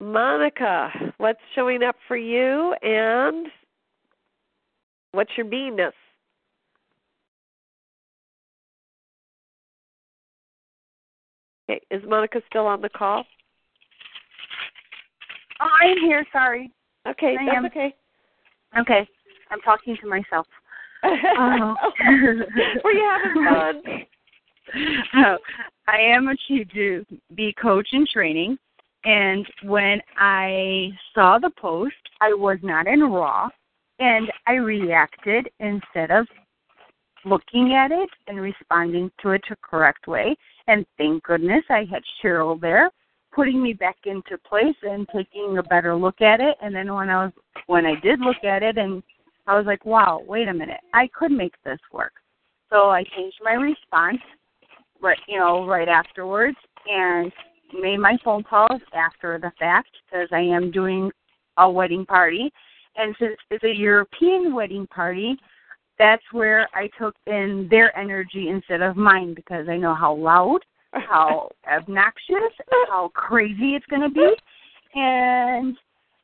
Monica, 0.00 0.90
what's 1.18 1.40
showing 1.54 1.82
up 1.82 1.96
for 2.08 2.16
you 2.16 2.74
and 2.82 3.46
what's 5.12 5.30
your 5.36 5.46
beingness? 5.46 5.92
Okay, 11.70 11.80
is 11.90 12.02
Monica 12.06 12.40
still 12.48 12.66
on 12.66 12.80
the 12.80 12.88
call? 12.88 13.24
Oh, 15.60 15.68
I'm 15.80 15.98
here. 15.98 16.26
Sorry. 16.32 16.70
Okay, 17.08 17.36
I 17.38 17.44
that's 17.44 17.56
am. 17.56 17.66
okay. 17.66 17.94
Okay, 18.78 19.08
I'm 19.50 19.60
talking 19.60 19.96
to 20.00 20.08
myself. 20.08 20.46
Oh. 21.04 21.74
Were 22.84 22.92
you 22.92 23.10
having 23.10 23.46
oh. 23.48 23.72
fun? 23.82 23.82
Oh, 25.16 25.36
I 25.88 25.98
am 25.98 26.28
a 26.28 26.36
to 26.72 27.04
be 27.34 27.52
coach 27.60 27.88
in 27.92 28.06
training, 28.10 28.56
and 29.04 29.44
when 29.64 30.00
I 30.16 30.90
saw 31.14 31.38
the 31.38 31.50
post, 31.60 31.96
I 32.20 32.32
was 32.32 32.58
not 32.62 32.86
in 32.86 33.02
R.A.W., 33.02 33.50
and 33.98 34.32
I 34.46 34.54
reacted 34.54 35.48
instead 35.58 36.10
of 36.10 36.26
looking 37.24 37.74
at 37.74 37.90
it 37.90 38.08
and 38.28 38.40
responding 38.40 39.10
to 39.20 39.30
it 39.30 39.42
the 39.48 39.56
correct 39.62 40.06
way. 40.06 40.34
And 40.68 40.86
thank 40.96 41.22
goodness 41.24 41.64
I 41.68 41.84
had 41.90 42.02
Cheryl 42.22 42.60
there 42.60 42.90
putting 43.32 43.62
me 43.62 43.72
back 43.72 43.96
into 44.04 44.38
place 44.38 44.76
and 44.82 45.06
taking 45.14 45.58
a 45.58 45.62
better 45.62 45.96
look 45.96 46.20
at 46.20 46.40
it. 46.40 46.56
And 46.62 46.74
then 46.74 46.92
when 46.92 47.08
I 47.08 47.24
was 47.24 47.32
when 47.66 47.86
I 47.86 47.94
did 48.00 48.20
look 48.20 48.44
at 48.44 48.62
it 48.62 48.78
and 48.78 49.02
I 49.46 49.56
was 49.56 49.66
like, 49.66 49.84
wow, 49.84 50.22
wait 50.26 50.48
a 50.48 50.54
minute, 50.54 50.80
I 50.94 51.08
could 51.08 51.32
make 51.32 51.54
this 51.64 51.80
work. 51.92 52.12
So 52.70 52.90
I 52.90 53.04
changed 53.16 53.38
my 53.42 53.52
response, 53.52 54.20
right, 55.00 55.18
you 55.26 55.38
know, 55.38 55.66
right 55.66 55.88
afterwards, 55.88 56.56
and 56.86 57.32
made 57.80 57.98
my 57.98 58.16
phone 58.24 58.44
calls 58.44 58.80
after 58.94 59.38
the 59.38 59.52
fact 59.58 59.90
because 60.06 60.28
I 60.32 60.40
am 60.40 60.70
doing 60.70 61.10
a 61.58 61.70
wedding 61.70 62.06
party, 62.06 62.52
and 62.96 63.14
since 63.18 63.36
it's 63.50 63.64
a 63.64 63.74
European 63.74 64.54
wedding 64.54 64.86
party, 64.86 65.36
that's 65.98 66.22
where 66.32 66.68
I 66.74 66.88
took 66.98 67.14
in 67.26 67.68
their 67.70 67.96
energy 67.96 68.48
instead 68.48 68.80
of 68.80 68.96
mine 68.96 69.34
because 69.34 69.68
I 69.68 69.76
know 69.76 69.94
how 69.94 70.14
loud, 70.14 70.60
how 70.92 71.48
obnoxious, 71.70 72.52
how 72.88 73.10
crazy 73.14 73.74
it's 73.74 73.86
going 73.86 74.02
to 74.02 74.10
be. 74.10 74.34
And, 74.94 75.76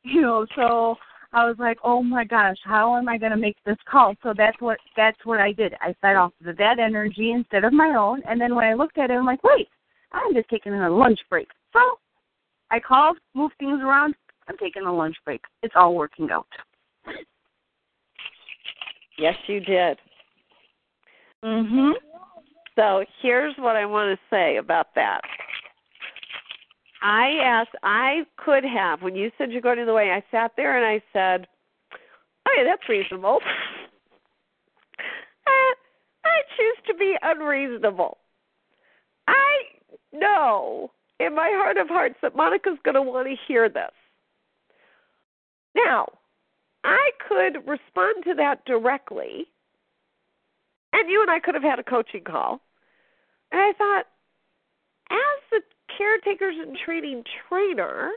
you 0.02 0.20
know, 0.20 0.46
so 0.54 0.96
I 1.32 1.46
was 1.46 1.56
like, 1.58 1.78
oh 1.84 2.02
my 2.02 2.24
gosh, 2.24 2.56
how 2.64 2.96
am 2.96 3.08
I 3.08 3.18
going 3.18 3.32
to 3.32 3.36
make 3.36 3.56
this 3.64 3.76
call? 3.90 4.14
So 4.22 4.32
that's 4.36 4.60
what 4.60 4.78
that's 4.96 5.18
what 5.24 5.40
I 5.40 5.52
did. 5.52 5.74
I 5.80 5.94
fed 6.00 6.16
off 6.16 6.32
of 6.46 6.56
that 6.56 6.78
energy 6.78 7.32
instead 7.32 7.64
of 7.64 7.72
my 7.72 7.94
own. 7.98 8.22
And 8.28 8.40
then 8.40 8.54
when 8.54 8.64
I 8.64 8.74
looked 8.74 8.98
at 8.98 9.10
it, 9.10 9.14
I'm 9.14 9.26
like, 9.26 9.42
wait, 9.44 9.68
I'm 10.12 10.34
just 10.34 10.48
taking 10.48 10.72
a 10.72 10.90
lunch 10.90 11.20
break. 11.28 11.48
So 11.72 11.80
I 12.70 12.80
called, 12.80 13.18
moved 13.34 13.54
things 13.58 13.80
around. 13.82 14.14
I'm 14.48 14.56
taking 14.58 14.84
a 14.84 14.94
lunch 14.94 15.16
break. 15.24 15.42
It's 15.62 15.74
all 15.76 15.94
working 15.94 16.30
out. 16.30 16.46
Yes, 19.18 19.34
you 19.46 19.60
did. 19.60 19.98
Mhm. 21.44 21.92
So 22.78 23.04
here's 23.20 23.56
what 23.58 23.74
I 23.74 23.84
want 23.86 24.16
to 24.16 24.24
say 24.30 24.56
about 24.56 24.94
that. 24.94 25.22
I 27.02 27.40
asked, 27.42 27.74
I 27.82 28.22
could 28.36 28.62
have, 28.62 29.02
when 29.02 29.16
you 29.16 29.32
said 29.36 29.50
you're 29.50 29.60
going 29.60 29.78
to 29.78 29.84
the 29.84 29.92
way, 29.92 30.12
I 30.12 30.22
sat 30.30 30.52
there 30.56 30.76
and 30.76 30.86
I 30.86 31.02
said, 31.12 31.48
"Hey, 32.46 32.62
that's 32.64 32.88
reasonable." 32.88 33.40
I, 34.96 35.02
uh, 35.48 35.74
I 36.28 36.42
choose 36.56 36.76
to 36.86 36.94
be 36.94 37.16
unreasonable. 37.20 38.18
I 39.26 39.62
know 40.12 40.92
in 41.18 41.34
my 41.34 41.50
heart 41.54 41.78
of 41.78 41.88
hearts 41.88 42.16
that 42.22 42.36
Monica's 42.36 42.78
going 42.84 42.94
to 42.94 43.02
want 43.02 43.26
to 43.26 43.34
hear 43.48 43.68
this. 43.68 43.90
Now, 45.74 46.06
I 46.84 47.10
could 47.26 47.68
respond 47.68 48.22
to 48.24 48.34
that 48.36 48.64
directly, 48.66 49.46
and 50.92 51.10
you 51.10 51.22
and 51.22 51.30
I 51.30 51.40
could 51.40 51.54
have 51.54 51.64
had 51.64 51.80
a 51.80 51.84
coaching 51.84 52.22
call. 52.22 52.60
And 53.52 53.60
I 53.60 53.72
thought, 53.76 54.06
as 55.10 55.42
the 55.50 55.60
caretakers 55.96 56.56
and 56.60 56.76
training 56.76 57.24
trainer, 57.48 58.10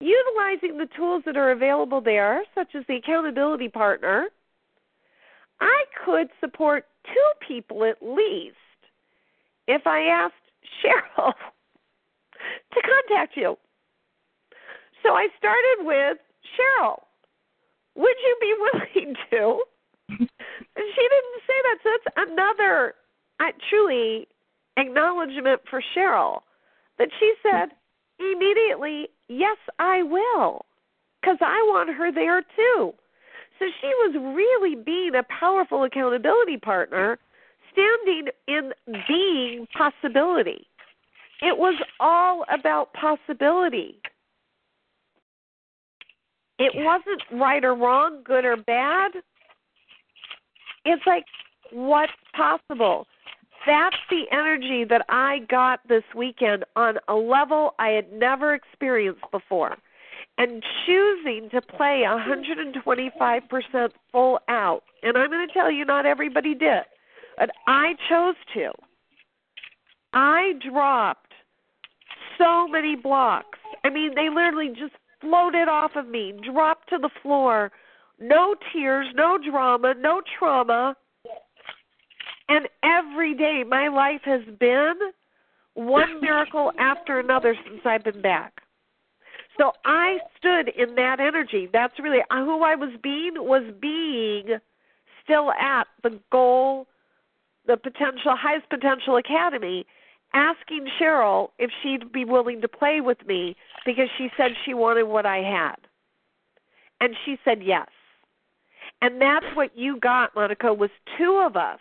utilizing 0.00 0.78
the 0.78 0.88
tools 0.96 1.22
that 1.26 1.36
are 1.36 1.50
available 1.50 2.00
there, 2.00 2.42
such 2.54 2.74
as 2.74 2.84
the 2.88 2.96
accountability 2.96 3.68
partner, 3.68 4.28
I 5.60 5.84
could 6.04 6.28
support 6.40 6.86
two 7.06 7.46
people 7.46 7.84
at 7.84 7.98
least 8.02 8.56
if 9.66 9.86
I 9.86 10.02
asked 10.04 10.34
Cheryl 10.84 11.32
to 12.72 12.80
contact 12.80 13.36
you. 13.36 13.56
So 15.02 15.10
I 15.10 15.28
started 15.38 15.84
with 15.84 16.18
Cheryl. 16.56 17.00
Would 17.96 18.16
you 18.22 18.36
be 18.40 18.54
willing 18.58 19.14
to? 19.30 19.62
And 20.08 20.86
she 20.94 21.02
didn't 21.02 21.42
say 21.46 21.58
that, 21.62 21.76
so 21.82 21.90
that's 21.90 22.30
another 22.30 22.94
uh, 23.40 23.52
truly 23.68 24.28
acknowledgement 24.76 25.60
for 25.68 25.82
Cheryl 25.96 26.40
that 26.98 27.08
she 27.18 27.34
said 27.42 27.70
immediately, 28.18 29.08
Yes, 29.28 29.56
I 29.78 30.02
will, 30.02 30.64
because 31.20 31.38
I 31.40 31.62
want 31.68 31.90
her 31.90 32.12
there 32.12 32.42
too. 32.42 32.92
So 33.58 33.66
she 33.80 33.86
was 33.86 34.34
really 34.34 34.74
being 34.74 35.12
a 35.14 35.22
powerful 35.38 35.84
accountability 35.84 36.56
partner, 36.56 37.18
standing 37.72 38.28
in 38.48 38.72
being 39.06 39.66
possibility. 39.76 40.66
It 41.42 41.56
was 41.56 41.80
all 42.00 42.44
about 42.52 42.92
possibility. 42.94 44.00
It 46.58 46.72
wasn't 46.74 47.22
right 47.40 47.64
or 47.64 47.74
wrong, 47.74 48.22
good 48.24 48.44
or 48.44 48.56
bad. 48.56 49.12
It's 50.84 51.02
like, 51.06 51.24
what's 51.72 52.12
possible? 52.36 53.06
That's 53.66 53.96
the 54.08 54.24
energy 54.32 54.84
that 54.84 55.04
I 55.08 55.40
got 55.50 55.80
this 55.88 56.04
weekend 56.16 56.64
on 56.76 56.98
a 57.08 57.14
level 57.14 57.74
I 57.78 57.88
had 57.88 58.12
never 58.12 58.54
experienced 58.54 59.24
before. 59.30 59.76
And 60.38 60.62
choosing 60.86 61.50
to 61.50 61.60
play 61.60 62.04
125% 62.06 63.90
full 64.10 64.38
out. 64.48 64.82
And 65.02 65.18
I'm 65.18 65.30
going 65.30 65.46
to 65.46 65.52
tell 65.52 65.70
you, 65.70 65.84
not 65.84 66.06
everybody 66.06 66.54
did, 66.54 66.84
but 67.36 67.50
I 67.66 67.94
chose 68.08 68.36
to. 68.54 68.72
I 70.14 70.54
dropped 70.66 71.32
so 72.38 72.66
many 72.66 72.96
blocks. 72.96 73.58
I 73.84 73.90
mean, 73.90 74.14
they 74.14 74.28
literally 74.30 74.70
just 74.70 74.94
floated 75.20 75.68
off 75.68 75.92
of 75.96 76.08
me, 76.08 76.32
dropped 76.42 76.88
to 76.90 76.98
the 76.98 77.10
floor. 77.22 77.70
No 78.18 78.54
tears, 78.72 79.08
no 79.14 79.38
drama, 79.38 79.94
no 79.98 80.22
trauma. 80.38 80.96
And 82.50 82.68
every 82.82 83.32
day 83.32 83.62
my 83.66 83.86
life 83.86 84.22
has 84.24 84.40
been 84.58 84.94
one 85.74 86.20
miracle 86.20 86.72
after 86.80 87.20
another 87.20 87.54
since 87.64 87.80
I've 87.84 88.02
been 88.02 88.20
back. 88.20 88.62
So 89.56 89.70
I 89.84 90.18
stood 90.36 90.68
in 90.76 90.96
that 90.96 91.20
energy. 91.20 91.68
That's 91.72 91.94
really 92.00 92.22
uh, 92.28 92.44
who 92.44 92.64
I 92.64 92.74
was 92.74 92.90
being 93.04 93.34
was 93.36 93.62
being 93.80 94.58
still 95.22 95.52
at 95.52 95.84
the 96.02 96.18
goal, 96.32 96.88
the 97.68 97.76
potential 97.76 98.34
highest 98.34 98.68
potential 98.68 99.16
academy, 99.16 99.86
asking 100.34 100.88
Cheryl 101.00 101.50
if 101.60 101.70
she'd 101.84 102.10
be 102.10 102.24
willing 102.24 102.62
to 102.62 102.68
play 102.68 103.00
with 103.00 103.24
me 103.28 103.54
because 103.86 104.08
she 104.18 104.28
said 104.36 104.52
she 104.64 104.74
wanted 104.74 105.04
what 105.04 105.24
I 105.24 105.36
had. 105.36 105.76
And 107.00 107.14
she 107.24 107.36
said 107.44 107.62
yes. 107.62 107.86
And 109.02 109.20
that's 109.22 109.46
what 109.54 109.78
you 109.78 110.00
got, 110.00 110.34
Monica, 110.34 110.74
was 110.74 110.90
two 111.16 111.44
of 111.46 111.54
us 111.54 111.78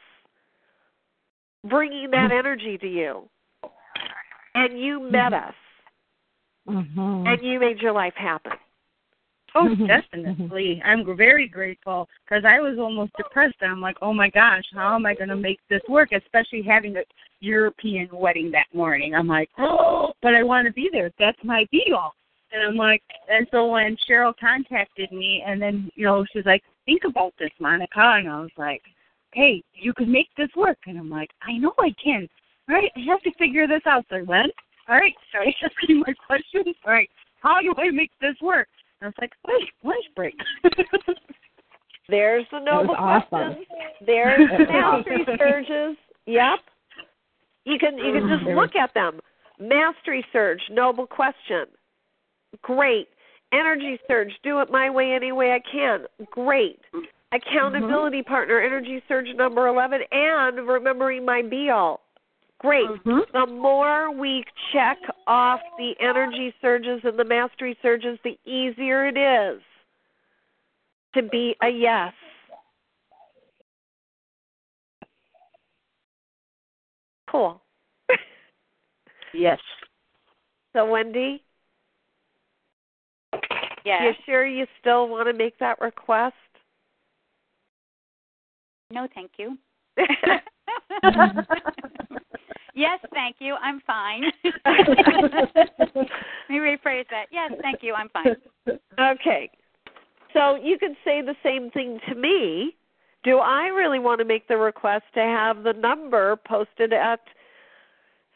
bringing 1.68 2.10
that 2.12 2.30
mm-hmm. 2.32 2.40
energy 2.40 2.78
to 2.78 2.88
you. 2.88 3.30
And 4.56 4.80
you 4.80 5.00
met 5.02 5.32
mm-hmm. 5.32 5.50
us. 5.50 5.56
Mm-hmm. 6.68 7.28
And 7.28 7.42
you 7.42 7.60
made 7.60 7.80
your 7.80 7.94
life 7.94 8.14
happen. 8.16 8.54
Oh, 9.56 9.68
mm-hmm. 9.68 9.88
definitely. 9.88 10.82
I'm 10.86 11.18
very 11.18 11.48
grateful 11.48 12.08
because 12.24 12.44
I 12.46 12.60
was 12.60 12.78
almost 12.78 13.12
depressed. 13.18 13.56
I'm 13.62 13.82
like, 13.82 13.98
oh 14.02 14.14
my 14.14 14.30
gosh, 14.30 14.64
how 14.74 14.96
am 14.96 15.06
I 15.06 15.16
going 15.16 15.30
to 15.30 15.36
make 15.36 15.60
this 15.70 15.82
work? 15.90 16.10
Especially 16.12 16.62
having 16.62 16.96
a 16.98 17.04
European 17.40 18.10
wedding 18.14 18.52
that 18.52 18.68
morning. 18.74 19.16
I'm 19.16 19.28
like, 19.28 19.50
oh, 19.58 20.14
but 20.22 20.36
I 20.36 20.44
want 20.44 20.68
to 20.68 20.74
be 20.74 20.90
there. 20.92 21.12
That's 21.18 21.38
my 21.44 21.66
deal. 21.72 22.12
And 22.52 22.64
I'm 22.64 22.76
like, 22.76 23.02
and 23.30 23.48
so 23.52 23.68
when 23.68 23.98
Cheryl 24.08 24.34
contacted 24.40 25.12
me, 25.12 25.44
and 25.46 25.62
then 25.62 25.90
you 25.96 26.06
know 26.06 26.26
she's 26.32 26.46
like, 26.46 26.64
think 26.86 27.04
about 27.06 27.34
this, 27.40 27.52
Monica, 27.60 28.00
and 28.00 28.30
I 28.30 28.42
was 28.42 28.50
like, 28.58 28.82
hey, 29.34 29.64
you 29.74 29.94
can 29.94 30.12
make 30.12 30.30
this 30.38 30.50
work. 30.56 30.78
And 30.86 30.98
I'm 30.98 31.10
like, 31.10 31.30
I 31.42 31.58
know 31.58 31.74
I 31.80 31.94
can. 32.04 32.28
All 32.70 32.76
right, 32.76 32.92
I 32.96 33.00
have 33.08 33.22
to 33.22 33.32
figure 33.38 33.68
this 33.68 33.82
out. 33.86 34.06
So 34.10 34.18
I 34.18 34.22
went, 34.22 34.52
all 34.88 34.98
right, 34.98 35.14
started 35.30 35.56
asking 35.64 36.00
my 36.00 36.14
questions. 36.26 36.76
All 36.86 36.94
right, 36.94 37.10
how 37.42 37.62
do 37.62 37.74
I 37.78 37.90
make 37.92 38.12
this 38.22 38.36
work? 38.42 38.68
And 39.02 39.08
I 39.08 39.08
was 39.08 39.16
like, 39.22 39.32
wait, 39.48 39.70
lunch 39.84 40.06
break. 40.16 40.36
There's 42.10 42.46
the 42.52 42.60
noble 42.60 42.96
awesome. 42.98 43.58
There's 44.06 44.50
the 44.58 44.66
mastery 44.72 45.26
surges. 45.38 45.96
Yep. 46.26 46.60
You 47.66 47.78
can 47.78 47.98
you 47.98 48.14
can 48.14 48.28
just 48.28 48.50
look 48.56 48.76
at 48.76 48.94
them. 48.94 49.20
Mastery 49.60 50.26
surge, 50.34 50.62
noble 50.72 51.06
question. 51.06 51.66
Great. 52.62 53.10
Energy 53.52 54.00
surge, 54.08 54.32
do 54.44 54.60
it 54.60 54.72
my 54.72 54.90
way 54.90 55.12
any 55.14 55.32
way 55.32 55.52
I 55.52 55.60
can. 55.72 56.06
Great. 56.32 56.80
Accountability 57.32 58.20
mm-hmm. 58.20 58.28
partner, 58.30 58.60
energy 58.60 59.04
surge 59.08 59.28
number 59.36 59.68
11, 59.68 60.02
and 60.12 60.68
remembering 60.68 61.26
my 61.26 61.42
be 61.44 61.70
all. 61.70 62.02
Great. 62.60 62.88
Mm-hmm. 62.90 63.20
The 63.32 63.54
more 63.54 64.12
we 64.12 64.44
check 64.74 64.98
off 65.28 65.60
the 65.78 65.94
energy 66.02 66.54
surges 66.62 67.02
and 67.04 67.18
the 67.18 67.24
mastery 67.24 67.78
surges, 67.82 68.18
the 68.24 68.38
easier 68.50 69.08
it 69.08 69.18
is 69.18 69.62
to 71.14 71.24
be 71.24 71.56
a 71.64 71.70
yes. 71.70 72.14
Cool. 77.30 77.62
yes. 79.34 79.60
So, 80.74 80.90
Wendy, 80.90 81.44
Yes. 83.86 84.02
you 84.04 84.24
sure 84.26 84.46
you 84.46 84.66
still 84.80 85.08
want 85.08 85.28
to 85.28 85.34
make 85.34 85.58
that 85.60 85.80
request? 85.80 86.36
No, 88.92 89.08
thank 89.14 89.32
you. 89.38 89.58
yes, 92.76 93.00
thank 93.14 93.36
you. 93.40 93.56
I'm 93.62 93.82
fine. 93.86 94.24
Let 94.66 96.10
me 96.50 96.58
rephrase 96.58 97.06
that. 97.12 97.26
Yes, 97.32 97.52
thank 97.62 97.84
you. 97.84 97.94
I'm 97.94 98.10
fine. 98.10 98.36
Okay. 99.00 99.50
So 100.34 100.56
you 100.56 100.78
could 100.78 100.96
say 101.04 101.22
the 101.22 101.36
same 101.44 101.70
thing 101.72 102.00
to 102.08 102.16
me. 102.16 102.76
Do 103.24 103.38
I 103.38 103.68
really 103.68 104.00
want 104.00 104.20
to 104.20 104.26
make 104.26 104.48
the 104.48 104.58
request 104.58 105.04
to 105.16 105.22
have 105.22 105.64
the 105.64 105.74
number 105.74 106.36
posted 106.48 106.94
at 106.94 107.20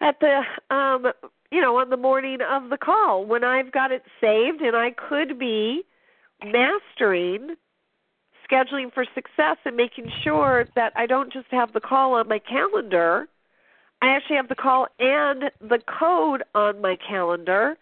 at 0.01 0.19
the 0.19 0.41
um 0.75 1.05
you 1.51 1.61
know 1.61 1.77
on 1.77 1.89
the 1.89 1.97
morning 1.97 2.39
of 2.41 2.69
the 2.69 2.77
call 2.77 3.25
when 3.25 3.43
I've 3.43 3.71
got 3.71 3.91
it 3.91 4.03
saved 4.19 4.61
and 4.61 4.75
I 4.75 4.91
could 4.91 5.39
be 5.39 5.83
mastering 6.43 7.55
scheduling 8.53 8.93
for 8.93 9.05
success 9.15 9.57
and 9.65 9.75
making 9.75 10.09
sure 10.23 10.65
that 10.75 10.93
I 10.95 11.05
don't 11.05 11.31
just 11.31 11.47
have 11.51 11.73
the 11.73 11.79
call 11.79 12.13
on 12.13 12.27
my 12.27 12.39
calendar. 12.39 13.27
I 14.01 14.07
actually 14.07 14.35
have 14.35 14.49
the 14.49 14.55
call 14.55 14.87
and 14.99 15.43
the 15.61 15.79
code 15.99 16.43
on 16.53 16.81
my 16.81 16.97
calendar. 17.07 17.75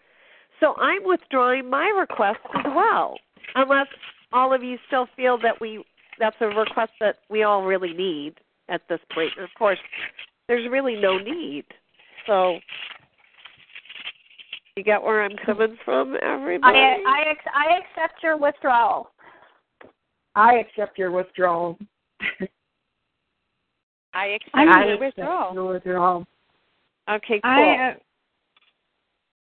So 0.60 0.74
I'm 0.76 1.04
withdrawing 1.04 1.68
my 1.68 1.92
request 1.98 2.38
as 2.54 2.64
well. 2.74 3.18
Unless 3.54 3.88
all 4.32 4.54
of 4.54 4.62
you 4.62 4.78
still 4.86 5.08
feel 5.16 5.38
that 5.42 5.60
we 5.60 5.84
that's 6.18 6.36
a 6.40 6.46
request 6.46 6.92
that 7.00 7.16
we 7.28 7.42
all 7.42 7.64
really 7.64 7.92
need 7.92 8.34
at 8.68 8.82
this 8.88 9.00
point. 9.12 9.30
And 9.36 9.44
of 9.44 9.50
course, 9.58 9.78
there's 10.46 10.70
really 10.70 10.94
no 10.94 11.18
need. 11.18 11.64
So 12.26 12.58
you 14.76 14.84
get 14.84 15.02
where 15.02 15.24
I'm 15.24 15.36
coming 15.44 15.76
from, 15.84 16.16
everybody? 16.22 16.78
I 16.78 16.96
I 17.06 17.34
I 17.52 17.78
accept 17.78 18.22
your 18.22 18.36
withdrawal. 18.36 19.10
I 20.34 20.54
accept 20.56 20.98
your 20.98 21.10
withdrawal. 21.10 21.78
I 24.14 24.26
accept 24.26 24.54
I 24.54 24.86
your 24.86 24.98
withdrawal. 24.98 25.54
your 25.54 25.72
withdrawal. 25.72 26.26
Okay, 27.10 27.40
cool. 27.42 27.50
I, 27.50 27.90
uh, 27.90 27.94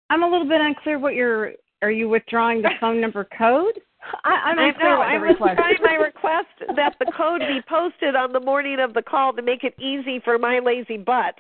I'm 0.10 0.24
a 0.24 0.28
little 0.30 0.48
bit 0.48 0.62
unclear 0.62 1.00
what 1.00 1.16
you're. 1.16 1.54
Are 1.82 1.92
you 1.92 2.08
withdrawing 2.10 2.62
the 2.62 2.70
phone 2.80 3.02
number 3.06 3.28
code? 3.38 3.80
I, 4.24 4.30
I'm 4.46 4.60
I 4.60 4.68
unclear 4.70 4.90
know. 4.90 5.02
I 5.02 5.18
the 5.18 5.26
was 5.26 5.30
request. 5.40 5.58
trying 5.58 5.78
my 5.84 5.94
request 5.96 6.76
that 6.76 6.96
the 7.00 7.12
code 7.16 7.42
be 7.42 7.62
posted 7.68 8.16
on 8.16 8.32
the 8.34 8.40
morning 8.40 8.80
of 8.80 8.94
the 8.94 9.02
call 9.02 9.34
to 9.34 9.42
make 9.42 9.64
it 9.64 9.74
easy 9.80 10.20
for 10.24 10.38
my 10.38 10.60
lazy 10.60 10.98
butt 10.98 11.36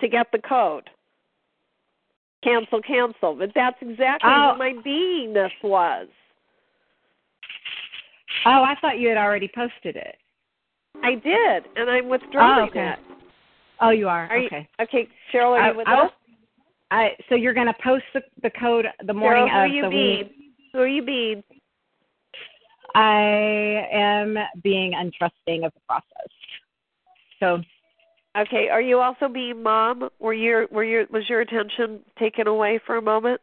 to 0.00 0.08
get 0.08 0.26
the 0.32 0.38
code. 0.38 0.88
Cancel, 2.44 2.80
cancel. 2.82 3.34
But 3.34 3.50
that's 3.54 3.76
exactly 3.80 4.30
Oh. 4.32 4.48
what 4.50 4.58
my 4.58 4.72
beingness 4.84 5.50
was. 5.62 6.08
Oh, 8.44 8.62
I 8.62 8.74
thought 8.80 8.98
you 8.98 9.08
had 9.08 9.18
already 9.18 9.50
posted 9.54 9.96
it. 9.96 10.16
I 11.02 11.14
did, 11.14 11.64
and 11.76 11.90
I'm 11.90 12.08
withdrawing 12.08 12.60
Oh, 12.64 12.66
okay. 12.68 12.90
it. 12.90 12.98
Oh, 13.80 13.90
you 13.90 14.08
are. 14.08 14.26
Are 14.30 14.38
you, 14.38 14.46
okay. 14.46 14.68
okay, 14.80 15.08
Cheryl, 15.32 15.50
are 15.52 15.60
I- 15.60 15.70
you 15.70 15.76
with 15.76 15.88
I 15.88 15.94
us? 15.94 16.10
I 16.92 17.08
so 17.28 17.34
you're 17.34 17.54
going 17.54 17.66
to 17.66 17.74
post 17.82 18.04
the, 18.14 18.22
the 18.42 18.50
code 18.50 18.86
the 19.04 19.12
morning 19.12 19.48
Cheryl, 19.48 19.50
who 19.50 19.56
of 19.56 19.62
are 19.62 19.66
you 19.66 19.82
so 19.82 19.90
being? 19.90 20.30
we, 20.38 20.52
Who 20.72 20.78
are 20.78 20.86
you 20.86 21.04
being? 21.04 21.42
I 22.94 23.88
am 23.92 24.38
being 24.62 24.92
untrusting 24.92 25.66
of 25.66 25.72
the 25.74 25.80
process. 25.88 26.28
So 27.40 27.60
Okay. 28.36 28.68
Are 28.68 28.82
you 28.82 29.00
also 29.00 29.28
being 29.28 29.62
mom? 29.62 30.10
Were 30.18 30.34
your 30.34 30.66
were 30.68 30.84
your 30.84 31.06
was 31.10 31.28
your 31.28 31.40
attention 31.40 32.00
taken 32.18 32.46
away 32.46 32.78
for 32.86 32.96
a 32.96 33.02
moment? 33.02 33.40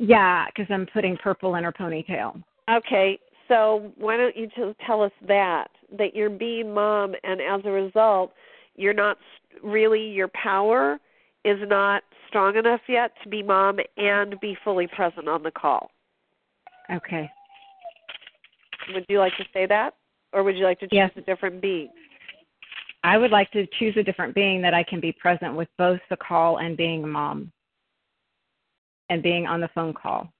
yeah, 0.00 0.46
because 0.46 0.66
I'm 0.70 0.86
putting 0.92 1.16
purple 1.16 1.54
in 1.54 1.64
her 1.64 1.72
ponytail. 1.72 2.42
Okay. 2.68 3.18
So 3.54 3.92
why 3.96 4.16
don't 4.16 4.36
you 4.36 4.48
just 4.48 4.76
tell 4.84 5.00
us 5.00 5.12
that 5.28 5.68
that 5.96 6.16
you're 6.16 6.28
being 6.28 6.74
mom, 6.74 7.14
and 7.22 7.40
as 7.40 7.60
a 7.64 7.70
result, 7.70 8.32
you're 8.74 8.92
not 8.92 9.16
really 9.62 10.08
your 10.08 10.28
power 10.28 10.98
is 11.44 11.58
not 11.68 12.02
strong 12.26 12.56
enough 12.56 12.80
yet 12.88 13.12
to 13.22 13.28
be 13.28 13.44
mom 13.44 13.78
and 13.96 14.40
be 14.40 14.56
fully 14.64 14.88
present 14.88 15.28
on 15.28 15.44
the 15.44 15.52
call. 15.52 15.92
Okay. 16.90 17.30
Would 18.92 19.06
you 19.08 19.20
like 19.20 19.36
to 19.36 19.44
say 19.52 19.66
that, 19.66 19.94
or 20.32 20.42
would 20.42 20.56
you 20.56 20.64
like 20.64 20.80
to 20.80 20.86
choose 20.86 20.96
Yes. 20.96 21.12
a 21.16 21.20
different 21.20 21.60
being? 21.60 21.90
I 23.04 23.18
would 23.18 23.30
like 23.30 23.52
to 23.52 23.66
choose 23.78 23.96
a 23.96 24.02
different 24.02 24.34
being 24.34 24.62
that 24.62 24.74
I 24.74 24.82
can 24.82 24.98
be 24.98 25.12
present 25.12 25.54
with 25.54 25.68
both 25.78 26.00
the 26.10 26.16
call 26.16 26.58
and 26.58 26.76
being 26.76 27.04
a 27.04 27.06
mom 27.06 27.52
and 29.10 29.22
being 29.22 29.46
on 29.46 29.60
the 29.60 29.68
phone 29.68 29.94
call. 29.94 30.32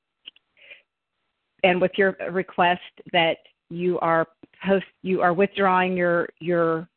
And 1.65 1.81
with 1.81 1.93
your 1.97 2.17
request 2.31 2.83
that 3.13 3.39
you 3.71 3.99
are 4.01 4.27
post 4.67 4.85
you 5.03 5.21
are 5.23 5.33
withdrawing 5.33 5.97
your 5.97 6.29
your 6.39 6.89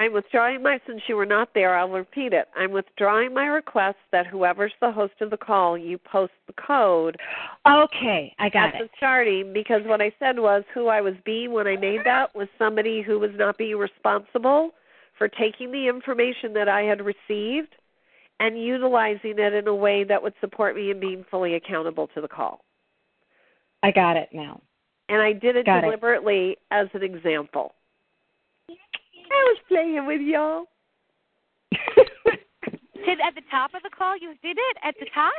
I'm 0.00 0.12
withdrawing 0.12 0.62
my, 0.62 0.78
since 0.86 1.02
you 1.08 1.16
were 1.16 1.26
not 1.26 1.48
there, 1.54 1.76
I'll 1.76 1.88
repeat 1.88 2.32
it. 2.32 2.46
I'm 2.56 2.70
withdrawing 2.70 3.34
my 3.34 3.46
request 3.46 3.96
that 4.12 4.28
whoever's 4.28 4.72
the 4.80 4.92
host 4.92 5.14
of 5.20 5.30
the 5.30 5.36
call, 5.36 5.76
you 5.76 5.98
post 5.98 6.32
the 6.46 6.52
code 6.52 7.16
Okay, 7.66 8.32
I 8.38 8.48
got 8.48 8.76
it. 8.76 8.78
the 8.78 8.88
starting 8.96 9.52
because 9.52 9.82
what 9.86 10.00
I 10.00 10.12
said 10.20 10.38
was 10.38 10.62
who 10.72 10.86
I 10.86 11.00
was 11.00 11.14
being 11.24 11.52
when 11.52 11.66
I 11.66 11.76
made 11.76 12.02
that 12.04 12.34
was 12.34 12.46
somebody 12.58 13.02
who 13.02 13.18
was 13.18 13.32
not 13.34 13.58
being 13.58 13.76
responsible 13.76 14.70
for 15.18 15.26
taking 15.28 15.72
the 15.72 15.88
information 15.88 16.52
that 16.54 16.68
I 16.68 16.82
had 16.82 17.00
received 17.04 17.74
and 18.38 18.56
utilizing 18.56 19.34
it 19.38 19.52
in 19.52 19.66
a 19.66 19.74
way 19.74 20.04
that 20.04 20.22
would 20.22 20.34
support 20.40 20.76
me 20.76 20.92
in 20.92 21.00
being 21.00 21.24
fully 21.28 21.54
accountable 21.56 22.06
to 22.14 22.20
the 22.20 22.28
call. 22.28 22.60
I 23.82 23.90
got 23.90 24.16
it 24.16 24.28
now. 24.32 24.60
And 25.08 25.22
I 25.22 25.32
did 25.32 25.56
it 25.56 25.66
Got 25.66 25.78
it. 25.78 25.82
deliberately 25.82 26.56
as 26.70 26.88
an 26.92 27.02
example. 27.02 27.74
I 28.68 28.74
was 29.30 29.58
playing 29.68 30.06
with 30.06 30.20
y'all. 30.20 30.64
Did 33.06 33.20
at 33.20 33.34
the 33.34 33.42
top 33.50 33.72
of 33.74 33.82
the 33.82 33.90
call 33.96 34.16
you 34.18 34.34
did 34.42 34.58
it 34.58 34.76
at 34.84 34.94
the 35.00 35.06
top? 35.14 35.32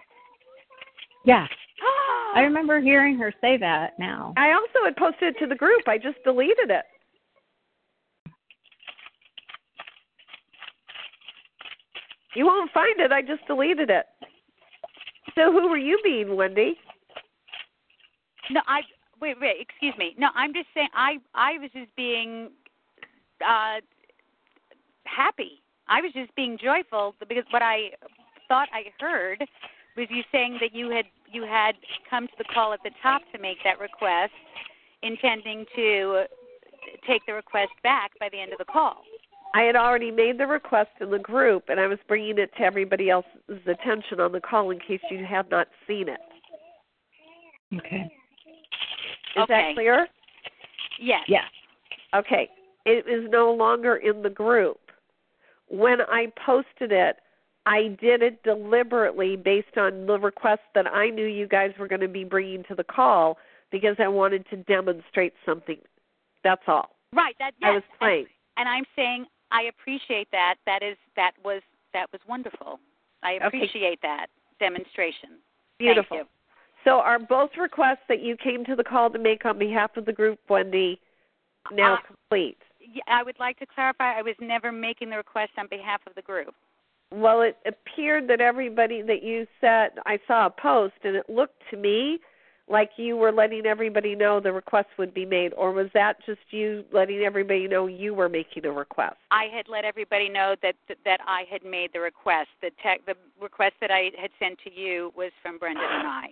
Yeah. 1.26 1.46
I 2.36 2.42
remember 2.42 2.80
hearing 2.80 3.18
her 3.20 3.34
say 3.42 3.58
that 3.58 4.00
now. 4.00 4.34
I 4.38 4.52
also 4.52 4.86
had 4.86 4.96
posted 4.96 5.36
it 5.36 5.40
to 5.40 5.48
the 5.48 5.56
group. 5.56 5.88
I 5.88 5.98
just 5.98 6.18
deleted 6.24 6.72
it. 6.72 6.86
You 12.36 12.46
won't 12.46 12.72
find 12.72 13.00
it. 13.00 13.12
I 13.12 13.22
just 13.22 13.46
deleted 13.48 13.90
it. 13.90 14.06
So 15.36 15.52
who 15.52 15.70
were 15.70 15.78
you 15.78 16.00
being, 16.04 16.36
Wendy? 16.36 16.76
No, 18.50 18.62
I 18.68 18.82
wait, 19.22 19.38
wait, 19.40 19.58
excuse 19.60 19.94
me. 19.98 20.16
No, 20.18 20.30
I'm 20.36 20.54
just 20.54 20.68
saying 20.74 20.90
I 20.94 21.18
I 21.34 21.58
was 21.60 21.70
just 21.74 21.96
being 21.96 22.50
uh 23.46 23.80
happy. 25.06 25.62
I 25.88 26.02
was 26.02 26.12
just 26.14 26.34
being 26.36 26.58
joyful 26.62 27.16
because 27.28 27.46
what 27.52 27.62
I 27.62 27.92
thought 28.48 28.70
I 28.74 28.86
heard 29.00 29.44
was 29.98 30.08
you 30.10 30.24
saying 30.32 30.58
that 30.62 30.74
you 30.74 30.90
had 30.90 31.06
you 31.32 31.44
had 31.44 31.76
come 32.10 32.28
to 32.28 32.34
the 32.38 32.46
call 32.54 32.74
at 32.74 32.80
the 32.84 32.92
top 33.02 33.22
to 33.34 33.40
make 33.40 33.58
that 33.64 33.80
request, 33.80 34.34
intending 35.04 35.66
to 35.76 36.26
take 37.08 37.26
the 37.28 37.34
request 37.34 37.72
back 37.84 38.12
by 38.20 38.30
the 38.30 38.40
end 38.40 38.52
of 38.52 38.58
the 38.58 38.66
call. 38.66 39.04
I 39.54 39.64
had 39.64 39.76
already 39.76 40.12
made 40.12 40.38
the 40.38 40.46
request 40.46 40.92
in 41.02 41.10
the 41.10 41.20
group, 41.20 41.66
and 41.70 41.80
I 41.80 41.88
was 41.88 41.98
bringing 42.08 42.38
it 42.38 42.52
to 42.58 42.64
everybody 42.64 43.10
else's 43.10 43.66
attention 43.66 44.20
on 44.20 44.32
the 44.32 44.40
call 44.40 44.70
in 44.70 44.80
case 44.80 45.02
you 45.10 45.26
have 45.26 45.50
not 45.50 45.68
seen 45.88 46.08
it. 46.08 46.20
Okay. 47.76 48.12
Is 49.36 49.44
Okay. 49.44 49.54
that 49.54 49.74
clear? 49.76 50.08
Yes. 51.00 51.24
Yes. 51.28 51.46
Okay. 52.14 52.50
It 52.86 53.08
is 53.08 53.30
no 53.30 53.52
longer 53.54 53.98
in 53.98 54.22
the 54.22 54.30
group. 54.30 54.80
When 55.68 56.02
I 56.02 56.32
posted 56.46 56.92
it, 56.92 57.18
I 57.66 57.90
did 58.02 58.24
it 58.24 58.42
deliberately 58.44 59.36
based 59.36 59.78
on 59.78 60.08
the 60.08 60.18
request 60.18 60.62
that 60.74 60.88
I 60.88 61.10
knew 61.10 61.26
you 61.26 61.48
guys 61.48 61.72
were 61.78 61.88
going 61.88 62.02
to 62.02 62.08
be 62.08 62.24
bringing 62.24 62.64
to 62.64 62.76
the 62.76 62.84
call 62.84 63.38
because 63.72 63.96
I 64.00 64.08
wanted 64.08 64.50
to 64.50 64.58
demonstrate 64.58 65.34
something. 65.46 65.78
That's 66.44 66.64
all. 66.68 66.96
Right. 67.14 67.36
That 67.38 67.54
yes. 67.62 67.70
I 67.70 67.72
was 67.76 67.84
playing. 68.00 68.26
And, 68.58 68.68
and 68.68 68.70
I'm 68.70 68.86
saying 68.96 69.26
I 69.52 69.64
appreciate 69.64 70.28
that. 70.32 70.56
That 70.66 70.82
is 70.82 70.98
that 71.16 71.34
was 71.44 71.62
that 71.94 72.08
was 72.12 72.22
wonderful. 72.28 72.80
I 73.22 73.36
Okay. 73.36 73.46
appreciate 73.46 74.02
that 74.02 74.28
demonstration. 74.60 75.38
Beautiful. 75.78 76.18
Thank 76.18 76.28
you. 76.28 76.39
So, 76.84 77.00
are 77.00 77.20
both 77.20 77.52
requests 77.60 78.06
that 78.08 78.22
you 78.22 78.38
came 78.38 78.64
to 78.66 78.76
the 78.76 78.84
call 78.84 79.10
to 79.10 79.20
make 79.20 79.46
on 79.46 79.58
behalf 79.58 79.98
of 79.98 80.06
the 80.06 80.14
group, 80.14 80.40
Wendy, 80.50 81.00
now 81.72 81.96
Uh, 81.96 81.98
complete? 81.98 82.58
I 83.08 83.22
would 83.22 83.40
like 83.40 83.60
to 83.60 83.66
clarify. 83.66 84.18
I 84.18 84.22
was 84.22 84.36
never 84.40 84.72
making 84.72 85.10
the 85.10 85.18
request 85.18 85.52
on 85.58 85.68
behalf 85.68 86.02
of 86.08 86.16
the 86.16 86.22
group. 86.22 86.56
Well, 87.12 87.42
it 87.42 87.58
appeared 87.66 88.28
that 88.28 88.40
everybody 88.40 89.02
that 89.02 89.24
you 89.24 89.48
said, 89.60 90.00
I 90.06 90.20
saw 90.28 90.46
a 90.46 90.50
post, 90.50 90.96
and 91.04 91.16
it 91.16 91.30
looked 91.30 91.62
to 91.72 91.78
me 91.78 92.20
like 92.68 92.92
you 92.98 93.18
were 93.18 93.32
letting 93.32 93.66
everybody 93.66 94.16
know 94.16 94.40
the 94.40 94.54
request 94.54 94.90
would 94.98 95.12
be 95.14 95.26
made, 95.26 95.54
or 95.54 95.72
was 95.72 95.92
that 95.94 96.24
just 96.26 96.42
you 96.52 96.86
letting 96.92 97.22
everybody 97.22 97.68
know 97.68 97.88
you 97.88 98.14
were 98.14 98.30
making 98.30 98.66
a 98.66 98.72
request? 98.72 99.18
I 99.32 99.46
had 99.46 99.68
let 99.68 99.86
everybody 99.86 100.30
know 100.30 100.56
that 100.62 100.76
that 101.04 101.20
I 101.26 101.46
had 101.50 101.64
made 101.64 101.94
the 101.94 102.00
request. 102.00 102.50
The 102.62 102.70
tech, 102.82 103.06
the 103.08 103.16
request 103.42 103.76
that 103.82 103.90
I 103.90 104.12
had 104.22 104.30
sent 104.38 104.60
to 104.66 104.72
you 104.72 105.12
was 105.16 105.32
from 105.42 105.58
Brenda 105.58 105.82
and 105.82 106.08
I. 106.08 106.28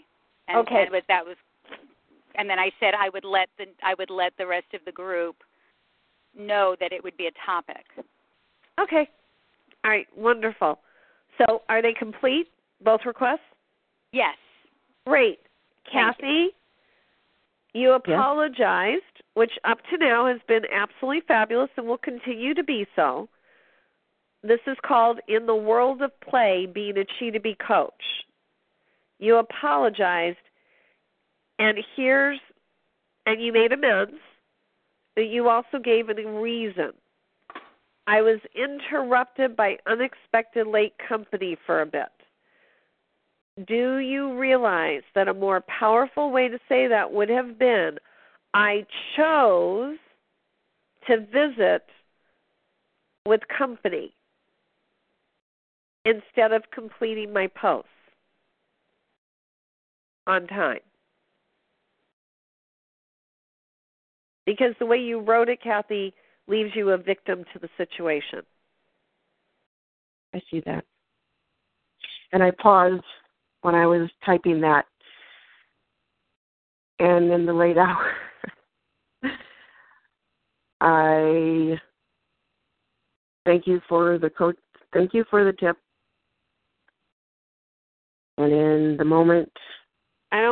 And, 0.48 0.60
Okay. 0.60 0.84
And 0.84 0.91
was, 0.91 1.04
that 1.08 1.26
was, 1.26 1.36
and 2.36 2.50
then 2.50 2.60
I 2.60 2.72
said 2.80 2.93
I 2.93 3.10
would 3.10 3.26
let 3.26 3.50
the 3.58 3.66
I 3.84 3.95
would 3.98 4.10
let 4.10 4.34
the 4.38 4.48
rest 4.48 4.74
of 4.74 4.82
the 4.86 4.91
group 4.91 5.38
know 6.38 6.76
that 6.80 6.91
it 6.91 7.04
would 7.04 7.18
be 7.18 7.28
a 7.28 7.32
topic. 7.45 7.86
Okay. 8.80 9.10
All 9.84 9.91
right, 9.91 10.08
wonderful. 10.16 10.80
So, 11.38 11.62
are 11.70 11.82
they 11.82 11.93
complete, 11.93 12.48
both 12.84 13.02
requests? 13.06 13.39
Yes. 14.12 14.36
Great. 15.06 15.39
Thank 15.91 16.18
Kathy, 16.18 16.50
you 17.74 17.93
apologized, 17.93 19.02
which 19.36 19.52
up 19.64 19.78
to 19.89 19.98
now 19.98 20.28
has 20.28 20.39
been 20.48 20.64
absolutely 20.74 21.22
fabulous 21.28 21.70
and 21.78 21.88
will 21.88 21.98
continue 21.98 22.54
to 22.54 22.64
be 22.64 22.86
so. 22.95 23.30
This 24.43 24.60
is 24.68 24.78
called 24.86 25.20
In 25.28 25.45
the 25.45 25.56
World 25.56 26.02
of 26.02 26.12
Play 26.22 26.68
Being 26.72 26.98
a 26.98 27.06
Chi 27.06 27.30
to 27.32 27.39
Be 27.39 27.56
Coach. 27.56 27.93
You 29.20 29.38
apologized, 29.38 30.38
and 31.59 31.78
here's, 31.95 32.39
and 33.26 33.41
you 33.41 33.51
made 33.51 33.72
amends, 33.72 34.20
but 35.15 35.28
you 35.28 35.49
also 35.49 35.80
gave 35.84 36.09
a 36.09 36.28
reason. 36.28 36.91
I 38.05 38.22
was 38.22 38.39
interrupted 38.55 39.55
by 39.55 39.78
unexpected 39.86 40.68
late 40.68 40.93
company 41.09 41.57
for 41.65 41.82
a 41.82 41.86
bit. 41.86 42.03
Do 43.68 43.97
you 43.97 44.38
realize 44.38 45.01
that 45.15 45.28
a 45.28 45.34
more 45.34 45.61
powerful 45.61 46.32
way 46.32 46.47
to 46.47 46.59
say 46.70 46.88
that 46.88 47.11
would 47.11 47.30
have 47.30 47.57
been 47.57 47.97
I 48.53 48.86
chose 49.15 49.97
to 51.07 51.18
visit 51.18 51.84
with 53.26 53.41
company 53.55 54.13
instead 56.05 56.53
of 56.53 56.63
completing 56.72 57.34
my 57.34 57.47
posts 57.47 57.89
on 60.28 60.45
time? 60.47 60.80
Because 64.45 64.73
the 64.80 64.86
way 64.86 64.97
you 64.97 65.19
wrote 65.19 65.49
it, 65.49 65.61
Kathy, 65.61 66.13
leaves 66.47 66.71
you 66.75 66.91
a 66.91 66.97
victim 66.97 67.43
to 67.53 67.59
the 67.59 67.69
situation. 67.78 68.41
I 70.34 70.41
see 70.49 70.61
that. 70.65 70.86
And 72.32 72.43
I 72.43 72.51
paused 72.51 73.03
when 73.61 73.75
I 73.75 73.86
was 73.86 74.09
typing 74.25 74.61
that. 74.61 74.86
And 76.99 77.32
in 77.32 77.45
the 77.45 77.53
late 77.53 77.78
hour, 77.78 78.11
I 80.80 81.78
thank 83.45 83.67
you 83.67 83.82
for 83.89 84.17
the 84.17 84.30
coach. 84.30 84.57
Thank 84.93 85.13
you 85.13 85.25
for 85.30 85.43
the 85.43 85.53
tip. 85.53 85.78
And 88.38 88.53
in 88.53 88.95
the 88.97 89.05
moment, 89.05 89.51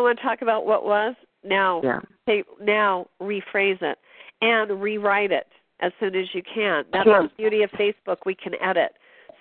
want 0.06 0.20
to 0.20 0.24
talk 0.24 0.42
about 0.42 0.66
what 0.66 0.86
was? 0.86 1.16
Now, 1.44 1.82
yeah. 1.84 2.42
now 2.62 3.08
rephrase 3.22 3.82
it 3.82 3.98
and 4.42 4.82
rewrite 4.82 5.32
it 5.32 5.48
as 5.82 5.92
soon 6.00 6.16
as 6.16 6.26
you 6.34 6.42
can. 6.42 6.86
That's 6.92 7.06
sure. 7.06 7.24
the 7.24 7.30
beauty 7.38 7.64
of 7.64 7.70
Facebook. 7.72 8.18
We 8.26 8.36
can 8.36 8.54
edit. 8.62 8.92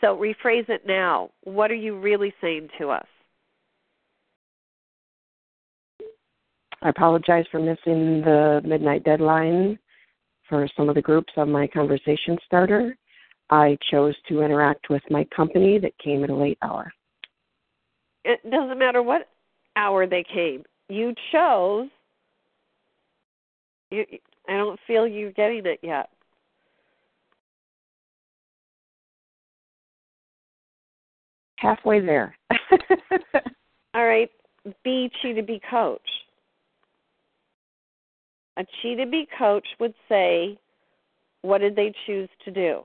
So 0.01 0.17
rephrase 0.17 0.69
it 0.69 0.87
now. 0.87 1.31
What 1.45 1.71
are 1.71 1.77
you 1.77 1.99
really 1.99 2.33
saying 2.41 2.69
to 2.79 2.91
us? 2.91 3.07
I 6.83 6.91
apologize 6.91 7.47
for 7.51 7.61
missing 7.61 8.21
the 8.21 8.61
midnight 8.65 9.05
deadline 9.05 9.79
for 10.49 10.69
some 10.77 10.91
of 10.91 10.95
the 10.95 11.03
groups 11.03 11.33
on 11.37 11.51
my 11.51 11.67
conversation 11.67 12.37
starter. 12.45 12.95
I 13.49 13.79
chose 13.91 14.15
to 14.29 14.43
interact 14.43 14.91
with 14.91 15.03
my 15.09 15.27
company 15.35 15.79
that 15.79 15.93
came 16.03 16.25
at 16.25 16.31
a 16.31 16.35
late 16.35 16.59
hour. 16.61 16.93
It 18.25 18.41
doesn't 18.51 18.79
matter 18.79 19.03
what 19.03 19.29
hour 19.77 20.07
they 20.07 20.25
came. 20.25 20.65
You 20.89 21.15
chose. 21.33 21.89
You, 23.91 24.05
I 24.49 24.53
don't 24.53 24.79
feel 24.87 25.07
you 25.07 25.33
getting 25.33 25.67
it 25.67 25.81
yet. 25.83 26.11
Halfway 31.57 32.01
there. 32.01 32.37
All 33.95 34.07
right. 34.07 34.31
Be 34.83 35.11
Chi 35.23 35.33
to 35.33 35.43
Be 35.43 35.61
coach. 35.71 36.01
A 38.57 38.65
Chi 38.65 38.95
to 38.95 39.07
Be 39.07 39.27
coach 39.39 39.67
would 39.81 39.95
say, 40.09 40.59
what 41.43 41.59
did 41.59 41.77
they 41.77 41.93
choose 42.07 42.29
to 42.45 42.51
do? 42.51 42.85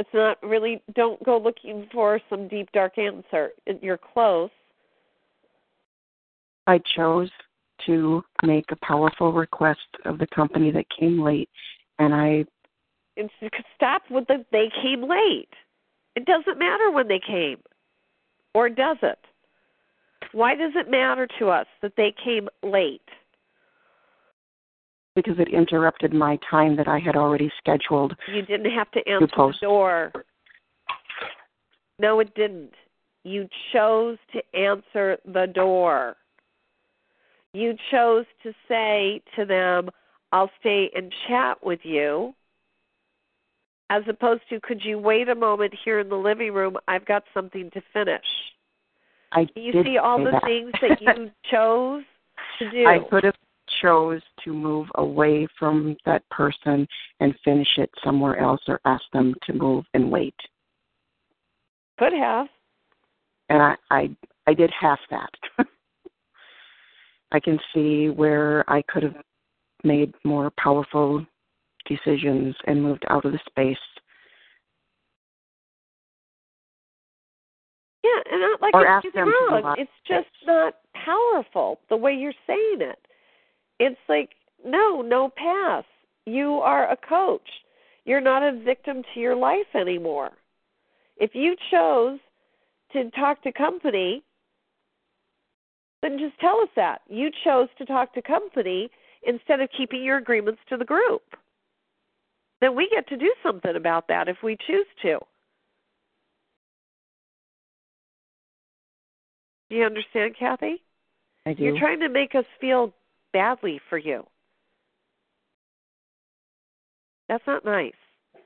It's 0.00 0.08
not 0.14 0.42
really, 0.42 0.82
don't 0.94 1.22
go 1.22 1.36
looking 1.36 1.86
for 1.92 2.18
some 2.30 2.48
deep, 2.48 2.72
dark 2.72 2.96
answer. 2.96 3.50
You're 3.82 3.98
close. 3.98 4.48
I 6.66 6.80
chose 6.96 7.28
to 7.84 8.24
make 8.42 8.64
a 8.70 8.76
powerful 8.76 9.30
request 9.30 9.80
of 10.06 10.18
the 10.18 10.26
company 10.28 10.70
that 10.70 10.86
came 10.98 11.20
late, 11.20 11.50
and 11.98 12.14
I. 12.14 12.46
It's, 13.16 13.30
stop 13.76 14.00
with 14.10 14.26
the 14.26 14.42
they 14.52 14.70
came 14.82 15.02
late. 15.02 15.52
It 16.16 16.24
doesn't 16.24 16.58
matter 16.58 16.90
when 16.90 17.06
they 17.06 17.20
came, 17.20 17.58
or 18.54 18.70
does 18.70 18.96
it? 19.02 19.18
Why 20.32 20.54
does 20.54 20.72
it 20.76 20.90
matter 20.90 21.28
to 21.40 21.50
us 21.50 21.66
that 21.82 21.92
they 21.98 22.14
came 22.24 22.48
late? 22.62 23.02
Because 25.16 25.38
it 25.38 25.48
interrupted 25.48 26.12
my 26.12 26.38
time 26.48 26.76
that 26.76 26.88
I 26.88 26.98
had 26.98 27.16
already 27.16 27.50
scheduled. 27.58 28.14
You 28.32 28.42
didn't 28.42 28.70
have 28.70 28.90
to 28.92 29.00
answer 29.08 29.26
the 29.36 29.54
door. 29.60 30.12
No, 31.98 32.20
it 32.20 32.34
didn't. 32.34 32.72
You 33.24 33.48
chose 33.72 34.16
to 34.32 34.58
answer 34.58 35.18
the 35.26 35.46
door. 35.46 36.16
You 37.52 37.74
chose 37.90 38.24
to 38.44 38.52
say 38.68 39.20
to 39.36 39.44
them, 39.44 39.90
I'll 40.32 40.50
stay 40.60 40.90
and 40.94 41.12
chat 41.28 41.64
with 41.64 41.80
you, 41.82 42.34
as 43.90 44.04
opposed 44.08 44.42
to, 44.50 44.60
could 44.60 44.84
you 44.84 44.98
wait 44.98 45.28
a 45.28 45.34
moment 45.34 45.74
here 45.84 45.98
in 45.98 46.08
the 46.08 46.16
living 46.16 46.54
room? 46.54 46.76
I've 46.86 47.04
got 47.04 47.24
something 47.34 47.70
to 47.72 47.82
finish. 47.92 48.24
I 49.32 49.46
you 49.56 49.72
see 49.84 49.98
all 49.98 50.18
the 50.18 50.30
that. 50.30 50.44
things 50.44 50.72
that 50.80 51.00
you 51.02 51.30
chose 51.50 52.04
to 52.60 52.70
do. 52.70 52.86
I 52.86 52.98
could 53.10 53.24
have 53.24 53.34
chose 53.82 54.22
to 54.44 54.52
move 54.52 54.88
away 54.96 55.46
from 55.58 55.96
that 56.06 56.28
person 56.30 56.86
and 57.20 57.34
finish 57.44 57.68
it 57.78 57.90
somewhere 58.04 58.38
else 58.38 58.60
or 58.68 58.80
ask 58.84 59.02
them 59.12 59.34
to 59.46 59.52
move 59.52 59.84
and 59.94 60.10
wait. 60.10 60.34
Could 61.98 62.12
have. 62.12 62.46
And 63.48 63.62
I 63.62 63.74
I, 63.90 64.10
I 64.46 64.54
did 64.54 64.70
half 64.78 64.98
that. 65.10 65.30
I 67.32 67.40
can 67.40 67.58
see 67.74 68.08
where 68.08 68.68
I 68.70 68.82
could 68.88 69.02
have 69.02 69.16
made 69.84 70.14
more 70.24 70.50
powerful 70.58 71.24
decisions 71.86 72.54
and 72.66 72.82
moved 72.82 73.04
out 73.08 73.24
of 73.24 73.32
the 73.32 73.38
space. 73.48 73.76
Yeah, 78.02 78.32
and 78.32 78.40
not 78.40 78.62
like 78.62 78.74
Or 78.74 78.82
it's 78.82 79.06
ask 79.06 79.14
them 79.14 79.32
wrong. 79.50 79.74
It's 79.78 79.90
just 80.06 80.28
not 80.46 80.74
powerful 80.94 81.80
the 81.88 81.96
way 81.96 82.14
you're 82.14 82.32
saying 82.46 82.78
it. 82.80 82.98
It's 83.80 83.98
like 84.08 84.30
no, 84.64 85.00
no 85.00 85.30
pass. 85.34 85.84
You 86.26 86.60
are 86.62 86.92
a 86.92 86.96
coach. 86.96 87.48
You're 88.04 88.20
not 88.20 88.42
a 88.42 88.60
victim 88.62 89.02
to 89.14 89.20
your 89.20 89.34
life 89.34 89.74
anymore. 89.74 90.30
If 91.16 91.30
you 91.34 91.56
chose 91.70 92.18
to 92.92 93.10
talk 93.10 93.42
to 93.42 93.52
company, 93.52 94.22
then 96.02 96.18
just 96.18 96.38
tell 96.40 96.60
us 96.60 96.68
that. 96.76 97.00
You 97.08 97.30
chose 97.44 97.68
to 97.78 97.86
talk 97.86 98.14
to 98.14 98.22
company 98.22 98.90
instead 99.26 99.60
of 99.60 99.68
keeping 99.76 100.04
your 100.04 100.18
agreements 100.18 100.60
to 100.68 100.76
the 100.76 100.84
group. 100.84 101.22
Then 102.60 102.76
we 102.76 102.88
get 102.94 103.08
to 103.08 103.16
do 103.16 103.32
something 103.42 103.76
about 103.76 104.08
that 104.08 104.28
if 104.28 104.36
we 104.42 104.56
choose 104.66 104.86
to. 105.02 105.18
Do 109.70 109.76
you 109.76 109.84
understand, 109.84 110.34
Kathy? 110.38 110.82
I 111.46 111.54
do. 111.54 111.62
You're 111.62 111.78
trying 111.78 112.00
to 112.00 112.08
make 112.08 112.34
us 112.34 112.44
feel 112.60 112.92
badly 113.32 113.80
for 113.88 113.98
you. 113.98 114.26
That's 117.28 117.46
not 117.46 117.64
nice. 117.64 117.92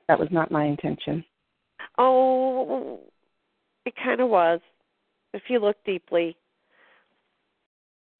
That 0.07 0.19
was 0.19 0.29
not 0.31 0.51
my 0.51 0.65
intention. 0.65 1.25
Oh, 1.97 2.99
it 3.85 3.93
kind 4.01 4.21
of 4.21 4.29
was. 4.29 4.59
If 5.33 5.43
you 5.49 5.59
look 5.59 5.77
deeply, 5.85 6.37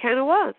kind 0.02 0.20
of 0.20 0.26
was. 0.26 0.54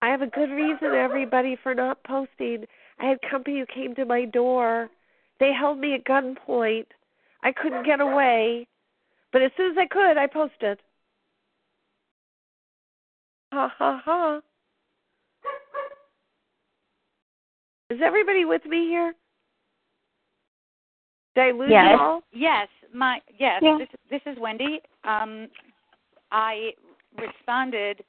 I 0.00 0.08
have 0.08 0.22
a 0.22 0.26
good 0.26 0.50
reason, 0.50 0.94
everybody, 0.94 1.56
for 1.62 1.74
not 1.74 2.02
posting. 2.04 2.64
I 3.00 3.06
had 3.06 3.18
company 3.30 3.58
who 3.58 3.66
came 3.66 3.94
to 3.96 4.04
my 4.04 4.24
door. 4.24 4.88
They 5.40 5.52
held 5.52 5.78
me 5.78 5.94
at 5.94 6.04
gunpoint. 6.04 6.86
I 7.42 7.52
couldn't 7.52 7.86
get 7.86 8.00
away. 8.00 8.66
But 9.32 9.42
as 9.42 9.50
soon 9.56 9.72
as 9.72 9.78
I 9.78 9.86
could, 9.86 10.16
I 10.16 10.26
posted. 10.26 10.78
Ha 13.52 13.72
ha 13.78 14.02
ha. 14.04 14.40
Is 17.90 18.00
everybody 18.04 18.44
with 18.44 18.64
me 18.66 18.86
here? 18.88 19.14
Did 21.34 21.40
I 21.40 21.50
lose 21.52 21.68
yes. 21.70 21.86
you 21.90 22.04
all? 22.04 22.22
Yes, 22.32 22.68
my 22.92 23.20
yes. 23.38 23.60
Yeah. 23.62 23.78
This 23.78 23.88
this 24.10 24.20
is 24.26 24.36
Wendy. 24.40 24.80
Um, 25.04 25.48
I 26.30 26.72
responded 27.16 28.04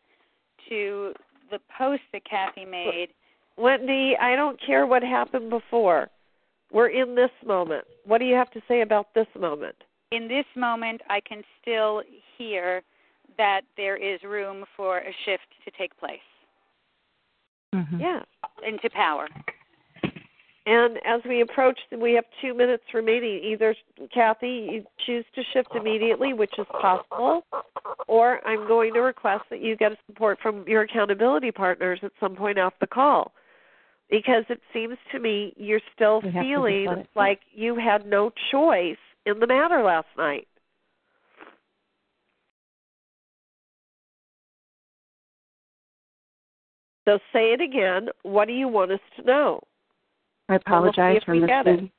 to 0.68 1.14
the 1.50 1.60
post 1.78 2.02
that 2.12 2.26
Kathy 2.26 2.66
made. 2.66 3.10
Wendy, 3.58 4.16
I 4.20 4.36
don't 4.36 4.60
care 4.66 4.86
what 4.86 5.04
happened 5.04 5.50
before. 5.50 6.10
We're 6.72 6.90
in 6.90 7.16
this 7.16 7.32
moment. 7.46 7.86
What 8.06 8.20
do 8.20 8.26
you 8.26 8.36
have 8.36 8.52
to 8.52 8.62
say 8.68 8.82
about 8.82 9.14
this 9.16 9.28
moment? 9.40 9.76
In 10.12 10.28
this 10.28 10.46
moment, 10.56 11.02
I 11.10 11.20
can 11.22 11.44
still 11.62 12.04
hear 12.38 12.82
that 13.40 13.62
there 13.78 13.98
is 13.98 14.22
room 14.22 14.66
for 14.78 15.00
a 15.00 15.16
shift 15.26 15.48
to 15.66 15.72
take 15.72 15.98
place 15.98 16.20
Yeah. 17.98 18.24
into 18.62 18.90
power. 18.92 19.28
And 20.66 21.00
as 21.04 21.24
we 21.24 21.42
approach, 21.42 21.80
we 21.92 22.14
have 22.14 22.26
two 22.42 22.54
minutes 22.54 22.84
remaining. 22.94 23.44
Either 23.44 23.76
Kathy, 24.14 24.70
you 24.72 24.86
choose 25.06 25.26
to 25.34 25.44
shift 25.46 25.74
immediately, 25.74 26.34
which 26.34 26.54
is 26.60 26.68
possible, 26.68 27.44
or 28.08 28.46
I'm 28.46 28.68
going 28.68 28.94
to 28.94 29.00
request 29.00 29.46
that 29.50 29.62
you 29.62 29.76
get 29.76 29.98
support 30.06 30.40
from 30.42 30.68
your 30.68 30.82
accountability 30.82 31.52
partners 31.52 32.00
at 32.04 32.12
some 32.20 32.36
point 32.36 32.60
off 32.60 32.74
the 32.80 32.88
call, 32.88 33.32
because 34.10 34.44
it 34.50 34.62
seems 34.72 34.98
to 35.12 35.20
me 35.20 35.54
you're 35.56 35.82
still 35.96 36.22
We 36.22 36.32
feeling 36.32 37.08
like 37.16 37.40
you 37.52 37.76
had 37.76 38.06
no 38.06 38.32
choice 38.52 38.98
in 39.26 39.40
the 39.40 39.48
matter 39.48 39.82
last 39.82 40.10
night. 40.18 40.48
So 47.10 47.18
say 47.34 47.53
it 47.53 47.62
again. 47.62 48.10
What 48.22 48.47
do 48.47 48.53
you 48.53 48.68
want 48.68 48.91
us 48.91 48.99
to 49.18 49.24
know? 49.24 49.62
I 50.47 50.53
And 50.53 50.64
we'll 50.68 50.91
apologize 50.91 51.24
for 51.26 51.32
we 51.32 51.39
get 51.47 51.66
it. 51.66 51.72
missing. 51.72 51.91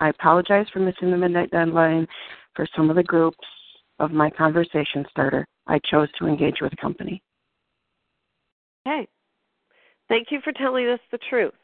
I 0.00 0.08
apologize 0.08 0.66
for 0.72 0.80
missing 0.80 1.12
the 1.12 1.16
midnight 1.16 1.52
deadline 1.52 2.08
for 2.56 2.66
some 2.74 2.90
of 2.90 2.96
the 2.96 3.04
groups 3.04 3.38
of 4.00 4.10
my 4.10 4.30
conversation 4.30 5.06
starter. 5.08 5.46
I 5.68 5.78
chose 5.88 6.08
to 6.18 6.26
engage 6.26 6.56
with 6.60 6.72
company. 6.80 7.22
Okay. 8.84 9.06
Thank 10.08 10.32
you 10.32 10.40
for 10.42 10.52
telling 10.52 10.88
us 10.88 11.00
the 11.12 11.18
truth. 11.30 11.54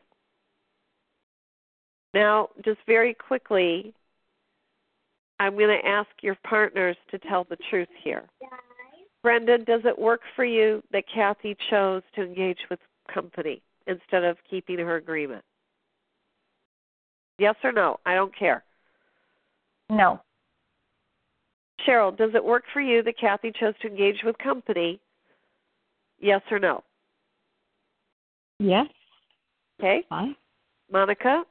Now, 2.14 2.50
just 2.64 2.78
very 2.86 3.14
quickly, 3.14 3.92
I'm 5.40 5.56
going 5.56 5.76
to 5.76 5.88
ask 5.88 6.08
your 6.22 6.36
partners 6.46 6.96
to 7.10 7.18
tell 7.18 7.48
the 7.50 7.58
truth 7.68 7.88
here. 8.04 8.28
Brenda, 9.22 9.58
does 9.58 9.82
it 9.84 9.98
work 9.98 10.20
for 10.34 10.44
you 10.44 10.82
that 10.92 11.04
Kathy 11.12 11.56
chose 11.68 12.02
to 12.14 12.22
engage 12.22 12.58
with 12.70 12.78
company 13.12 13.62
instead 13.86 14.24
of 14.24 14.36
keeping 14.48 14.78
her 14.78 14.96
agreement? 14.96 15.44
Yes 17.38 17.54
or 17.62 17.72
no? 17.72 17.98
I 18.06 18.14
don't 18.14 18.36
care. 18.36 18.64
No. 19.88 20.20
Cheryl, 21.86 22.16
does 22.16 22.30
it 22.34 22.44
work 22.44 22.64
for 22.72 22.80
you 22.80 23.02
that 23.02 23.18
Kathy 23.18 23.52
chose 23.58 23.74
to 23.82 23.88
engage 23.88 24.22
with 24.24 24.36
company? 24.38 25.00
Yes 26.18 26.42
or 26.50 26.58
no? 26.58 26.84
Yes. 28.58 28.86
Okay. 29.78 30.04
Fine. 30.08 30.36
Monica, 30.92 31.44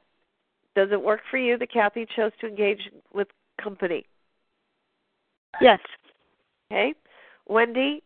does 0.76 0.88
it 0.92 1.02
work 1.02 1.20
for 1.30 1.38
you 1.38 1.58
that 1.58 1.72
Kathy 1.72 2.06
chose 2.16 2.30
to 2.40 2.46
engage 2.46 2.80
with 3.12 3.26
company? 3.60 4.06
Yes. 5.60 5.80
Okay. 6.70 6.94
Wendy, 7.50 8.04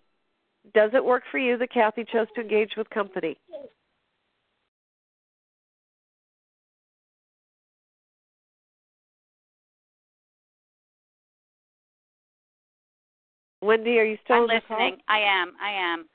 does 0.72 0.90
it 0.94 1.04
work 1.04 1.22
for 1.30 1.36
you 1.36 1.58
that 1.58 1.70
Kathy 1.70 2.04
chose 2.10 2.26
to 2.34 2.40
engage 2.40 2.70
with 2.78 2.88
company? 2.88 3.36
Wendy, 13.60 13.98
are 13.98 14.04
you 14.04 14.16
still 14.24 14.36
I'm 14.36 14.42
listening. 14.46 14.96
I 15.08 15.18
am. 15.18 15.52
I 15.62 15.70
am. 15.70 16.06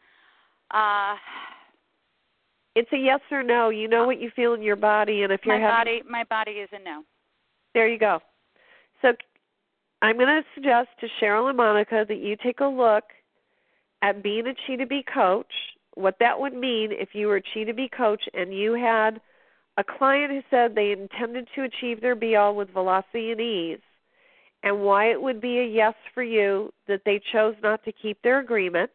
Uh, 0.72 1.18
It's 2.76 2.92
a 2.94 2.98
yes 2.98 3.20
or 3.32 3.44
no. 3.44 3.70
You 3.70 3.88
know 3.88 4.06
what 4.06 4.20
you 4.20 4.32
feel 4.36 4.54
in 4.54 4.64
your 4.64 4.76
body, 4.76 5.22
and 5.22 5.32
if 5.32 5.42
my 5.46 5.58
you're 5.58 5.68
having 5.68 6.00
body, 6.00 6.02
my 6.10 6.24
body 6.24 6.52
is 6.52 6.70
a 6.72 6.84
no. 6.84 7.04
There 7.76 7.88
you 7.88 8.00
go. 8.00 8.20
So 9.04 9.14
I'm 10.02 10.16
going 10.18 10.28
to 10.28 10.44
suggest 10.56 10.90
to 11.02 11.08
Cheryl 11.22 11.48
and 11.50 11.58
Monica 11.58 12.06
that 12.08 12.18
you 12.18 12.36
take 12.42 12.60
a 12.60 12.66
look 12.66 13.04
at 14.02 14.24
being 14.24 14.48
a 14.48 14.54
Chi 14.68 14.76
to 14.78 14.86
Be 14.86 15.04
coach, 15.04 15.52
what 15.96 16.18
that 16.20 16.40
would 16.40 16.54
mean 16.54 16.92
if 16.92 17.10
you 17.14 17.28
were 17.28 17.38
a 17.38 17.42
Chi 17.42 17.64
to 17.66 17.74
Be 17.74 17.90
coach 17.90 18.24
and 18.34 18.54
you 18.54 18.74
had 18.74 19.20
a 19.78 19.84
client 19.84 20.32
who 20.32 20.42
said 20.50 20.76
they 20.76 20.92
intended 20.92 21.48
to 21.56 21.64
achieve 21.64 22.02
their 22.02 22.16
be 22.16 22.36
all 22.36 22.56
with 22.56 22.70
velocity 22.72 23.32
and 23.32 23.40
ease, 23.40 23.80
and 24.64 24.82
why 24.82 25.10
it 25.10 25.22
would 25.22 25.40
be 25.40 25.60
a 25.60 25.66
yes 25.66 25.94
for 26.14 26.24
you 26.24 26.74
that 26.88 27.02
they 27.06 27.22
chose 27.32 27.56
not 27.64 27.84
to 27.86 27.92
keep 27.92 28.22
their 28.22 28.40
agreement. 28.40 28.92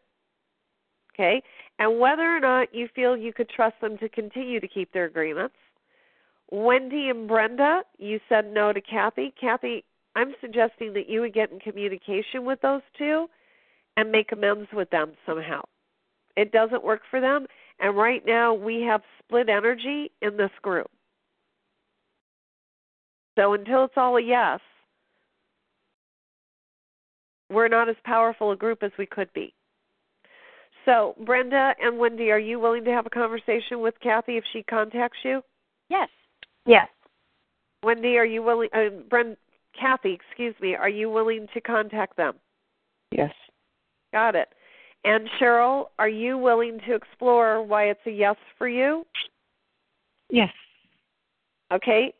Okay? 1.13 1.41
And 1.79 1.99
whether 1.99 2.23
or 2.23 2.39
not 2.39 2.73
you 2.73 2.87
feel 2.95 3.17
you 3.17 3.33
could 3.33 3.49
trust 3.49 3.79
them 3.81 3.97
to 3.97 4.09
continue 4.09 4.59
to 4.59 4.67
keep 4.67 4.91
their 4.91 5.05
agreements. 5.05 5.55
Wendy 6.51 7.09
and 7.09 7.27
Brenda, 7.27 7.81
you 7.97 8.19
said 8.29 8.53
no 8.53 8.71
to 8.71 8.79
Kathy. 8.79 9.33
Kathy, 9.39 9.83
I'm 10.15 10.35
suggesting 10.39 10.93
that 10.93 11.09
you 11.09 11.21
would 11.21 11.33
get 11.33 11.51
in 11.51 11.59
communication 11.59 12.45
with 12.45 12.61
those 12.61 12.81
two 12.97 13.27
and 13.97 14.11
make 14.11 14.31
amends 14.31 14.67
with 14.73 14.89
them 14.89 15.13
somehow. 15.25 15.61
It 16.35 16.51
doesn't 16.51 16.83
work 16.83 17.01
for 17.09 17.21
them, 17.21 17.47
and 17.79 17.95
right 17.95 18.23
now 18.25 18.53
we 18.53 18.81
have 18.81 19.01
split 19.19 19.49
energy 19.49 20.11
in 20.21 20.37
this 20.37 20.51
group. 20.61 20.89
So 23.37 23.53
until 23.53 23.85
it's 23.85 23.93
all 23.97 24.17
a 24.17 24.21
yes, 24.21 24.59
we're 27.49 27.67
not 27.67 27.89
as 27.89 27.95
powerful 28.03 28.51
a 28.51 28.55
group 28.55 28.81
as 28.81 28.91
we 28.97 29.05
could 29.05 29.31
be. 29.33 29.53
So, 30.85 31.15
Brenda 31.25 31.73
and 31.81 31.97
Wendy, 31.97 32.31
are 32.31 32.39
you 32.39 32.59
willing 32.59 32.83
to 32.85 32.91
have 32.91 33.07
a 33.07 33.09
conversation 33.09 33.81
with 33.81 33.95
Kathy 34.01 34.37
if 34.37 34.43
she 34.53 34.61
contacts 34.63 35.17
you? 35.23 35.41
Yes. 35.89 36.09
Yes. 36.65 36.87
Wendy, 37.83 38.17
are 38.17 38.25
you 38.25 38.43
willing? 38.43 38.69
Uh, 38.71 38.89
Brenda, 39.09 39.35
Kathy, 39.79 40.13
excuse 40.13 40.55
me, 40.61 40.75
are 40.75 40.89
you 40.89 41.09
willing 41.09 41.47
to 41.53 41.61
contact 41.61 42.17
them? 42.17 42.35
Yes. 43.11 43.31
Got 44.15 44.35
it. 44.35 44.47
And 45.03 45.27
Cheryl, 45.37 45.87
are 45.99 46.07
you 46.07 46.37
willing 46.37 46.79
to 46.87 46.95
explore 46.95 47.61
why 47.61 47.89
it's 47.89 47.99
a 48.07 48.11
yes 48.11 48.37
for 48.57 48.65
you? 48.65 49.05
Yes. 50.29 50.53
Okay. 51.73 52.13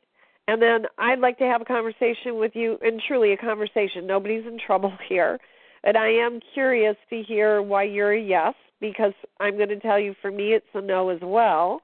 And 0.49 0.61
then 0.61 0.87
I'd 0.97 1.19
like 1.19 1.37
to 1.37 1.45
have 1.45 1.61
a 1.61 1.65
conversation 1.65 2.37
with 2.37 2.51
you, 2.53 2.77
and 2.81 3.01
truly 3.07 3.31
a 3.31 3.37
conversation. 3.37 4.05
Nobody's 4.05 4.45
in 4.45 4.59
trouble 4.59 4.91
here. 5.07 5.39
And 5.85 5.95
I 5.95 6.09
am 6.09 6.41
curious 6.53 6.97
to 7.11 7.23
hear 7.23 7.61
why 7.61 7.83
you're 7.83 8.11
a 8.11 8.21
yes, 8.21 8.55
because 8.81 9.13
I'm 9.39 9.55
going 9.55 9.69
to 9.69 9.79
tell 9.79 9.97
you 9.97 10.13
for 10.21 10.29
me 10.29 10.51
it's 10.51 10.65
a 10.73 10.81
no 10.81 11.07
as 11.07 11.19
well. 11.23 11.79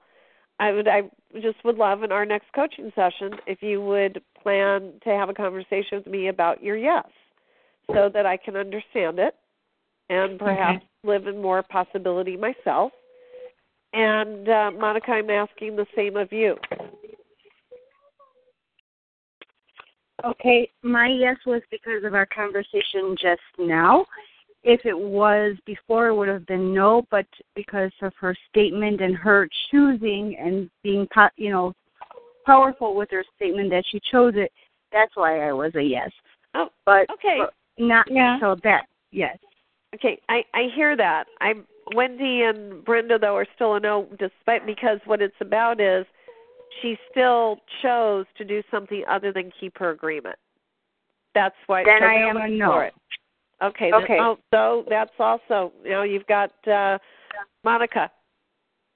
I 0.59 0.73
would 0.73 0.89
I 0.89 1.03
just 1.35 1.63
would 1.63 1.77
love 1.77 2.03
in 2.03 2.11
our 2.11 2.25
next 2.25 2.47
coaching 2.53 2.91
session 2.95 3.39
if 3.47 3.63
you 3.63 3.81
would 3.81 4.21
plan 4.43 4.91
to 5.05 5.09
have 5.11 5.29
a 5.29 5.33
conversation 5.33 5.99
with 5.99 6.07
me 6.07 6.27
about 6.27 6.61
your 6.61 6.75
yes 6.75 7.07
so 7.87 8.09
that 8.13 8.25
I 8.25 8.35
can 8.35 8.57
understand 8.57 9.17
it 9.17 9.35
and 10.11 10.37
perhaps 10.37 10.83
live 11.03 11.25
in 11.27 11.41
more 11.41 11.63
possibility 11.63 12.35
myself. 12.35 12.91
And 13.93 14.47
uh, 14.47 14.71
Monica, 14.77 15.11
I'm 15.11 15.29
asking 15.29 15.75
the 15.75 15.87
same 15.95 16.17
of 16.17 16.31
you. 16.31 16.55
Okay, 20.23 20.69
my 20.83 21.07
yes 21.07 21.37
was 21.47 21.61
because 21.71 22.03
of 22.03 22.13
our 22.13 22.27
conversation 22.27 23.15
just 23.19 23.41
now. 23.57 24.05
If 24.63 24.81
it 24.85 24.97
was 24.97 25.55
before, 25.65 26.09
it 26.09 26.15
would 26.15 26.27
have 26.27 26.45
been 26.45 26.73
no, 26.73 27.03
but 27.09 27.25
because 27.55 27.91
of 28.03 28.13
her 28.19 28.35
statement 28.49 29.01
and 29.01 29.15
her 29.15 29.49
choosing 29.71 30.37
and 30.39 30.69
being, 30.83 31.07
you 31.37 31.49
know, 31.49 31.73
powerful 32.45 32.95
with 32.95 33.09
her 33.11 33.23
statement 33.35 33.71
that 33.71 33.83
she 33.89 33.99
chose 34.11 34.33
it, 34.35 34.51
that's 34.91 35.15
why 35.15 35.47
I 35.47 35.53
was 35.53 35.73
a 35.73 35.81
yes. 35.81 36.11
Oh, 36.53 36.67
but 36.85 37.09
okay. 37.09 37.37
but 37.39 37.53
not 37.79 38.05
Yeah. 38.11 38.39
so 38.39 38.55
that 38.63 38.85
yes. 39.11 39.37
Okay, 39.95 40.19
I 40.29 40.43
I 40.53 40.67
hear 40.73 40.95
that. 40.95 41.25
I 41.39 41.53
Wendy 41.93 42.43
and 42.43 42.83
Brenda 42.85 43.19
though 43.19 43.35
are 43.35 43.47
still 43.55 43.75
a 43.75 43.79
no, 43.79 44.07
despite 44.17 44.65
because 44.65 44.99
what 45.05 45.21
it's 45.21 45.35
about 45.41 45.81
is 45.81 46.05
she 46.81 46.97
still 47.09 47.57
chose 47.81 48.25
to 48.37 48.45
do 48.45 48.63
something 48.71 49.03
other 49.09 49.33
than 49.33 49.51
keep 49.59 49.77
her 49.77 49.89
agreement. 49.89 50.37
That's 51.35 51.55
why. 51.67 51.83
Then 51.83 52.01
so 52.01 52.05
I 52.05 52.13
am 52.13 52.37
a 52.37 52.47
no. 52.47 52.71
for 52.71 52.85
it. 52.85 52.93
Okay. 53.61 53.91
then- 53.91 54.03
Okay. 54.03 54.17
oh, 54.19 54.37
so 54.51 54.85
that's 54.89 55.11
also 55.19 55.73
you 55.83 55.91
know 55.91 56.03
you've 56.03 56.27
got 56.27 56.51
uh 56.67 56.97
Monica. 57.63 58.09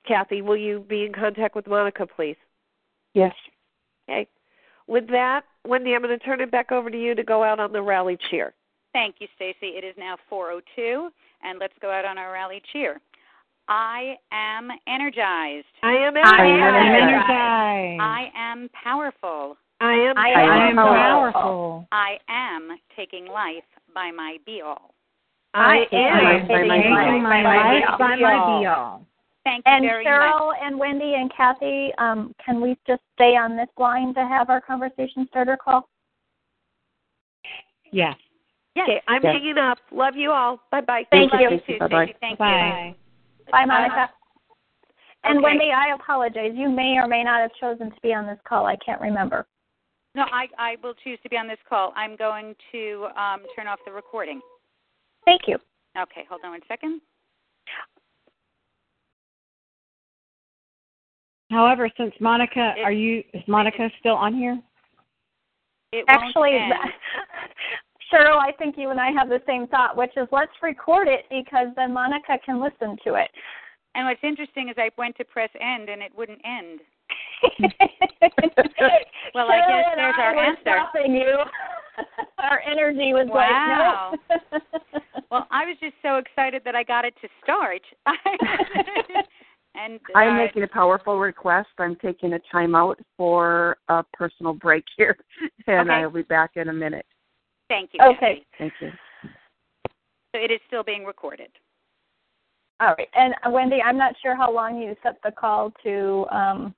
Kathy, 0.08 0.42
will 0.42 0.58
you 0.58 0.86
be 0.88 1.04
in 1.04 1.14
contact 1.14 1.56
with 1.56 1.66
Monica, 1.68 2.06
please? 2.06 2.36
Yes. 3.16 3.34
Okay. 4.08 4.28
With 4.88 5.08
that, 5.08 5.46
Wendy, 5.66 5.96
I'm 5.96 6.04
going 6.04 6.18
to 6.18 6.24
turn 6.24 6.42
it 6.42 6.52
back 6.52 6.72
over 6.72 6.92
to 6.92 7.02
you 7.02 7.16
to 7.16 7.24
go 7.24 7.44
out 7.44 7.60
on 7.60 7.72
the 7.72 7.82
rally 7.82 8.18
cheer. 8.30 8.54
Thank 8.96 9.16
you, 9.20 9.28
Stacy. 9.36 9.76
It 9.76 9.84
is 9.84 9.94
now 9.98 10.16
4:02, 10.32 11.10
and 11.44 11.60
let's 11.60 11.74
go 11.82 11.92
out 11.92 12.06
on 12.06 12.18
our 12.18 12.32
rally 12.32 12.62
cheer. 12.72 13.02
I 13.68 14.16
am 14.32 14.70
energized. 14.88 15.68
I 15.84 15.92
am 15.92 16.16
I 16.16 16.46
am 16.46 16.76
energized. 16.76 17.04
energized. 17.04 18.02
I 18.02 18.32
am 18.34 18.70
powerful. 18.70 19.58
I 19.82 19.92
am. 19.96 20.18
I 20.18 20.32
I 20.32 20.70
am 20.70 20.76
powerful. 20.78 21.42
powerful. 21.42 21.88
I 21.92 22.20
am 22.30 22.70
taking 22.96 23.26
life 23.26 23.66
by 23.94 24.12
my 24.12 24.38
be 24.46 24.62
all. 24.62 24.94
I 25.54 25.86
I 25.92 25.96
am. 25.96 26.26
am 26.26 26.48
by 26.48 26.64
my 26.64 26.78
taking 26.78 26.82
Taking 26.82 27.24
my 27.24 27.44
life 27.44 28.00
by 28.00 28.16
my 28.16 28.60
be 28.62 28.66
all. 28.68 29.06
Thank 29.44 29.66
you 29.66 29.72
And 29.74 29.84
very 29.84 30.06
much. 30.06 30.14
Cheryl 30.14 30.54
and 30.62 30.80
Wendy 30.80 31.16
and 31.16 31.30
Kathy, 31.36 31.92
um, 31.98 32.34
can 32.44 32.62
we 32.62 32.78
just 32.88 33.02
stay 33.16 33.36
on 33.36 33.58
this 33.58 33.70
line 33.78 34.14
to 34.14 34.22
have 34.26 34.50
our 34.50 34.62
conversation 34.62 35.28
starter 35.30 35.58
call? 35.58 35.90
Yes. 37.92 38.16
Yes. 38.76 38.90
Okay, 38.90 39.02
I'm 39.08 39.24
Yes. 39.24 39.34
hanging 39.34 39.58
up. 39.58 39.78
Love 39.92 40.16
you 40.16 40.32
all. 40.32 40.60
Bye 40.70 40.82
bye. 40.82 41.06
Thank 41.10 41.32
Love 41.32 41.42
you. 41.42 41.50
you 41.52 41.60
too, 41.62 41.80
Bye-bye. 41.80 42.14
Thank 42.20 42.40
Bye. 42.40 42.96
you. 43.40 43.52
Bye, 43.52 43.66
Monica. 43.66 44.12
And 45.24 45.38
okay. 45.38 45.44
Wendy, 45.44 45.72
I 45.72 45.94
apologize. 45.96 46.52
You 46.54 46.70
may 46.70 46.98
or 46.98 47.08
may 47.08 47.24
not 47.24 47.40
have 47.42 47.52
chosen 47.60 47.90
to 47.90 48.02
be 48.02 48.14
on 48.14 48.28
this 48.28 48.38
call. 48.48 48.66
I 48.66 48.76
can't 48.78 49.02
remember. 49.02 49.48
No, 50.14 50.24
I 50.32 50.48
I 50.58 50.76
will 50.84 50.94
choose 50.94 51.20
to 51.24 51.30
be 51.30 51.38
on 51.38 51.48
this 51.48 51.58
call. 51.68 51.94
I'm 51.96 52.16
going 52.16 52.56
to 52.72 53.08
um, 53.16 53.46
turn 53.56 53.68
off 53.68 53.80
the 53.86 53.92
recording. 53.92 54.42
Thank 55.26 55.48
you. 55.48 55.58
Okay, 55.98 56.26
hold 56.30 56.42
on 56.44 56.52
one 56.52 56.62
second. 56.68 57.02
However, 61.50 61.90
since 61.98 62.14
Monica, 62.20 62.74
It- 62.78 62.84
are 62.84 62.92
you? 62.92 63.24
Is 63.34 63.44
Monica 63.48 63.90
still 64.00 64.16
on 64.16 64.34
here? 64.34 64.60
It 65.92 66.06
Actually, 66.08 66.56
end. 66.56 66.74
Cheryl, 68.16 68.38
I 68.38 68.52
think 68.54 68.76
you 68.78 68.90
and 68.92 69.00
I 69.00 69.12
have 69.12 69.28
the 69.30 69.42
same 69.46 69.68
thought, 69.68 69.98
which 69.98 70.12
is 70.16 70.28
let's 70.32 70.52
record 70.62 71.08
it 71.08 71.26
because 71.30 71.68
then 71.76 71.94
Monica 71.94 72.38
can 72.46 72.62
listen 72.62 72.98
to 73.06 73.16
it. 73.16 73.30
And 73.96 74.06
what's 74.08 74.20
interesting 74.24 74.70
is 74.70 74.76
I 74.78 74.90
went 74.98 75.16
to 75.18 75.26
press 75.26 75.50
end 75.60 75.90
and 75.90 76.02
it 76.02 76.12
wouldn't 76.16 76.42
end. 76.46 76.80
Well, 79.34 79.52
I 79.52 79.58
guess 79.68 79.86
there's 79.98 80.16
I 80.18 80.22
our 80.22 80.36
were 80.36 80.42
answer. 80.44 80.62
stopping 80.62 81.14
you. 81.16 81.36
our 82.40 82.62
energy 82.62 83.12
was 83.14 83.28
Wow. 83.30 84.14
like, 84.30 84.42
no. 84.52 84.80
Well, 85.32 85.48
I 85.52 85.66
was 85.66 85.76
just 85.82 85.96
so 86.02 86.16
excited 86.16 86.62
that 86.64 86.76
I 86.76 86.84
got 86.84 87.04
it 87.04 87.14
to 87.22 87.28
start. 87.44 87.82
and 89.76 90.00
I'm 90.16 90.34
uh, 90.36 90.38
making 90.38 90.64
a 90.64 90.68
powerful 90.68 91.20
request. 91.20 91.68
I'm 91.80 91.96
taking 91.98 92.34
a 92.34 92.40
timeout 92.54 92.96
for 93.18 93.76
a 93.90 94.04
personal 94.14 94.54
break 94.54 94.86
here, 94.96 95.18
and 95.68 95.90
Okay. 95.90 96.00
I'll 96.00 96.10
be 96.12 96.22
back 96.22 96.52
in 96.56 96.70
a 96.70 96.74
minute. 96.74 97.06
Thank 97.70 97.92
you. 97.94 98.00
Okay. 98.04 98.18
Kathy. 98.20 98.46
Thank 98.58 98.74
you. 98.82 98.92
So 100.36 100.42
it 100.42 100.52
is 100.52 100.60
still 100.68 100.84
being 100.84 101.06
recorded. 101.06 101.50
All 102.80 102.94
right. 102.98 103.08
And 103.16 103.34
uh, 103.46 103.50
Wendy, 103.50 103.82
I'm 103.82 103.98
not 103.98 104.16
sure 104.22 104.36
how 104.36 104.52
long 104.54 104.78
you 104.82 104.96
set 105.02 105.18
the 105.24 105.32
call 105.32 105.72
to. 105.84 106.26
Um, 106.32 106.76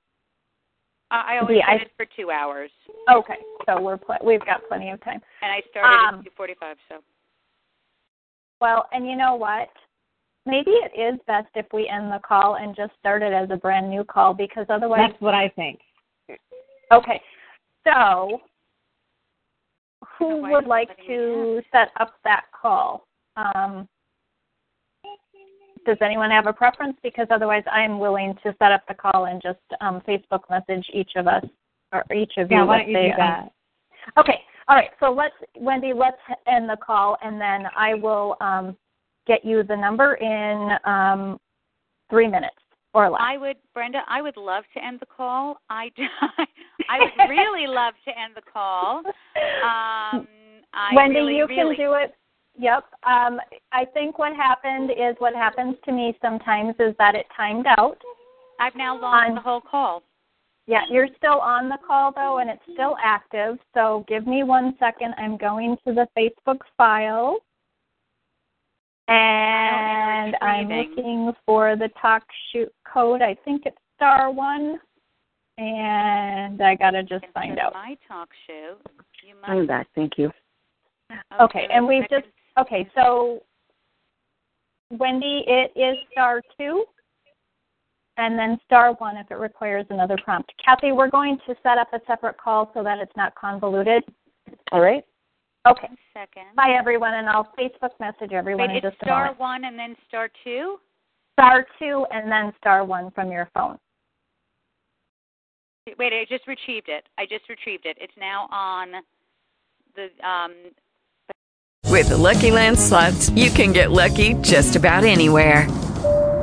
Uh, 1.10 1.22
I 1.26 1.38
always 1.40 1.56
Yeah, 1.58 1.66
I- 1.66 1.78
set 1.78 1.86
it 1.86 1.92
for 1.96 2.04
two 2.04 2.30
hours, 2.30 2.70
okay, 3.10 3.38
so 3.64 3.80
we're 3.80 3.96
pl- 3.96 4.18
we've 4.22 4.44
got 4.44 4.60
plenty 4.68 4.90
of 4.90 5.00
time. 5.02 5.22
and 5.40 5.50
I 5.50 5.62
started 5.70 5.88
Um, 6.06 6.14
at 6.18 6.24
two 6.24 6.30
forty-five. 6.36 6.76
So 6.88 7.02
Well, 8.60 8.86
and 8.92 9.08
you 9.08 9.16
know 9.16 9.34
what? 9.34 9.70
Maybe 10.44 10.70
it 10.72 10.92
is 10.94 11.18
best 11.26 11.48
if 11.54 11.64
we 11.72 11.88
end 11.88 12.12
the 12.12 12.18
call 12.20 12.56
and 12.56 12.76
just 12.76 12.92
start 13.00 13.22
it 13.22 13.32
as 13.32 13.48
a 13.50 13.56
brand 13.56 13.88
new 13.88 14.04
call 14.04 14.34
because 14.34 14.66
otherwise. 14.68 15.00
That's 15.08 15.20
what 15.22 15.34
I 15.34 15.48
think. 15.48 15.80
Okay. 16.92 17.22
So, 17.84 18.40
who 20.18 20.42
would 20.50 20.66
like 20.66 20.90
to 21.06 21.62
set 21.72 21.90
up 22.00 22.14
that 22.24 22.44
call? 22.60 23.06
Um, 23.36 23.88
does 25.86 25.96
anyone 26.02 26.30
have 26.30 26.46
a 26.46 26.52
preference? 26.52 26.96
Because 27.02 27.26
otherwise, 27.30 27.62
I'm 27.70 27.98
willing 27.98 28.34
to 28.42 28.54
set 28.58 28.72
up 28.72 28.82
the 28.88 28.94
call 28.94 29.26
and 29.26 29.40
just 29.40 29.58
um, 29.80 30.02
Facebook 30.06 30.42
message 30.50 30.86
each 30.92 31.12
of 31.16 31.26
us 31.26 31.44
or 31.92 32.04
each 32.14 32.32
of 32.36 32.50
Yeah, 32.50 32.62
you. 32.62 32.66
why 32.66 32.78
don't 32.78 32.90
you 32.90 32.96
do 32.96 33.08
that? 33.16 33.38
um, 33.40 33.50
okay. 34.18 34.40
All 34.68 34.76
right. 34.76 34.90
So 35.00 35.10
let's, 35.10 35.34
Wendy, 35.56 35.92
let's 35.94 36.18
end 36.46 36.68
the 36.68 36.76
call, 36.76 37.16
and 37.22 37.40
then 37.40 37.66
I 37.74 37.94
will 37.94 38.36
um, 38.40 38.76
get 39.26 39.44
you 39.44 39.62
the 39.62 39.76
number 39.76 40.14
in 40.14 40.72
um, 40.84 41.38
three 42.10 42.26
minutes 42.26 42.56
or 43.06 43.10
less. 43.10 43.20
I 43.22 43.36
would, 43.38 43.56
Brenda. 43.74 44.00
I 44.08 44.22
would 44.22 44.36
love 44.36 44.64
to 44.74 44.84
end 44.84 45.00
the 45.00 45.06
call. 45.06 45.60
I, 45.70 45.90
I 46.88 46.98
would 47.00 47.30
really 47.30 47.66
love 47.66 47.94
to 48.04 48.10
end 48.10 48.34
the 48.34 48.42
call. 48.52 48.98
Um, 48.98 50.26
I 50.74 50.92
Wendy, 50.94 51.16
really, 51.16 51.36
you 51.36 51.46
really, 51.46 51.76
can 51.76 51.84
do 51.84 51.94
it. 51.94 52.14
Yep. 52.58 52.84
Um, 53.04 53.40
I 53.72 53.84
think 53.94 54.18
what 54.18 54.34
happened 54.34 54.90
is 54.90 55.14
what 55.18 55.34
happens 55.34 55.76
to 55.84 55.92
me 55.92 56.16
sometimes 56.20 56.74
is 56.80 56.94
that 56.98 57.14
it 57.14 57.26
timed 57.36 57.66
out. 57.78 57.98
I've 58.60 58.74
now 58.74 59.00
lost 59.00 59.28
On- 59.28 59.34
the 59.36 59.40
whole 59.40 59.60
call. 59.60 60.02
Yeah, 60.66 60.82
you're 60.90 61.08
still 61.16 61.40
on 61.40 61.70
the 61.70 61.78
call 61.86 62.12
though, 62.12 62.38
and 62.38 62.50
it's 62.50 62.62
still 62.74 62.96
active. 63.02 63.56
So 63.72 64.04
give 64.06 64.26
me 64.26 64.42
one 64.42 64.76
second. 64.78 65.14
I'm 65.16 65.38
going 65.38 65.78
to 65.86 65.94
the 65.94 66.06
Facebook 66.16 66.58
file, 66.76 67.38
and 69.08 70.36
I'm 70.42 70.68
looking 70.68 71.32
for 71.46 71.76
the 71.76 71.88
talk 72.00 72.22
shoot 72.52 72.72
code. 72.90 73.22
I 73.22 73.34
think 73.44 73.62
it's 73.64 73.76
star 73.96 74.30
one, 74.30 74.78
and 75.56 76.62
I 76.62 76.74
gotta 76.74 77.02
just 77.02 77.24
find 77.32 77.52
Into 77.52 77.62
out. 77.62 77.72
My 77.72 77.96
talk 78.06 78.28
show. 78.46 78.76
You 79.26 79.34
must. 79.40 79.50
I'm 79.50 79.66
back. 79.66 79.88
Thank 79.94 80.12
you. 80.18 80.30
Okay, 81.40 81.66
and 81.72 81.86
we've 81.86 82.02
second. 82.04 82.24
just 82.24 82.32
okay. 82.60 82.88
So, 82.94 83.42
Wendy, 84.90 85.44
it 85.46 85.72
is 85.74 85.96
star 86.12 86.42
two, 86.58 86.84
and 88.18 88.38
then 88.38 88.58
star 88.66 88.92
one 88.94 89.16
if 89.16 89.30
it 89.30 89.36
requires 89.36 89.86
another 89.88 90.18
prompt. 90.22 90.52
Kathy, 90.62 90.92
we're 90.92 91.10
going 91.10 91.38
to 91.46 91.54
set 91.62 91.78
up 91.78 91.88
a 91.94 92.00
separate 92.06 92.36
call 92.36 92.70
so 92.74 92.82
that 92.82 92.98
it's 92.98 93.16
not 93.16 93.34
convoluted. 93.34 94.02
All 94.70 94.80
right. 94.80 95.04
Okay. 95.70 95.88
One 95.88 95.98
second. 96.14 96.56
Bye, 96.56 96.76
everyone, 96.78 97.14
and 97.14 97.28
I'll 97.28 97.52
Facebook 97.58 97.90
message 98.00 98.32
everyone 98.32 98.68
Wait, 98.68 98.76
in 98.76 98.90
just 98.90 98.96
a 99.02 99.06
star 99.06 99.24
moment. 99.24 99.40
one 99.40 99.64
and 99.64 99.78
then 99.78 99.96
star 100.08 100.28
two. 100.44 100.78
Star 101.34 101.66
two, 101.78 102.04
and 102.10 102.30
then 102.30 102.52
star 102.58 102.84
one 102.84 103.10
from 103.12 103.30
your 103.30 103.48
phone. 103.54 103.78
Wait, 105.98 106.12
I 106.12 106.26
just 106.28 106.46
retrieved 106.46 106.88
it. 106.88 107.04
I 107.16 107.24
just 107.24 107.48
retrieved 107.48 107.86
it. 107.86 107.96
It's 108.00 108.12
now 108.18 108.48
on 108.50 108.88
the 109.94 110.08
um 110.28 110.52
With 111.90 112.08
the 112.10 112.16
Lucky 112.16 112.50
Land 112.50 112.78
slots, 112.78 113.30
you 113.30 113.50
can 113.50 113.72
get 113.72 113.90
lucky 113.90 114.34
just 114.34 114.76
about 114.76 115.04
anywhere. 115.04 115.66